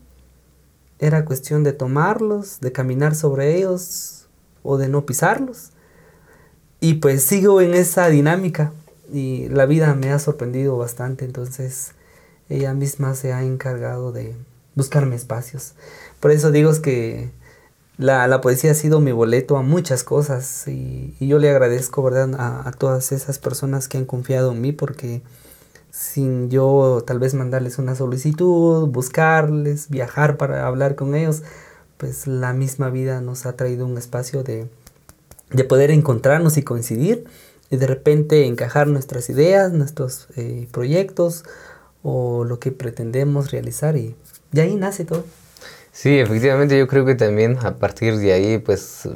era 1.00 1.26
cuestión 1.26 1.64
de 1.64 1.74
tomarlos, 1.74 2.60
de 2.60 2.72
caminar 2.72 3.16
sobre 3.16 3.58
ellos 3.58 4.28
o 4.62 4.78
de 4.78 4.88
no 4.88 5.08
pisarlos 5.08 5.72
y 6.84 6.96
pues 6.96 7.24
sigo 7.24 7.62
en 7.62 7.76
esa 7.76 8.10
dinámica 8.10 8.74
y 9.14 9.48
la 9.50 9.68
vida 9.68 9.94
me 9.94 10.12
ha 10.12 10.18
sorprendido 10.18 10.78
bastante, 10.78 11.26
entonces 11.26 11.92
ella 12.50 12.74
misma 12.74 13.14
se 13.14 13.32
ha 13.34 13.44
encargado 13.44 14.12
de 14.12 14.36
buscarme 14.74 15.16
espacios. 15.16 15.76
Por 16.20 16.32
eso 16.32 16.52
digo 16.52 16.72
que 16.82 17.30
la, 17.98 18.42
poesía 18.42 18.72
ha 18.72 18.74
sido 18.74 19.00
mi 19.00 19.12
boleto 19.12 19.58
a 19.58 19.62
muchas 19.62 20.04
cosas 20.04 20.68
y, 20.68 21.16
yo 21.20 21.38
le 21.38 21.52
agradezco, 21.52 22.02
¿verdad?, 22.02 22.34
a, 22.40 22.68
a, 22.68 22.72
todas 22.72 23.12
esas 23.12 23.38
personas 23.38 23.88
que 23.88 24.00
han 24.00 24.06
confiado 24.06 24.52
en 24.52 24.62
mí 24.62 24.72
porque 24.72 25.22
sin 25.92 26.50
yo 26.50 27.04
tal 27.06 27.20
vez 27.20 27.34
mandarles 27.34 27.78
una 27.78 27.96
solicitud, 27.96 28.88
buscarles, 28.88 29.90
viajar 29.90 30.38
para 30.38 30.66
hablar 30.66 30.96
con 30.96 31.16
ellos, 31.16 31.44
pues 31.98 32.28
la 32.28 32.54
misma 32.54 32.90
vida 32.90 33.22
nos 33.22 33.46
ha 33.46 33.56
traído 33.56 33.86
un 33.86 33.98
espacio 33.98 34.44
de, 34.44 34.68
de 35.52 35.64
poder 35.64 35.92
encontrarnos 35.92 36.58
y 36.58 36.64
coincidir 36.64 37.26
y 37.70 37.78
de 37.78 37.88
repente 37.88 38.46
encajar 38.46 38.88
nuestras 38.88 39.30
ideas, 39.30 39.72
nuestros 39.74 40.28
eh, 40.36 40.68
proyectos 40.72 41.44
o 42.04 42.44
lo 42.44 42.60
que 42.60 42.72
pretendemos 42.72 43.52
realizar 43.52 43.98
y 43.98 44.16
de 44.52 44.62
ahí 44.62 44.76
nace 44.76 45.06
todo. 45.06 45.26
Sí, 45.94 46.20
efectivamente, 46.20 46.78
yo 46.80 46.88
creo 46.88 47.06
que 47.06 47.16
también 47.16 47.58
a 47.62 47.76
partir 47.76 48.16
de 48.18 48.32
ahí, 48.32 48.60
pues 48.60 49.10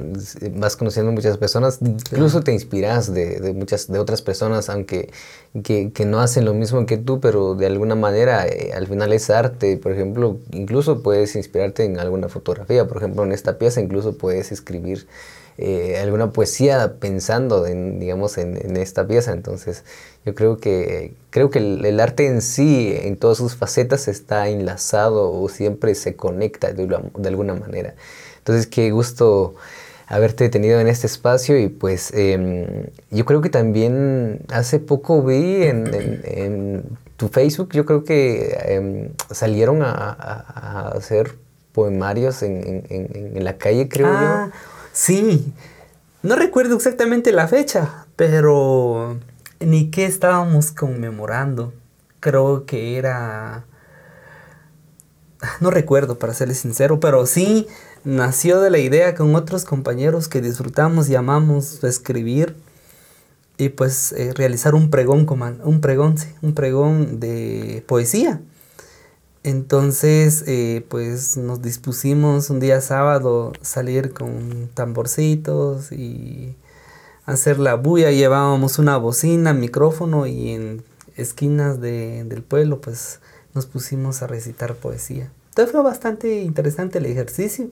vas 0.52 0.76
conociendo 0.76 1.10
muchas 1.10 1.38
personas, 1.38 1.78
incluso 1.80 2.42
te 2.42 2.52
inspiras 2.52 3.14
de, 3.14 3.54
muchas, 3.54 3.90
de 3.90 3.98
otras 3.98 4.20
personas, 4.20 4.68
aunque 4.68 5.10
que, 5.64 5.90
no 6.04 6.20
hacen 6.20 6.44
lo 6.44 6.52
mismo 6.52 6.84
que 6.84 6.98
tú, 6.98 7.18
pero 7.18 7.54
de 7.54 7.64
alguna 7.64 7.94
manera 7.94 8.46
eh, 8.46 8.72
al 8.74 8.86
final 8.86 9.12
es 9.14 9.30
arte. 9.30 9.78
Por 9.78 9.92
ejemplo, 9.92 10.38
incluso 10.52 11.02
puedes 11.02 11.34
inspirarte 11.34 11.84
en 11.84 11.98
alguna 11.98 12.28
fotografía. 12.28 12.86
Por 12.86 12.98
ejemplo, 12.98 13.24
en 13.24 13.32
esta 13.32 13.56
pieza 13.56 13.80
incluso 13.80 14.18
puedes 14.18 14.52
escribir 14.52 15.06
eh, 15.58 15.98
alguna 16.02 16.32
poesía 16.32 16.96
pensando 17.00 17.66
en, 17.66 17.98
digamos, 17.98 18.36
en, 18.36 18.76
esta 18.76 19.06
pieza. 19.06 19.32
Entonces, 19.32 19.84
yo 20.26 20.34
creo 20.34 20.58
que, 20.58 21.14
creo 21.30 21.50
que 21.50 21.58
el, 21.58 22.00
arte 22.00 22.26
en 22.26 22.42
sí, 22.42 22.94
en 22.94 23.16
todas 23.16 23.38
sus 23.38 23.56
facetas, 23.56 24.06
está 24.08 24.48
enlazado 24.48 25.32
o 25.32 25.48
siempre 25.48 25.94
se 25.94 26.14
conecta 26.14 26.72
de, 26.72 27.28
alguna 27.28 27.54
manera. 27.54 27.94
Entonces, 28.38 28.66
qué 28.66 28.90
gusto 28.90 29.54
haberte 30.08 30.48
tenido 30.50 30.78
en 30.78 30.88
este 30.88 31.06
espacio 31.06 31.58
y 31.58 31.68
pues 31.68 32.12
em, 32.14 32.86
yo 33.10 33.24
creo 33.24 33.40
que 33.40 33.48
también 33.48 34.40
hace 34.52 34.78
poco 34.78 35.22
vi 35.22 35.64
en, 35.64 36.84
tu 37.16 37.28
Facebook, 37.28 37.70
yo 37.72 37.86
creo 37.86 38.04
que 38.04 38.56
em, 38.66 39.08
salieron 39.30 39.82
a, 39.82 40.92
hacer 40.94 41.34
poemarios 41.72 42.42
en, 42.42 43.32
la 43.42 43.56
calle, 43.56 43.88
creo 43.88 44.12
yo. 44.12 44.50
Sí, 44.96 45.52
no 46.22 46.36
recuerdo 46.36 46.74
exactamente 46.74 47.30
la 47.30 47.48
fecha, 47.48 48.06
pero 48.16 49.18
ni 49.60 49.90
qué 49.90 50.06
estábamos 50.06 50.72
conmemorando. 50.72 51.74
Creo 52.18 52.64
que 52.64 52.96
era... 52.96 53.66
No 55.60 55.70
recuerdo, 55.70 56.18
para 56.18 56.32
serles 56.32 56.60
sincero, 56.60 56.98
pero 56.98 57.26
sí 57.26 57.66
nació 58.04 58.62
de 58.62 58.70
la 58.70 58.78
idea 58.78 59.14
con 59.14 59.34
otros 59.34 59.66
compañeros 59.66 60.28
que 60.28 60.40
disfrutamos 60.40 61.10
y 61.10 61.14
amamos 61.14 61.84
escribir 61.84 62.56
y 63.58 63.68
pues 63.68 64.12
eh, 64.12 64.32
realizar 64.34 64.74
un 64.74 64.88
pregón, 64.88 65.26
un 65.62 65.82
pregón, 65.82 66.14
un 66.40 66.54
pregón 66.54 67.20
de 67.20 67.84
poesía. 67.86 68.40
Entonces, 69.46 70.42
eh, 70.48 70.84
pues 70.88 71.36
nos 71.36 71.62
dispusimos 71.62 72.50
un 72.50 72.58
día 72.58 72.80
sábado 72.80 73.52
salir 73.60 74.12
con 74.12 74.68
tamborcitos 74.74 75.92
y 75.92 76.56
hacer 77.26 77.60
la 77.60 77.76
bulla. 77.76 78.10
Llevábamos 78.10 78.80
una 78.80 78.96
bocina, 78.96 79.52
micrófono 79.52 80.26
y 80.26 80.50
en 80.50 80.82
esquinas 81.14 81.80
del 81.80 82.42
pueblo, 82.42 82.80
pues 82.80 83.20
nos 83.54 83.66
pusimos 83.66 84.20
a 84.20 84.26
recitar 84.26 84.74
poesía. 84.74 85.30
Entonces 85.50 85.70
fue 85.70 85.82
bastante 85.84 86.42
interesante 86.42 86.98
el 86.98 87.06
ejercicio 87.06 87.68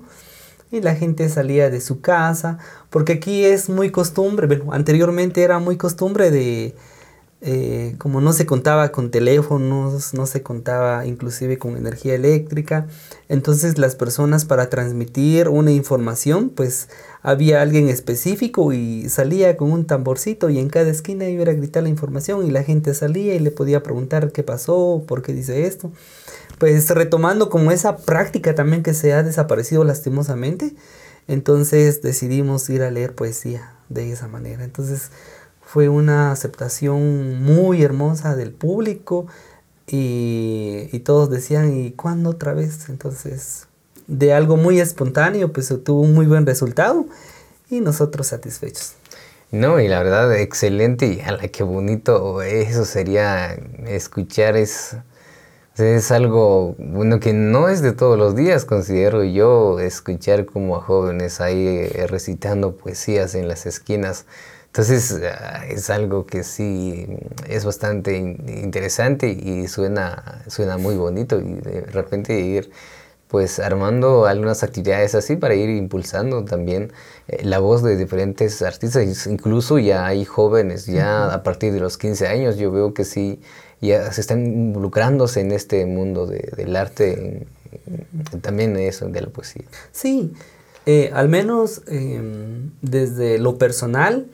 y 0.71 0.81
la 0.81 0.95
gente 0.95 1.29
salía 1.29 1.71
de 1.71 1.81
su 1.81 2.01
casa, 2.01 2.59
porque 2.89 3.15
aquí 3.15 3.45
es 3.45 3.69
muy 3.69 3.91
costumbre, 3.91 4.47
bueno, 4.47 4.73
anteriormente 4.73 5.43
era 5.43 5.59
muy 5.59 5.77
costumbre 5.77 6.31
de 6.31 6.77
eh, 7.41 7.95
como 7.99 8.21
no 8.21 8.33
se 8.33 8.47
contaba 8.47 8.91
con 8.91 9.11
teléfonos, 9.11 10.15
no 10.15 10.27
se 10.27 10.43
contaba 10.43 11.05
inclusive 11.05 11.59
con 11.59 11.77
energía 11.77 12.15
eléctrica, 12.15 12.87
entonces 13.29 13.77
las 13.77 13.97
personas 13.97 14.45
para 14.45 14.71
transmitir 14.71 15.49
una 15.49 15.71
información, 15.71 16.49
pues 16.49 16.89
había 17.23 17.61
alguien 17.63 17.89
específico 17.89 18.73
y 18.73 19.09
salía 19.09 19.57
con 19.57 19.73
un 19.73 19.85
tamborcito 19.85 20.51
y 20.51 20.59
en 20.59 20.69
cada 20.69 20.91
esquina 20.91 21.29
iba 21.29 21.45
a 21.45 21.55
gritar 21.55 21.83
la 21.83 21.89
información 21.89 22.47
y 22.47 22.51
la 22.51 22.63
gente 22.63 22.95
salía 22.95 23.35
y 23.35 23.41
le 23.41 23.51
podía 23.51 23.83
preguntar 23.83 24.33
qué 24.33 24.43
pasó, 24.43 25.05
por 25.07 25.23
qué 25.23 25.33
dice 25.33 25.67
esto. 25.67 25.93
Pues 26.59 26.89
retomando 26.91 27.51
como 27.51 27.73
esa 27.73 27.97
práctica 27.97 28.55
también 28.55 28.83
que 28.83 28.95
se 28.95 29.13
ha 29.13 29.23
desaparecido 29.23 29.85
lastimosamente, 29.85 30.75
entonces 31.29 32.03
decidimos 32.03 32.69
ir 32.71 32.83
a 32.83 32.91
leer 32.91 33.15
poesía 33.15 33.75
de 33.89 34.13
esa 34.13 34.29
manera. 34.29 34.65
Entonces, 34.65 35.11
fue 35.75 35.89
una 35.89 36.31
aceptación 36.31 37.43
muy 37.43 37.83
hermosa 37.83 38.37
del 38.37 38.53
público 38.53 39.27
y, 39.89 41.01
todos 41.01 41.31
decían, 41.31 41.77
¿y 41.77 41.91
cuándo 41.91 42.31
otra 42.31 42.53
vez? 42.55 42.89
Entonces, 42.89 43.67
de 44.07 44.33
algo 44.33 44.57
muy 44.57 44.79
espontáneo, 44.79 45.53
pues 45.53 45.75
tuvo 45.83 46.03
un 46.03 46.15
muy 46.15 46.27
buen 46.27 46.47
resultado 46.47 47.07
y 47.69 47.81
nosotros 47.81 48.29
satisfechos. 48.29 48.93
No, 49.51 49.81
y 49.81 49.89
la 49.89 50.01
verdad, 50.01 50.33
excelente 50.37 51.09
y 51.09 51.21
ala, 51.21 51.49
qué 51.49 51.65
bonito 51.65 52.41
eso 52.43 52.85
sería 52.85 53.55
escuchar 53.85 54.57
es, 54.57 54.97
es 55.77 56.13
algo 56.13 56.77
bueno 56.79 57.19
que 57.19 57.33
no 57.33 57.69
es 57.69 57.83
de 57.83 57.91
todos 57.91 58.17
los 58.17 58.37
días, 58.37 58.65
considero 58.65 59.25
yo, 59.25 59.81
escuchar 59.81 60.47
como 60.47 60.77
a 60.77 60.81
jóvenes 60.81 61.41
ahí 61.41 61.67
eh, 61.67 62.07
recitando 62.07 62.77
poesías 62.77 63.35
en 63.35 63.49
las 63.49 63.67
esquinas 63.67 64.25
entonces 64.75 65.21
ah, 65.23 65.65
es 65.69 65.89
algo 65.89 66.27
que 66.27 66.43
sí 66.43 67.07
es 67.49 67.65
bastante 67.65 68.17
interesante 68.17 69.29
y 69.29 69.69
suena, 69.69 70.43
suena 70.49 70.79
muy 70.79 70.97
bonito 70.97 71.39
y 71.39 71.55
de 71.55 71.83
repente 71.83 72.41
ir 72.41 72.73
pues 73.29 73.61
armando 73.61 74.27
algunas 74.27 74.65
actividades 74.65 75.15
así 75.15 75.37
para 75.37 75.55
ir 75.55 75.71
impulsando 75.71 76.45
también 76.45 76.93
eh, 77.29 77.45
la 77.45 77.61
voz 77.61 77.85
de 77.85 77.97
diferentes 77.97 78.63
artistas, 78.63 79.29
incluso 79.29 79.79
ya 79.79 80.07
hay 80.07 80.25
jóvenes, 80.25 80.87
ya 80.87 81.33
a 81.33 81.45
partir 81.45 81.73
de 81.73 81.79
los 81.79 81.97
15 81.97 82.27
años 82.27 82.57
yo 82.57 82.73
veo 82.73 82.95
que 82.95 83.05
sí, 83.05 83.41
ya 83.81 84.13
se 84.13 84.21
están 84.21 84.45
involucrándose 84.45 85.41
en 85.41 85.53
este 85.53 85.87
mundo 85.87 86.27
del 86.27 86.75
arte, 86.75 87.47
también 88.41 88.77
eso, 88.77 89.09
de 89.09 89.21
la 89.21 89.29
poesía. 89.29 89.63
Sí, 89.93 90.33
eh, 90.87 91.11
al 91.15 91.29
menos 91.29 91.83
em, 91.87 92.73
desde 92.83 93.39
lo 93.39 93.57
personal, 93.57 94.27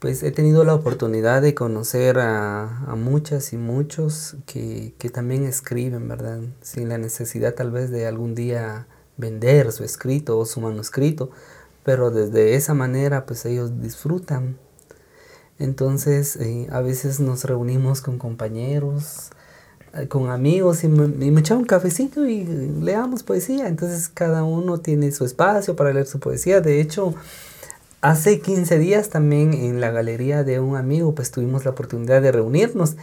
pues 0.00 0.22
he 0.22 0.32
tenido 0.32 0.64
la 0.64 0.74
oportunidad 0.74 1.42
de 1.42 1.54
conocer 1.54 2.18
a, 2.18 2.94
muchas 2.96 3.52
y 3.52 3.58
muchos 3.58 4.36
que, 4.46 4.94
también 5.12 5.44
escriben, 5.44 6.08
¿verdad? 6.08 6.40
Sin 6.62 6.88
la 6.88 6.96
necesidad 6.96 7.54
tal 7.54 7.70
vez 7.70 7.90
de 7.90 8.06
algún 8.06 8.34
día 8.34 8.86
vender 9.18 9.70
su 9.72 9.84
escrito 9.84 10.38
o 10.38 10.46
su 10.46 10.62
manuscrito, 10.62 11.30
pero 11.84 12.10
desde 12.10 12.54
esa 12.54 12.72
manera 12.72 13.26
pues 13.26 13.44
ellos 13.44 13.82
disfrutan. 13.82 14.56
Entonces 15.58 16.36
eh, 16.36 16.66
a 16.72 16.80
veces 16.80 17.20
nos 17.20 17.44
reunimos 17.44 18.00
con 18.00 18.18
compañeros, 18.18 19.30
eh, 19.92 20.08
con 20.08 20.30
amigos 20.30 20.82
y 20.82 20.88
me, 20.88 21.26
y 21.26 21.30
me 21.30 21.42
un 21.52 21.64
cafecito 21.66 22.26
y 22.26 22.44
leamos 22.44 23.22
poesía. 23.22 23.68
Entonces 23.68 24.08
cada 24.08 24.44
uno 24.44 24.80
tiene 24.80 25.12
su 25.12 25.26
espacio 25.26 25.76
para 25.76 25.92
leer 25.92 26.06
su 26.06 26.20
poesía. 26.20 26.62
De 26.62 26.80
hecho, 26.80 27.14
Hace 28.02 28.40
15 28.40 28.78
días 28.78 29.10
también 29.10 29.52
en 29.52 29.78
la 29.82 29.90
galería 29.90 30.42
de 30.42 30.58
un 30.58 30.76
amigo 30.76 31.14
pues 31.14 31.30
tuvimos 31.30 31.66
la 31.66 31.72
oportunidad 31.72 32.22
de 32.22 32.32
reunirnos 32.32 32.96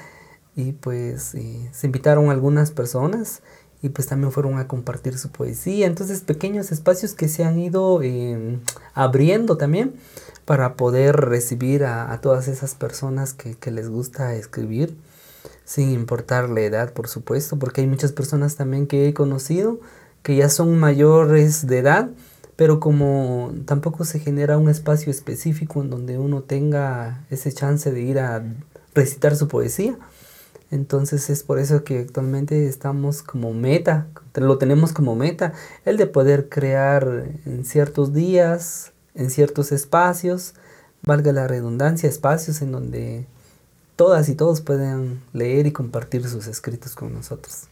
y 0.55 0.71
pues 0.71 1.35
se 1.71 1.85
invitaron 1.85 2.31
algunas 2.31 2.71
personas 2.71 3.43
y 3.83 3.89
pues 3.89 4.07
también 4.07 4.31
fueron 4.31 4.57
a 4.57 4.67
compartir 4.67 5.19
su 5.19 5.29
poesía. 5.29 5.85
Entonces 5.85 6.21
pequeños 6.21 6.71
espacios 6.71 7.13
que 7.13 7.27
se 7.27 7.43
han 7.43 7.59
ido 7.59 8.01
em, 8.01 8.61
abriendo 8.95 9.55
también 9.55 9.93
para 10.45 10.73
poder 10.73 11.15
recibir 11.15 11.83
a, 11.83 12.19
todas 12.19 12.47
esas 12.47 12.73
personas 12.73 13.35
que, 13.35 13.55
les 13.69 13.89
gusta 13.89 14.33
escribir, 14.33 14.97
sin 15.63 15.91
importar 15.91 16.49
la 16.49 16.61
edad 16.61 16.91
por 16.93 17.07
supuesto, 17.07 17.59
porque 17.59 17.81
hay 17.81 17.87
muchas 17.87 18.13
personas 18.13 18.55
también 18.55 18.87
que 18.87 19.07
he 19.07 19.13
conocido 19.13 19.79
que 20.23 20.35
ya 20.35 20.49
son 20.49 20.79
mayores 20.79 21.67
de 21.67 21.77
edad 21.77 22.09
pero 22.57 22.81
como 22.81 23.53
tampoco 23.65 24.03
se 24.03 24.19
genera 24.19 24.57
un 24.57 24.67
espacio 24.67 25.11
específico 25.11 25.81
en 25.81 25.89
donde 25.89 26.17
uno 26.17 26.41
tenga 26.41 27.23
ese 27.29 27.53
chance 27.53 27.91
de 27.91 28.01
ir 28.01 28.19
a 28.19 28.43
recitar 28.93 29.35
su 29.37 29.47
poesía, 29.47 29.97
entonces 30.71 31.29
es 31.29 31.43
por 31.43 31.59
eso 31.59 31.83
que 31.83 31.99
actualmente 31.99 32.67
estamos 32.67 33.23
como 33.23 33.53
meta, 33.53 34.07
lo 34.33 34.57
tenemos 34.57 34.91
como 34.91 35.15
meta, 35.15 35.53
el 35.85 35.97
de 35.97 36.07
poder 36.07 36.49
crear 36.49 37.27
en 37.45 37.63
ciertos 37.63 38.13
días, 38.13 38.91
en 39.15 39.29
ciertos 39.29 39.71
espacios, 39.71 40.55
valga 41.03 41.31
la 41.31 41.47
redundancia, 41.47 42.09
espacios 42.09 42.61
en 42.61 42.71
donde 42.71 43.25
todas 43.95 44.29
y 44.29 44.35
todos 44.35 44.61
puedan 44.61 45.21
leer 45.31 45.67
y 45.67 45.71
compartir 45.71 46.27
sus 46.27 46.47
escritos 46.47 46.95
con 46.95 47.13
nosotros. 47.13 47.67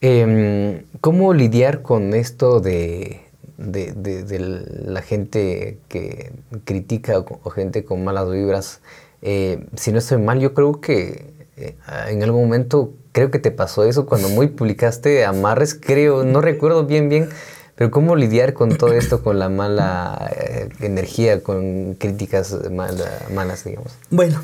Em, 0.00 0.84
¿Cómo 1.00 1.32
lidiar 1.32 1.82
con 1.82 2.12
esto 2.12 2.60
de 2.60 3.25
de, 3.58 3.92
de, 3.92 4.38
la 4.38 5.02
gente 5.02 5.78
que 5.88 6.32
critica 6.64 7.18
o, 7.18 7.50
gente 7.50 7.84
con 7.84 8.04
malas 8.04 8.30
vibras. 8.30 8.80
Eh, 9.22 9.66
si 9.76 9.92
no 9.92 9.98
estoy 9.98 10.18
mal, 10.18 10.40
yo 10.40 10.54
creo 10.54 10.80
que 10.80 11.34
eh, 11.56 11.76
en 12.08 12.22
algún 12.22 12.42
momento, 12.42 12.92
creo 13.12 13.30
que 13.30 13.38
te 13.38 13.50
pasó 13.50 13.84
eso 13.84 14.06
cuando 14.06 14.28
muy 14.28 14.48
publicaste 14.48 15.24
Amarres, 15.24 15.74
creo, 15.74 16.24
no 16.24 16.40
recuerdo 16.40 16.84
bien, 16.84 17.08
bien, 17.08 17.30
pero 17.74 17.90
cómo 17.90 18.14
lidiar 18.14 18.52
con 18.52 18.76
todo 18.76 18.92
esto, 18.92 19.22
con 19.22 19.38
la 19.38 19.48
mala 19.48 20.30
eh, 20.36 20.68
energía, 20.80 21.42
con 21.42 21.94
críticas 21.94 22.56
malas, 22.70 23.64
digamos. 23.64 23.92
Bueno, 24.10 24.42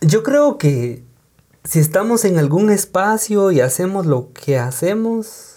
yo 0.00 0.22
creo 0.22 0.58
que 0.58 1.02
si 1.64 1.80
estamos 1.80 2.24
en 2.24 2.38
algún 2.38 2.70
espacio 2.70 3.50
y 3.50 3.60
hacemos 3.60 4.06
lo 4.06 4.32
que 4.32 4.58
hacemos, 4.58 5.55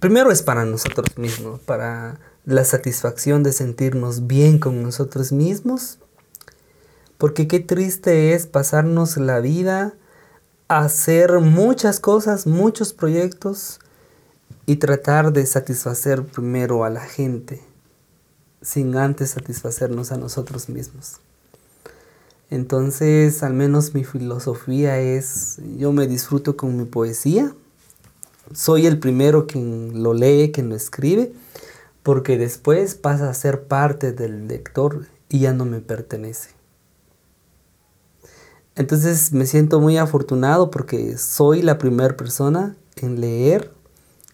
primero 0.00 0.30
es 0.30 0.42
para 0.42 0.64
nosotros 0.64 1.18
mismos, 1.18 1.60
para 1.60 2.18
la 2.44 2.64
satisfacción 2.64 3.42
de 3.42 3.52
sentirnos 3.52 4.26
bien 4.26 4.58
con 4.58 4.82
nosotros 4.82 5.32
mismos, 5.32 5.98
porque 7.18 7.48
qué 7.48 7.60
triste 7.60 8.34
es 8.34 8.46
pasarnos 8.46 9.16
la 9.16 9.40
vida 9.40 9.94
hacer 10.68 11.38
muchas 11.40 12.00
cosas, 12.00 12.46
muchos 12.46 12.92
proyectos 12.92 13.78
y 14.66 14.76
tratar 14.76 15.32
de 15.32 15.46
satisfacer 15.46 16.24
primero 16.24 16.84
a 16.84 16.90
la 16.90 17.02
gente 17.02 17.62
sin 18.62 18.96
antes 18.96 19.30
satisfacernos 19.30 20.10
a 20.10 20.16
nosotros 20.16 20.68
mismos. 20.68 21.20
Entonces, 22.50 23.42
al 23.44 23.54
menos 23.54 23.94
mi 23.94 24.02
filosofía 24.02 24.98
es, 24.98 25.58
yo 25.78 25.92
me 25.92 26.08
disfruto 26.08 26.56
con 26.56 26.76
mi 26.76 26.84
poesía, 26.84 27.52
soy 28.52 28.86
el 28.86 28.98
primero 28.98 29.46
quien 29.46 30.02
lo 30.02 30.14
lee, 30.14 30.52
quien 30.52 30.68
lo 30.68 30.76
escribe, 30.76 31.32
porque 32.02 32.38
después 32.38 32.94
pasa 32.94 33.28
a 33.28 33.34
ser 33.34 33.64
parte 33.64 34.12
del 34.12 34.48
lector 34.48 35.06
y 35.28 35.40
ya 35.40 35.52
no 35.52 35.64
me 35.64 35.80
pertenece. 35.80 36.50
Entonces 38.76 39.32
me 39.32 39.46
siento 39.46 39.80
muy 39.80 39.96
afortunado 39.96 40.70
porque 40.70 41.16
soy 41.16 41.62
la 41.62 41.78
primera 41.78 42.16
persona 42.16 42.76
en 42.96 43.20
leer, 43.20 43.72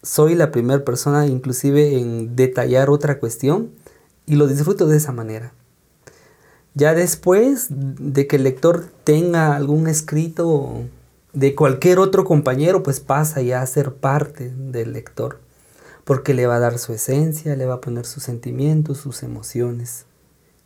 soy 0.01 0.35
la 0.35 0.51
primera 0.51 0.83
persona 0.83 1.27
inclusive 1.27 1.97
en 1.97 2.35
detallar 2.35 2.89
otra 2.89 3.19
cuestión 3.19 3.71
y 4.25 4.35
lo 4.35 4.47
disfruto 4.47 4.87
de 4.87 4.97
esa 4.97 5.13
manera. 5.13 5.53
Ya 6.75 6.93
después 6.93 7.67
de 7.69 8.27
que 8.27 8.35
el 8.35 8.43
lector 8.43 8.89
tenga 9.03 9.55
algún 9.55 9.87
escrito 9.87 10.81
de 11.33 11.55
cualquier 11.55 11.99
otro 11.99 12.23
compañero, 12.23 12.83
pues 12.83 12.99
pasa 12.99 13.41
ya 13.41 13.61
a 13.61 13.67
ser 13.67 13.95
parte 13.95 14.49
del 14.55 14.93
lector, 14.93 15.39
porque 16.03 16.33
le 16.33 16.47
va 16.47 16.55
a 16.55 16.59
dar 16.59 16.79
su 16.79 16.93
esencia, 16.93 17.55
le 17.55 17.65
va 17.65 17.75
a 17.75 17.81
poner 17.81 18.05
sus 18.05 18.23
sentimientos, 18.23 18.99
sus 18.99 19.23
emociones, 19.23 20.05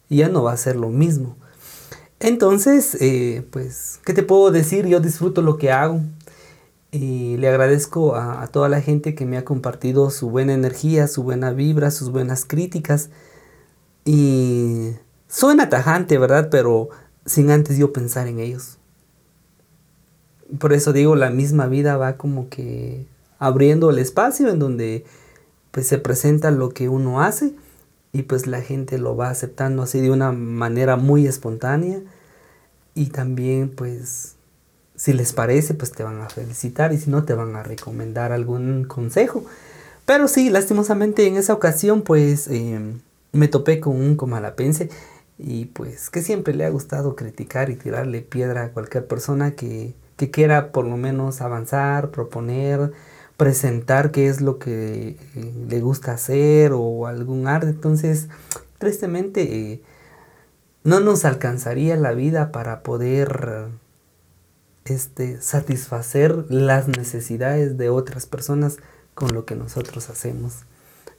y 0.10 0.18
ya 0.18 0.30
no 0.30 0.44
va 0.44 0.54
a 0.54 0.58
ser 0.58 0.76
lo 0.76 0.90
mismo 0.90 1.36
entonces, 2.20 2.98
eh, 3.00 3.46
pues, 3.52 4.00
¿qué 4.04 4.14
te 4.14 4.24
puedo 4.24 4.52
decir? 4.52 4.88
Yo 4.88 5.00
disfruto 5.00 5.42
lo 5.42 5.58
que 5.58 5.72
hago 5.72 6.02
y 6.92 7.38
le 7.38 7.48
agradezco 7.48 8.16
a, 8.16 8.48
toda 8.48 8.70
la 8.70 8.82
gente 8.82 9.14
que 9.14 9.26
me 9.26 9.38
ha 9.38 9.46
compartido 9.46 10.10
su 10.10 10.30
buena 10.30 10.54
energía, 10.54 11.08
su 11.08 11.24
buena 11.24 11.52
vibra, 11.52 11.92
sus 11.92 12.12
buenas 12.12 12.46
críticas. 12.46 13.10
Y 14.04 14.94
suena 15.28 15.70
tajante, 15.70 16.18
¿verdad? 16.18 16.50
Pero 16.50 16.90
sin 17.26 17.52
antes 17.52 17.78
yo 17.78 17.94
pensar 17.94 18.28
en 18.28 18.40
ellos. 18.40 18.78
Por 20.60 20.74
eso 20.74 20.94
digo, 20.94 21.16
la 21.16 21.30
misma 21.30 21.68
vida 21.68 21.98
va 21.98 22.18
como 22.18 22.50
que 22.50 23.06
abriendo 23.40 23.90
el 23.90 24.00
espacio 24.00 24.50
en 24.50 24.60
donde 24.60 25.06
pues 25.72 25.88
se 25.88 25.98
presenta 25.98 26.52
lo 26.52 26.70
que 26.70 26.90
uno 26.90 27.22
hace 27.22 27.54
y 28.12 28.24
pues 28.24 28.48
la 28.48 28.62
gente 28.62 28.98
lo 28.98 29.16
va 29.16 29.30
aceptando 29.30 29.84
así 29.84 30.00
de 30.02 30.10
una 30.10 30.32
manera 30.32 30.96
muy 30.96 31.28
espontánea 31.28 32.02
y 32.96 33.08
también 33.08 33.70
pues 33.70 34.36
si 34.96 35.14
les 35.14 35.34
parece 35.34 35.74
pues 35.76 35.92
te 35.92 36.04
van 36.04 36.22
a 36.22 36.30
felicitar 36.30 36.94
y 36.94 36.98
si 36.98 37.12
no 37.12 37.26
te 37.26 37.34
van 37.34 37.56
a 37.56 37.64
recomendar 37.64 38.32
algún 38.32 38.86
consejo. 38.86 39.46
Pero 40.06 40.28
sí, 40.28 40.50
lastimosamente 40.50 41.28
en 41.28 41.38
esa 41.38 41.54
ocasión 41.54 42.02
pues 42.02 42.48
em, 42.48 43.02
me 43.34 43.48
topé 43.48 43.80
con 43.80 43.98
un 43.98 44.16
comalapense 44.16 44.90
y 45.38 45.66
pues 45.66 46.10
que 46.10 46.24
siempre 46.24 46.56
le 46.56 46.66
ha 46.66 46.70
gustado 46.70 47.16
criticar 47.16 47.70
y 47.70 47.76
tirarle 47.76 48.22
piedra 48.22 48.64
a 48.64 48.70
cualquier 48.70 49.06
persona 49.06 49.52
que, 49.52 49.94
que 50.18 50.32
quiera 50.32 50.72
por 50.72 50.86
lo 50.86 50.98
menos 50.98 51.42
avanzar, 51.42 52.10
proponer, 52.12 52.92
presentar 53.38 54.12
qué 54.12 54.28
es 54.28 54.42
lo 54.42 54.60
que 54.60 55.10
eh, 55.36 55.54
le 55.70 55.80
gusta 55.80 56.14
hacer 56.14 56.72
o 56.74 57.08
algún 57.08 57.48
arte. 57.48 57.70
Entonces, 57.70 58.28
tristemente, 58.80 59.44
eh, 59.44 59.82
no 60.84 61.00
nos 61.00 61.24
alcanzaría 61.24 61.96
la 61.96 62.14
vida 62.14 62.52
para 62.52 62.82
poder 62.82 63.68
este, 64.86 65.42
satisfacer 65.42 66.46
las 66.50 66.88
necesidades 66.88 67.78
de 67.78 67.90
otras 67.90 68.26
personas 68.26 68.78
con 69.14 69.34
lo 69.34 69.46
que 69.46 69.56
nosotros 69.56 70.10
hacemos. 70.10 70.64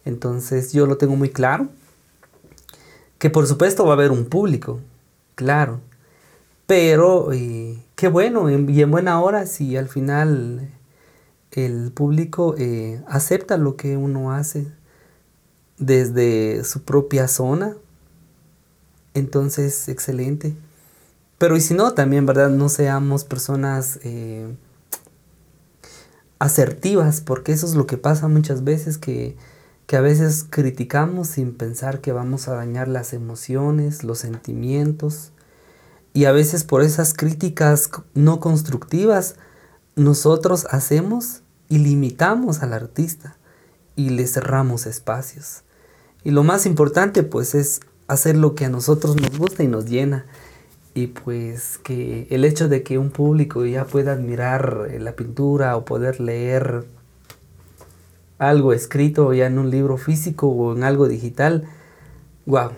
Entonces, 0.05 0.73
yo 0.73 0.87
lo 0.87 0.99
tengo 0.99 1.17
muy 1.17 1.31
claro. 1.31 1.69
Que 3.19 3.31
por 3.31 3.47
supuesto 3.47 3.85
va 3.85 3.91
a 3.91 3.95
haber 3.95 4.13
un 4.13 4.27
público, 4.27 4.81
claro. 5.35 5.81
Pero 6.67 7.33
eh, 7.33 7.79
qué 7.99 8.07
bueno 8.07 8.49
y 8.49 8.81
en 8.81 8.91
buena 8.93 9.21
hora 9.21 9.45
si 9.45 9.77
al 9.77 9.89
final 9.89 10.71
el 11.51 11.91
público 11.91 12.55
eh, 12.57 13.03
acepta 13.09 13.57
lo 13.57 13.75
que 13.75 13.97
uno 13.97 14.31
hace 14.31 14.69
desde 15.79 16.63
su 16.63 16.85
propia 16.85 17.27
zona. 17.27 17.77
Entonces, 19.15 19.89
excelente. 19.89 20.55
Pero 21.39 21.57
y 21.57 21.61
si 21.61 21.75
no, 21.75 21.93
también, 21.93 22.25
¿verdad? 22.25 22.51
No 22.51 22.69
seamos 22.69 23.25
personas 23.25 23.99
eh, 24.05 24.47
asertivas, 26.39 27.21
porque 27.21 27.51
eso 27.51 27.67
es 27.67 27.75
lo 27.75 27.89
que 27.89 27.97
pasa 27.97 28.29
muchas 28.29 28.63
veces, 28.63 28.97
que, 28.97 29.37
que 29.89 29.97
a 29.97 30.01
veces 30.01 30.47
criticamos 30.49 31.27
sin 31.27 31.53
pensar 31.53 32.01
que 32.01 32.13
vamos 32.13 32.47
a 32.47 32.55
dañar 32.55 32.87
las 32.87 33.13
emociones, 33.13 34.05
los 34.05 34.21
sentimientos. 34.21 35.33
Y 36.19 36.25
a 36.25 36.33
veces 36.33 36.65
por 36.65 36.83
esas 36.83 37.15
críticas 37.15 37.91
no 38.13 38.41
constructivas, 38.41 39.37
nosotros 39.95 40.67
hacemos 40.69 41.43
y 41.69 41.79
limitamos 41.79 42.61
al 42.61 42.73
artista 42.73 43.37
y 43.95 44.11
le 44.11 44.27
cerramos 44.27 44.87
espacios. 44.87 45.63
Y 46.25 46.33
lo 46.33 46.43
más 46.43 46.67
importante 46.67 47.23
pues 47.23 47.55
es 47.55 47.83
hacer 48.09 48.37
lo 48.37 48.57
que 48.57 48.65
a 48.65 48.69
nosotros 48.69 49.15
nos 49.15 49.39
gusta 49.39 49.63
y 49.63 49.69
nos 49.69 49.87
llena. 49.87 50.27
Y 50.93 51.07
pues 51.07 51.79
que 51.79 52.27
el 52.31 52.45
hecho 52.45 52.69
de 52.69 52.83
que 52.83 52.99
un 52.99 53.11
público 53.11 53.65
ya 53.65 53.85
pueda 53.85 54.11
admirar 54.11 54.89
la 54.99 55.13
pintura 55.13 55.77
o 55.77 55.85
poder 55.85 56.19
leer 56.19 56.85
algo 58.39 58.73
escrito 58.73 59.33
ya 59.35 59.47
en 59.47 59.61
un 59.61 59.71
libro 59.71 59.97
físico 59.97 60.49
o 60.49 60.75
en 60.75 60.83
algo 60.83 61.07
digital, 61.07 61.69
wow, 62.45 62.73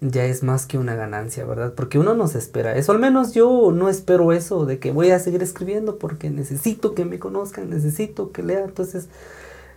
ya 0.00 0.24
es 0.24 0.42
más 0.42 0.66
que 0.66 0.78
una 0.78 0.94
ganancia, 0.94 1.44
¿verdad? 1.44 1.74
Porque 1.74 1.98
uno 1.98 2.14
no 2.14 2.26
se 2.26 2.38
espera 2.38 2.76
eso, 2.76 2.92
al 2.92 2.98
menos 2.98 3.34
yo 3.34 3.70
no 3.72 3.88
espero 3.88 4.32
eso 4.32 4.64
de 4.64 4.78
que 4.78 4.92
voy 4.92 5.10
a 5.10 5.18
seguir 5.18 5.42
escribiendo 5.42 5.98
porque 5.98 6.30
necesito 6.30 6.94
que 6.94 7.04
me 7.04 7.18
conozcan, 7.18 7.68
necesito 7.70 8.32
que 8.32 8.42
lean, 8.42 8.64
entonces 8.64 9.08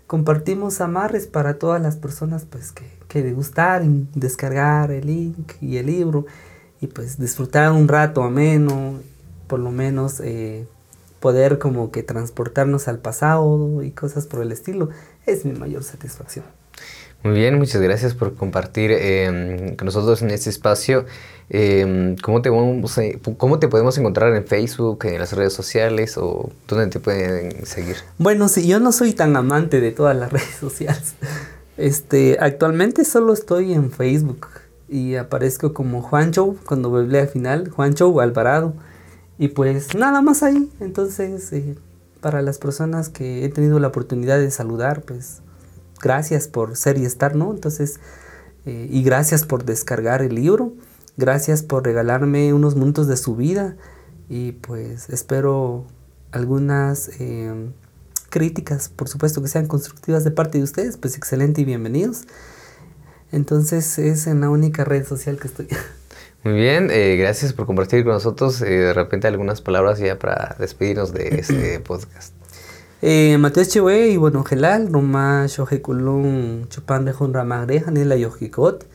compartimos 0.07 0.79
amarres 0.81 1.27
para 1.27 1.59
todas 1.59 1.81
las 1.81 1.97
personas 1.97 2.45
pues 2.49 2.71
que, 2.71 2.85
que 3.07 3.21
degustar, 3.21 3.83
descargar 4.15 4.91
el 4.91 5.07
link 5.07 5.53
y 5.61 5.77
el 5.77 5.87
libro 5.87 6.25
y 6.79 6.87
pues 6.87 7.19
disfrutar 7.19 7.71
un 7.71 7.87
rato 7.87 8.23
ameno, 8.23 8.99
por 9.47 9.59
lo 9.59 9.71
menos 9.71 10.19
eh, 10.21 10.65
poder 11.19 11.59
como 11.59 11.91
que 11.91 12.03
transportarnos 12.03 12.87
al 12.87 12.99
pasado 12.99 13.81
y 13.83 13.91
cosas 13.91 14.25
por 14.25 14.41
el 14.41 14.51
estilo, 14.51 14.89
es 15.25 15.45
mi 15.45 15.53
mayor 15.53 15.83
satisfacción. 15.83 16.45
Muy 17.23 17.35
bien, 17.35 17.57
muchas 17.57 17.81
gracias 17.81 18.13
por 18.13 18.35
compartir 18.35 18.91
em, 18.91 19.77
con 19.77 19.85
nosotros 19.85 20.21
en 20.21 20.31
este 20.31 20.49
espacio. 20.49 21.05
Em, 21.49 22.17
¿cómo, 22.17 22.41
te, 22.41 22.49
¿Cómo 23.37 23.59
te 23.59 23.67
podemos 23.69 23.97
encontrar 23.97 24.35
en 24.35 24.45
Facebook, 24.45 25.05
en 25.05 25.19
las 25.19 25.31
redes 25.31 25.53
sociales 25.53 26.17
o 26.17 26.49
dónde 26.67 26.87
te 26.87 26.99
pueden 26.99 27.65
seguir? 27.65 27.95
Bueno, 28.17 28.49
sí, 28.49 28.67
yo 28.67 28.81
no 28.81 28.91
soy 28.91 29.13
tan 29.13 29.37
amante 29.37 29.79
de 29.79 29.91
todas 29.91 30.17
las 30.17 30.33
redes 30.33 30.55
sociales. 30.59 31.15
Este, 31.77 32.37
actualmente 32.41 33.05
solo 33.05 33.31
estoy 33.31 33.73
en 33.73 33.89
Facebook 33.91 34.47
y 34.89 35.15
aparezco 35.15 35.73
como 35.73 36.01
Juancho 36.01 36.57
cuando 36.65 36.89
vuelve 36.89 37.21
al 37.21 37.29
final, 37.29 37.69
Juancho 37.69 38.19
Alvarado. 38.19 38.73
Y 39.37 39.47
pues 39.47 39.95
nada 39.95 40.21
más 40.21 40.43
ahí. 40.43 40.69
Entonces, 40.81 41.53
eh, 41.53 41.75
para 42.19 42.41
las 42.41 42.57
personas 42.57 43.07
que 43.07 43.45
he 43.45 43.49
tenido 43.49 43.79
la 43.79 43.87
oportunidad 43.87 44.39
de 44.39 44.51
saludar, 44.51 45.03
pues 45.03 45.42
gracias 46.03 46.47
por 46.47 46.75
ser 46.75 46.97
y 46.97 47.05
estar, 47.05 47.35
¿no? 47.35 47.51
Entonces, 47.51 47.99
eh, 48.65 48.87
y 48.91 49.03
gracias 49.03 49.45
por 49.45 49.63
descargar 49.63 50.21
el 50.21 50.35
libro, 50.35 50.73
gracias 51.17 51.63
por 51.63 51.85
regalarme 51.85 52.53
unos 52.53 52.75
minutos 52.75 53.07
de 53.07 53.17
su 53.17 53.35
vida 53.35 53.77
y 54.29 54.53
pues 54.53 55.09
espero 55.09 55.85
algunas 56.31 57.09
em, 57.19 57.71
críticas, 58.29 58.89
por 58.89 59.07
supuesto 59.07 59.41
que 59.41 59.47
sean 59.47 59.67
constructivas 59.67 60.23
de 60.23 60.31
parte 60.31 60.57
de 60.57 60.63
ustedes, 60.63 60.97
pues 60.97 61.15
excelente 61.15 61.61
y 61.61 61.65
bienvenidos. 61.65 62.23
Entonces 63.31 63.97
es 63.97 64.27
en 64.27 64.41
la 64.41 64.49
única 64.49 64.83
red 64.83 65.05
social 65.05 65.39
que 65.39 65.47
estoy. 65.47 65.67
Muy 66.43 66.55
bien, 66.55 66.89
eh, 66.91 67.15
gracias 67.15 67.53
por 67.53 67.65
compartir 67.65 68.03
con 68.03 68.13
nosotros 68.13 68.61
eh, 68.61 68.65
de 68.65 68.93
repente 68.93 69.27
algunas 69.27 69.61
palabras 69.61 69.99
ya 69.99 70.19
para 70.19 70.57
despedirnos 70.59 71.13
de 71.13 71.39
este 71.39 71.79
podcast. 71.87 72.42
Eh, 73.05 73.37
Mateo 73.37 73.65
Chewe 73.65 74.07
y 74.11 74.15
bueno, 74.15 74.45
gelal, 74.45 74.87
Roma 74.89 75.45
Shohekulun 75.45 76.67
Chupan 76.69 77.05
Rejun 77.05 77.33
Ramagre, 77.33 77.81
Janila 77.81 78.15
Yojikot, 78.15 78.85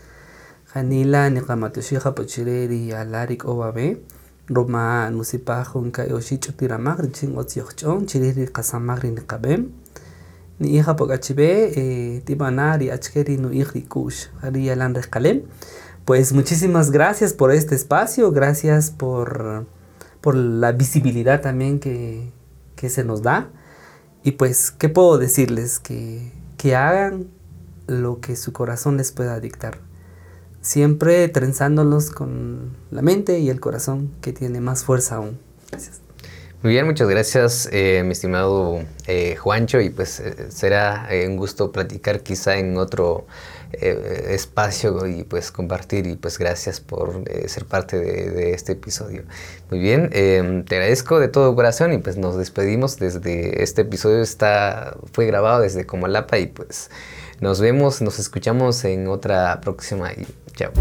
Janila 0.72 1.28
Nikamatushija 1.28 2.14
Pochireri 2.14 2.90
Alarik 2.92 3.44
Obabe, 3.44 4.00
Roma 4.46 5.10
Nusipa 5.10 5.62
Junka 5.62 6.06
Yoshi 6.08 6.38
Chupiramagri 6.38 7.12
Ching 7.12 7.36
Otsiochon, 7.36 8.06
Chiriri 8.06 8.50
Kasamagri 8.50 9.10
Nikabem, 9.10 9.72
ni 10.58 10.78
hija 10.78 10.96
pocachibe, 10.96 11.72
eh, 11.76 12.22
tibanari, 12.24 12.88
achkeri, 12.90 13.36
nu 13.36 13.50
kush, 13.88 14.28
Pues 16.06 16.32
muchísimas 16.32 16.90
gracias 16.90 17.34
por 17.34 17.52
este 17.52 17.74
espacio, 17.74 18.32
gracias 18.32 18.90
por, 18.90 19.66
por 20.22 20.34
la 20.34 20.72
visibilidad 20.72 21.42
también 21.42 21.78
que, 21.78 22.32
que 22.74 22.88
se 22.88 23.04
nos 23.04 23.20
da. 23.20 23.50
Y 24.28 24.32
pues, 24.32 24.70
¿qué 24.70 24.90
puedo 24.90 25.16
decirles? 25.16 25.78
Que, 25.78 26.30
que 26.58 26.76
hagan 26.76 27.28
lo 27.86 28.20
que 28.20 28.36
su 28.36 28.52
corazón 28.52 28.98
les 28.98 29.10
pueda 29.10 29.40
dictar. 29.40 29.78
Siempre 30.60 31.26
trenzándolos 31.28 32.10
con 32.10 32.76
la 32.90 33.00
mente 33.00 33.38
y 33.38 33.48
el 33.48 33.58
corazón 33.58 34.10
que 34.20 34.34
tiene 34.34 34.60
más 34.60 34.84
fuerza 34.84 35.14
aún. 35.14 35.38
Gracias. 35.70 36.02
Muy 36.62 36.72
bien, 36.72 36.84
muchas 36.84 37.08
gracias, 37.08 37.70
eh, 37.72 38.02
mi 38.04 38.12
estimado 38.12 38.82
eh, 39.06 39.36
Juancho, 39.36 39.80
y 39.80 39.88
pues 39.88 40.20
eh, 40.20 40.48
será 40.50 41.08
un 41.26 41.38
gusto 41.38 41.72
platicar 41.72 42.20
quizá 42.20 42.58
en 42.58 42.76
otro 42.76 43.26
espacio 43.72 45.06
y 45.06 45.24
pues 45.24 45.50
compartir 45.52 46.06
y 46.06 46.16
pues 46.16 46.38
gracias 46.38 46.80
por 46.80 47.22
ser 47.46 47.64
parte 47.64 47.98
de, 47.98 48.52
este 48.52 48.72
episodio. 48.72 49.24
Muy 49.70 49.78
bien, 49.78 50.10
em, 50.12 50.64
te 50.64 50.76
agradezco 50.76 51.20
de 51.20 51.28
todo 51.28 51.54
corazón 51.54 51.92
y 51.92 51.98
pues 51.98 52.16
nos 52.16 52.36
despedimos 52.36 52.98
desde 52.98 53.62
este 53.62 53.82
episodio 53.82 54.22
está 54.22 54.96
fue 55.12 55.26
grabado 55.26 55.60
desde 55.60 55.84
Comalapa 55.84 56.38
y 56.38 56.46
pues 56.46 56.90
nos 57.40 57.60
vemos, 57.60 58.02
nos 58.02 58.18
escuchamos 58.18 58.84
en 58.84 59.08
otra 59.08 59.60
próxima 59.60 60.12
y 60.12 60.26
chao. 60.54 60.72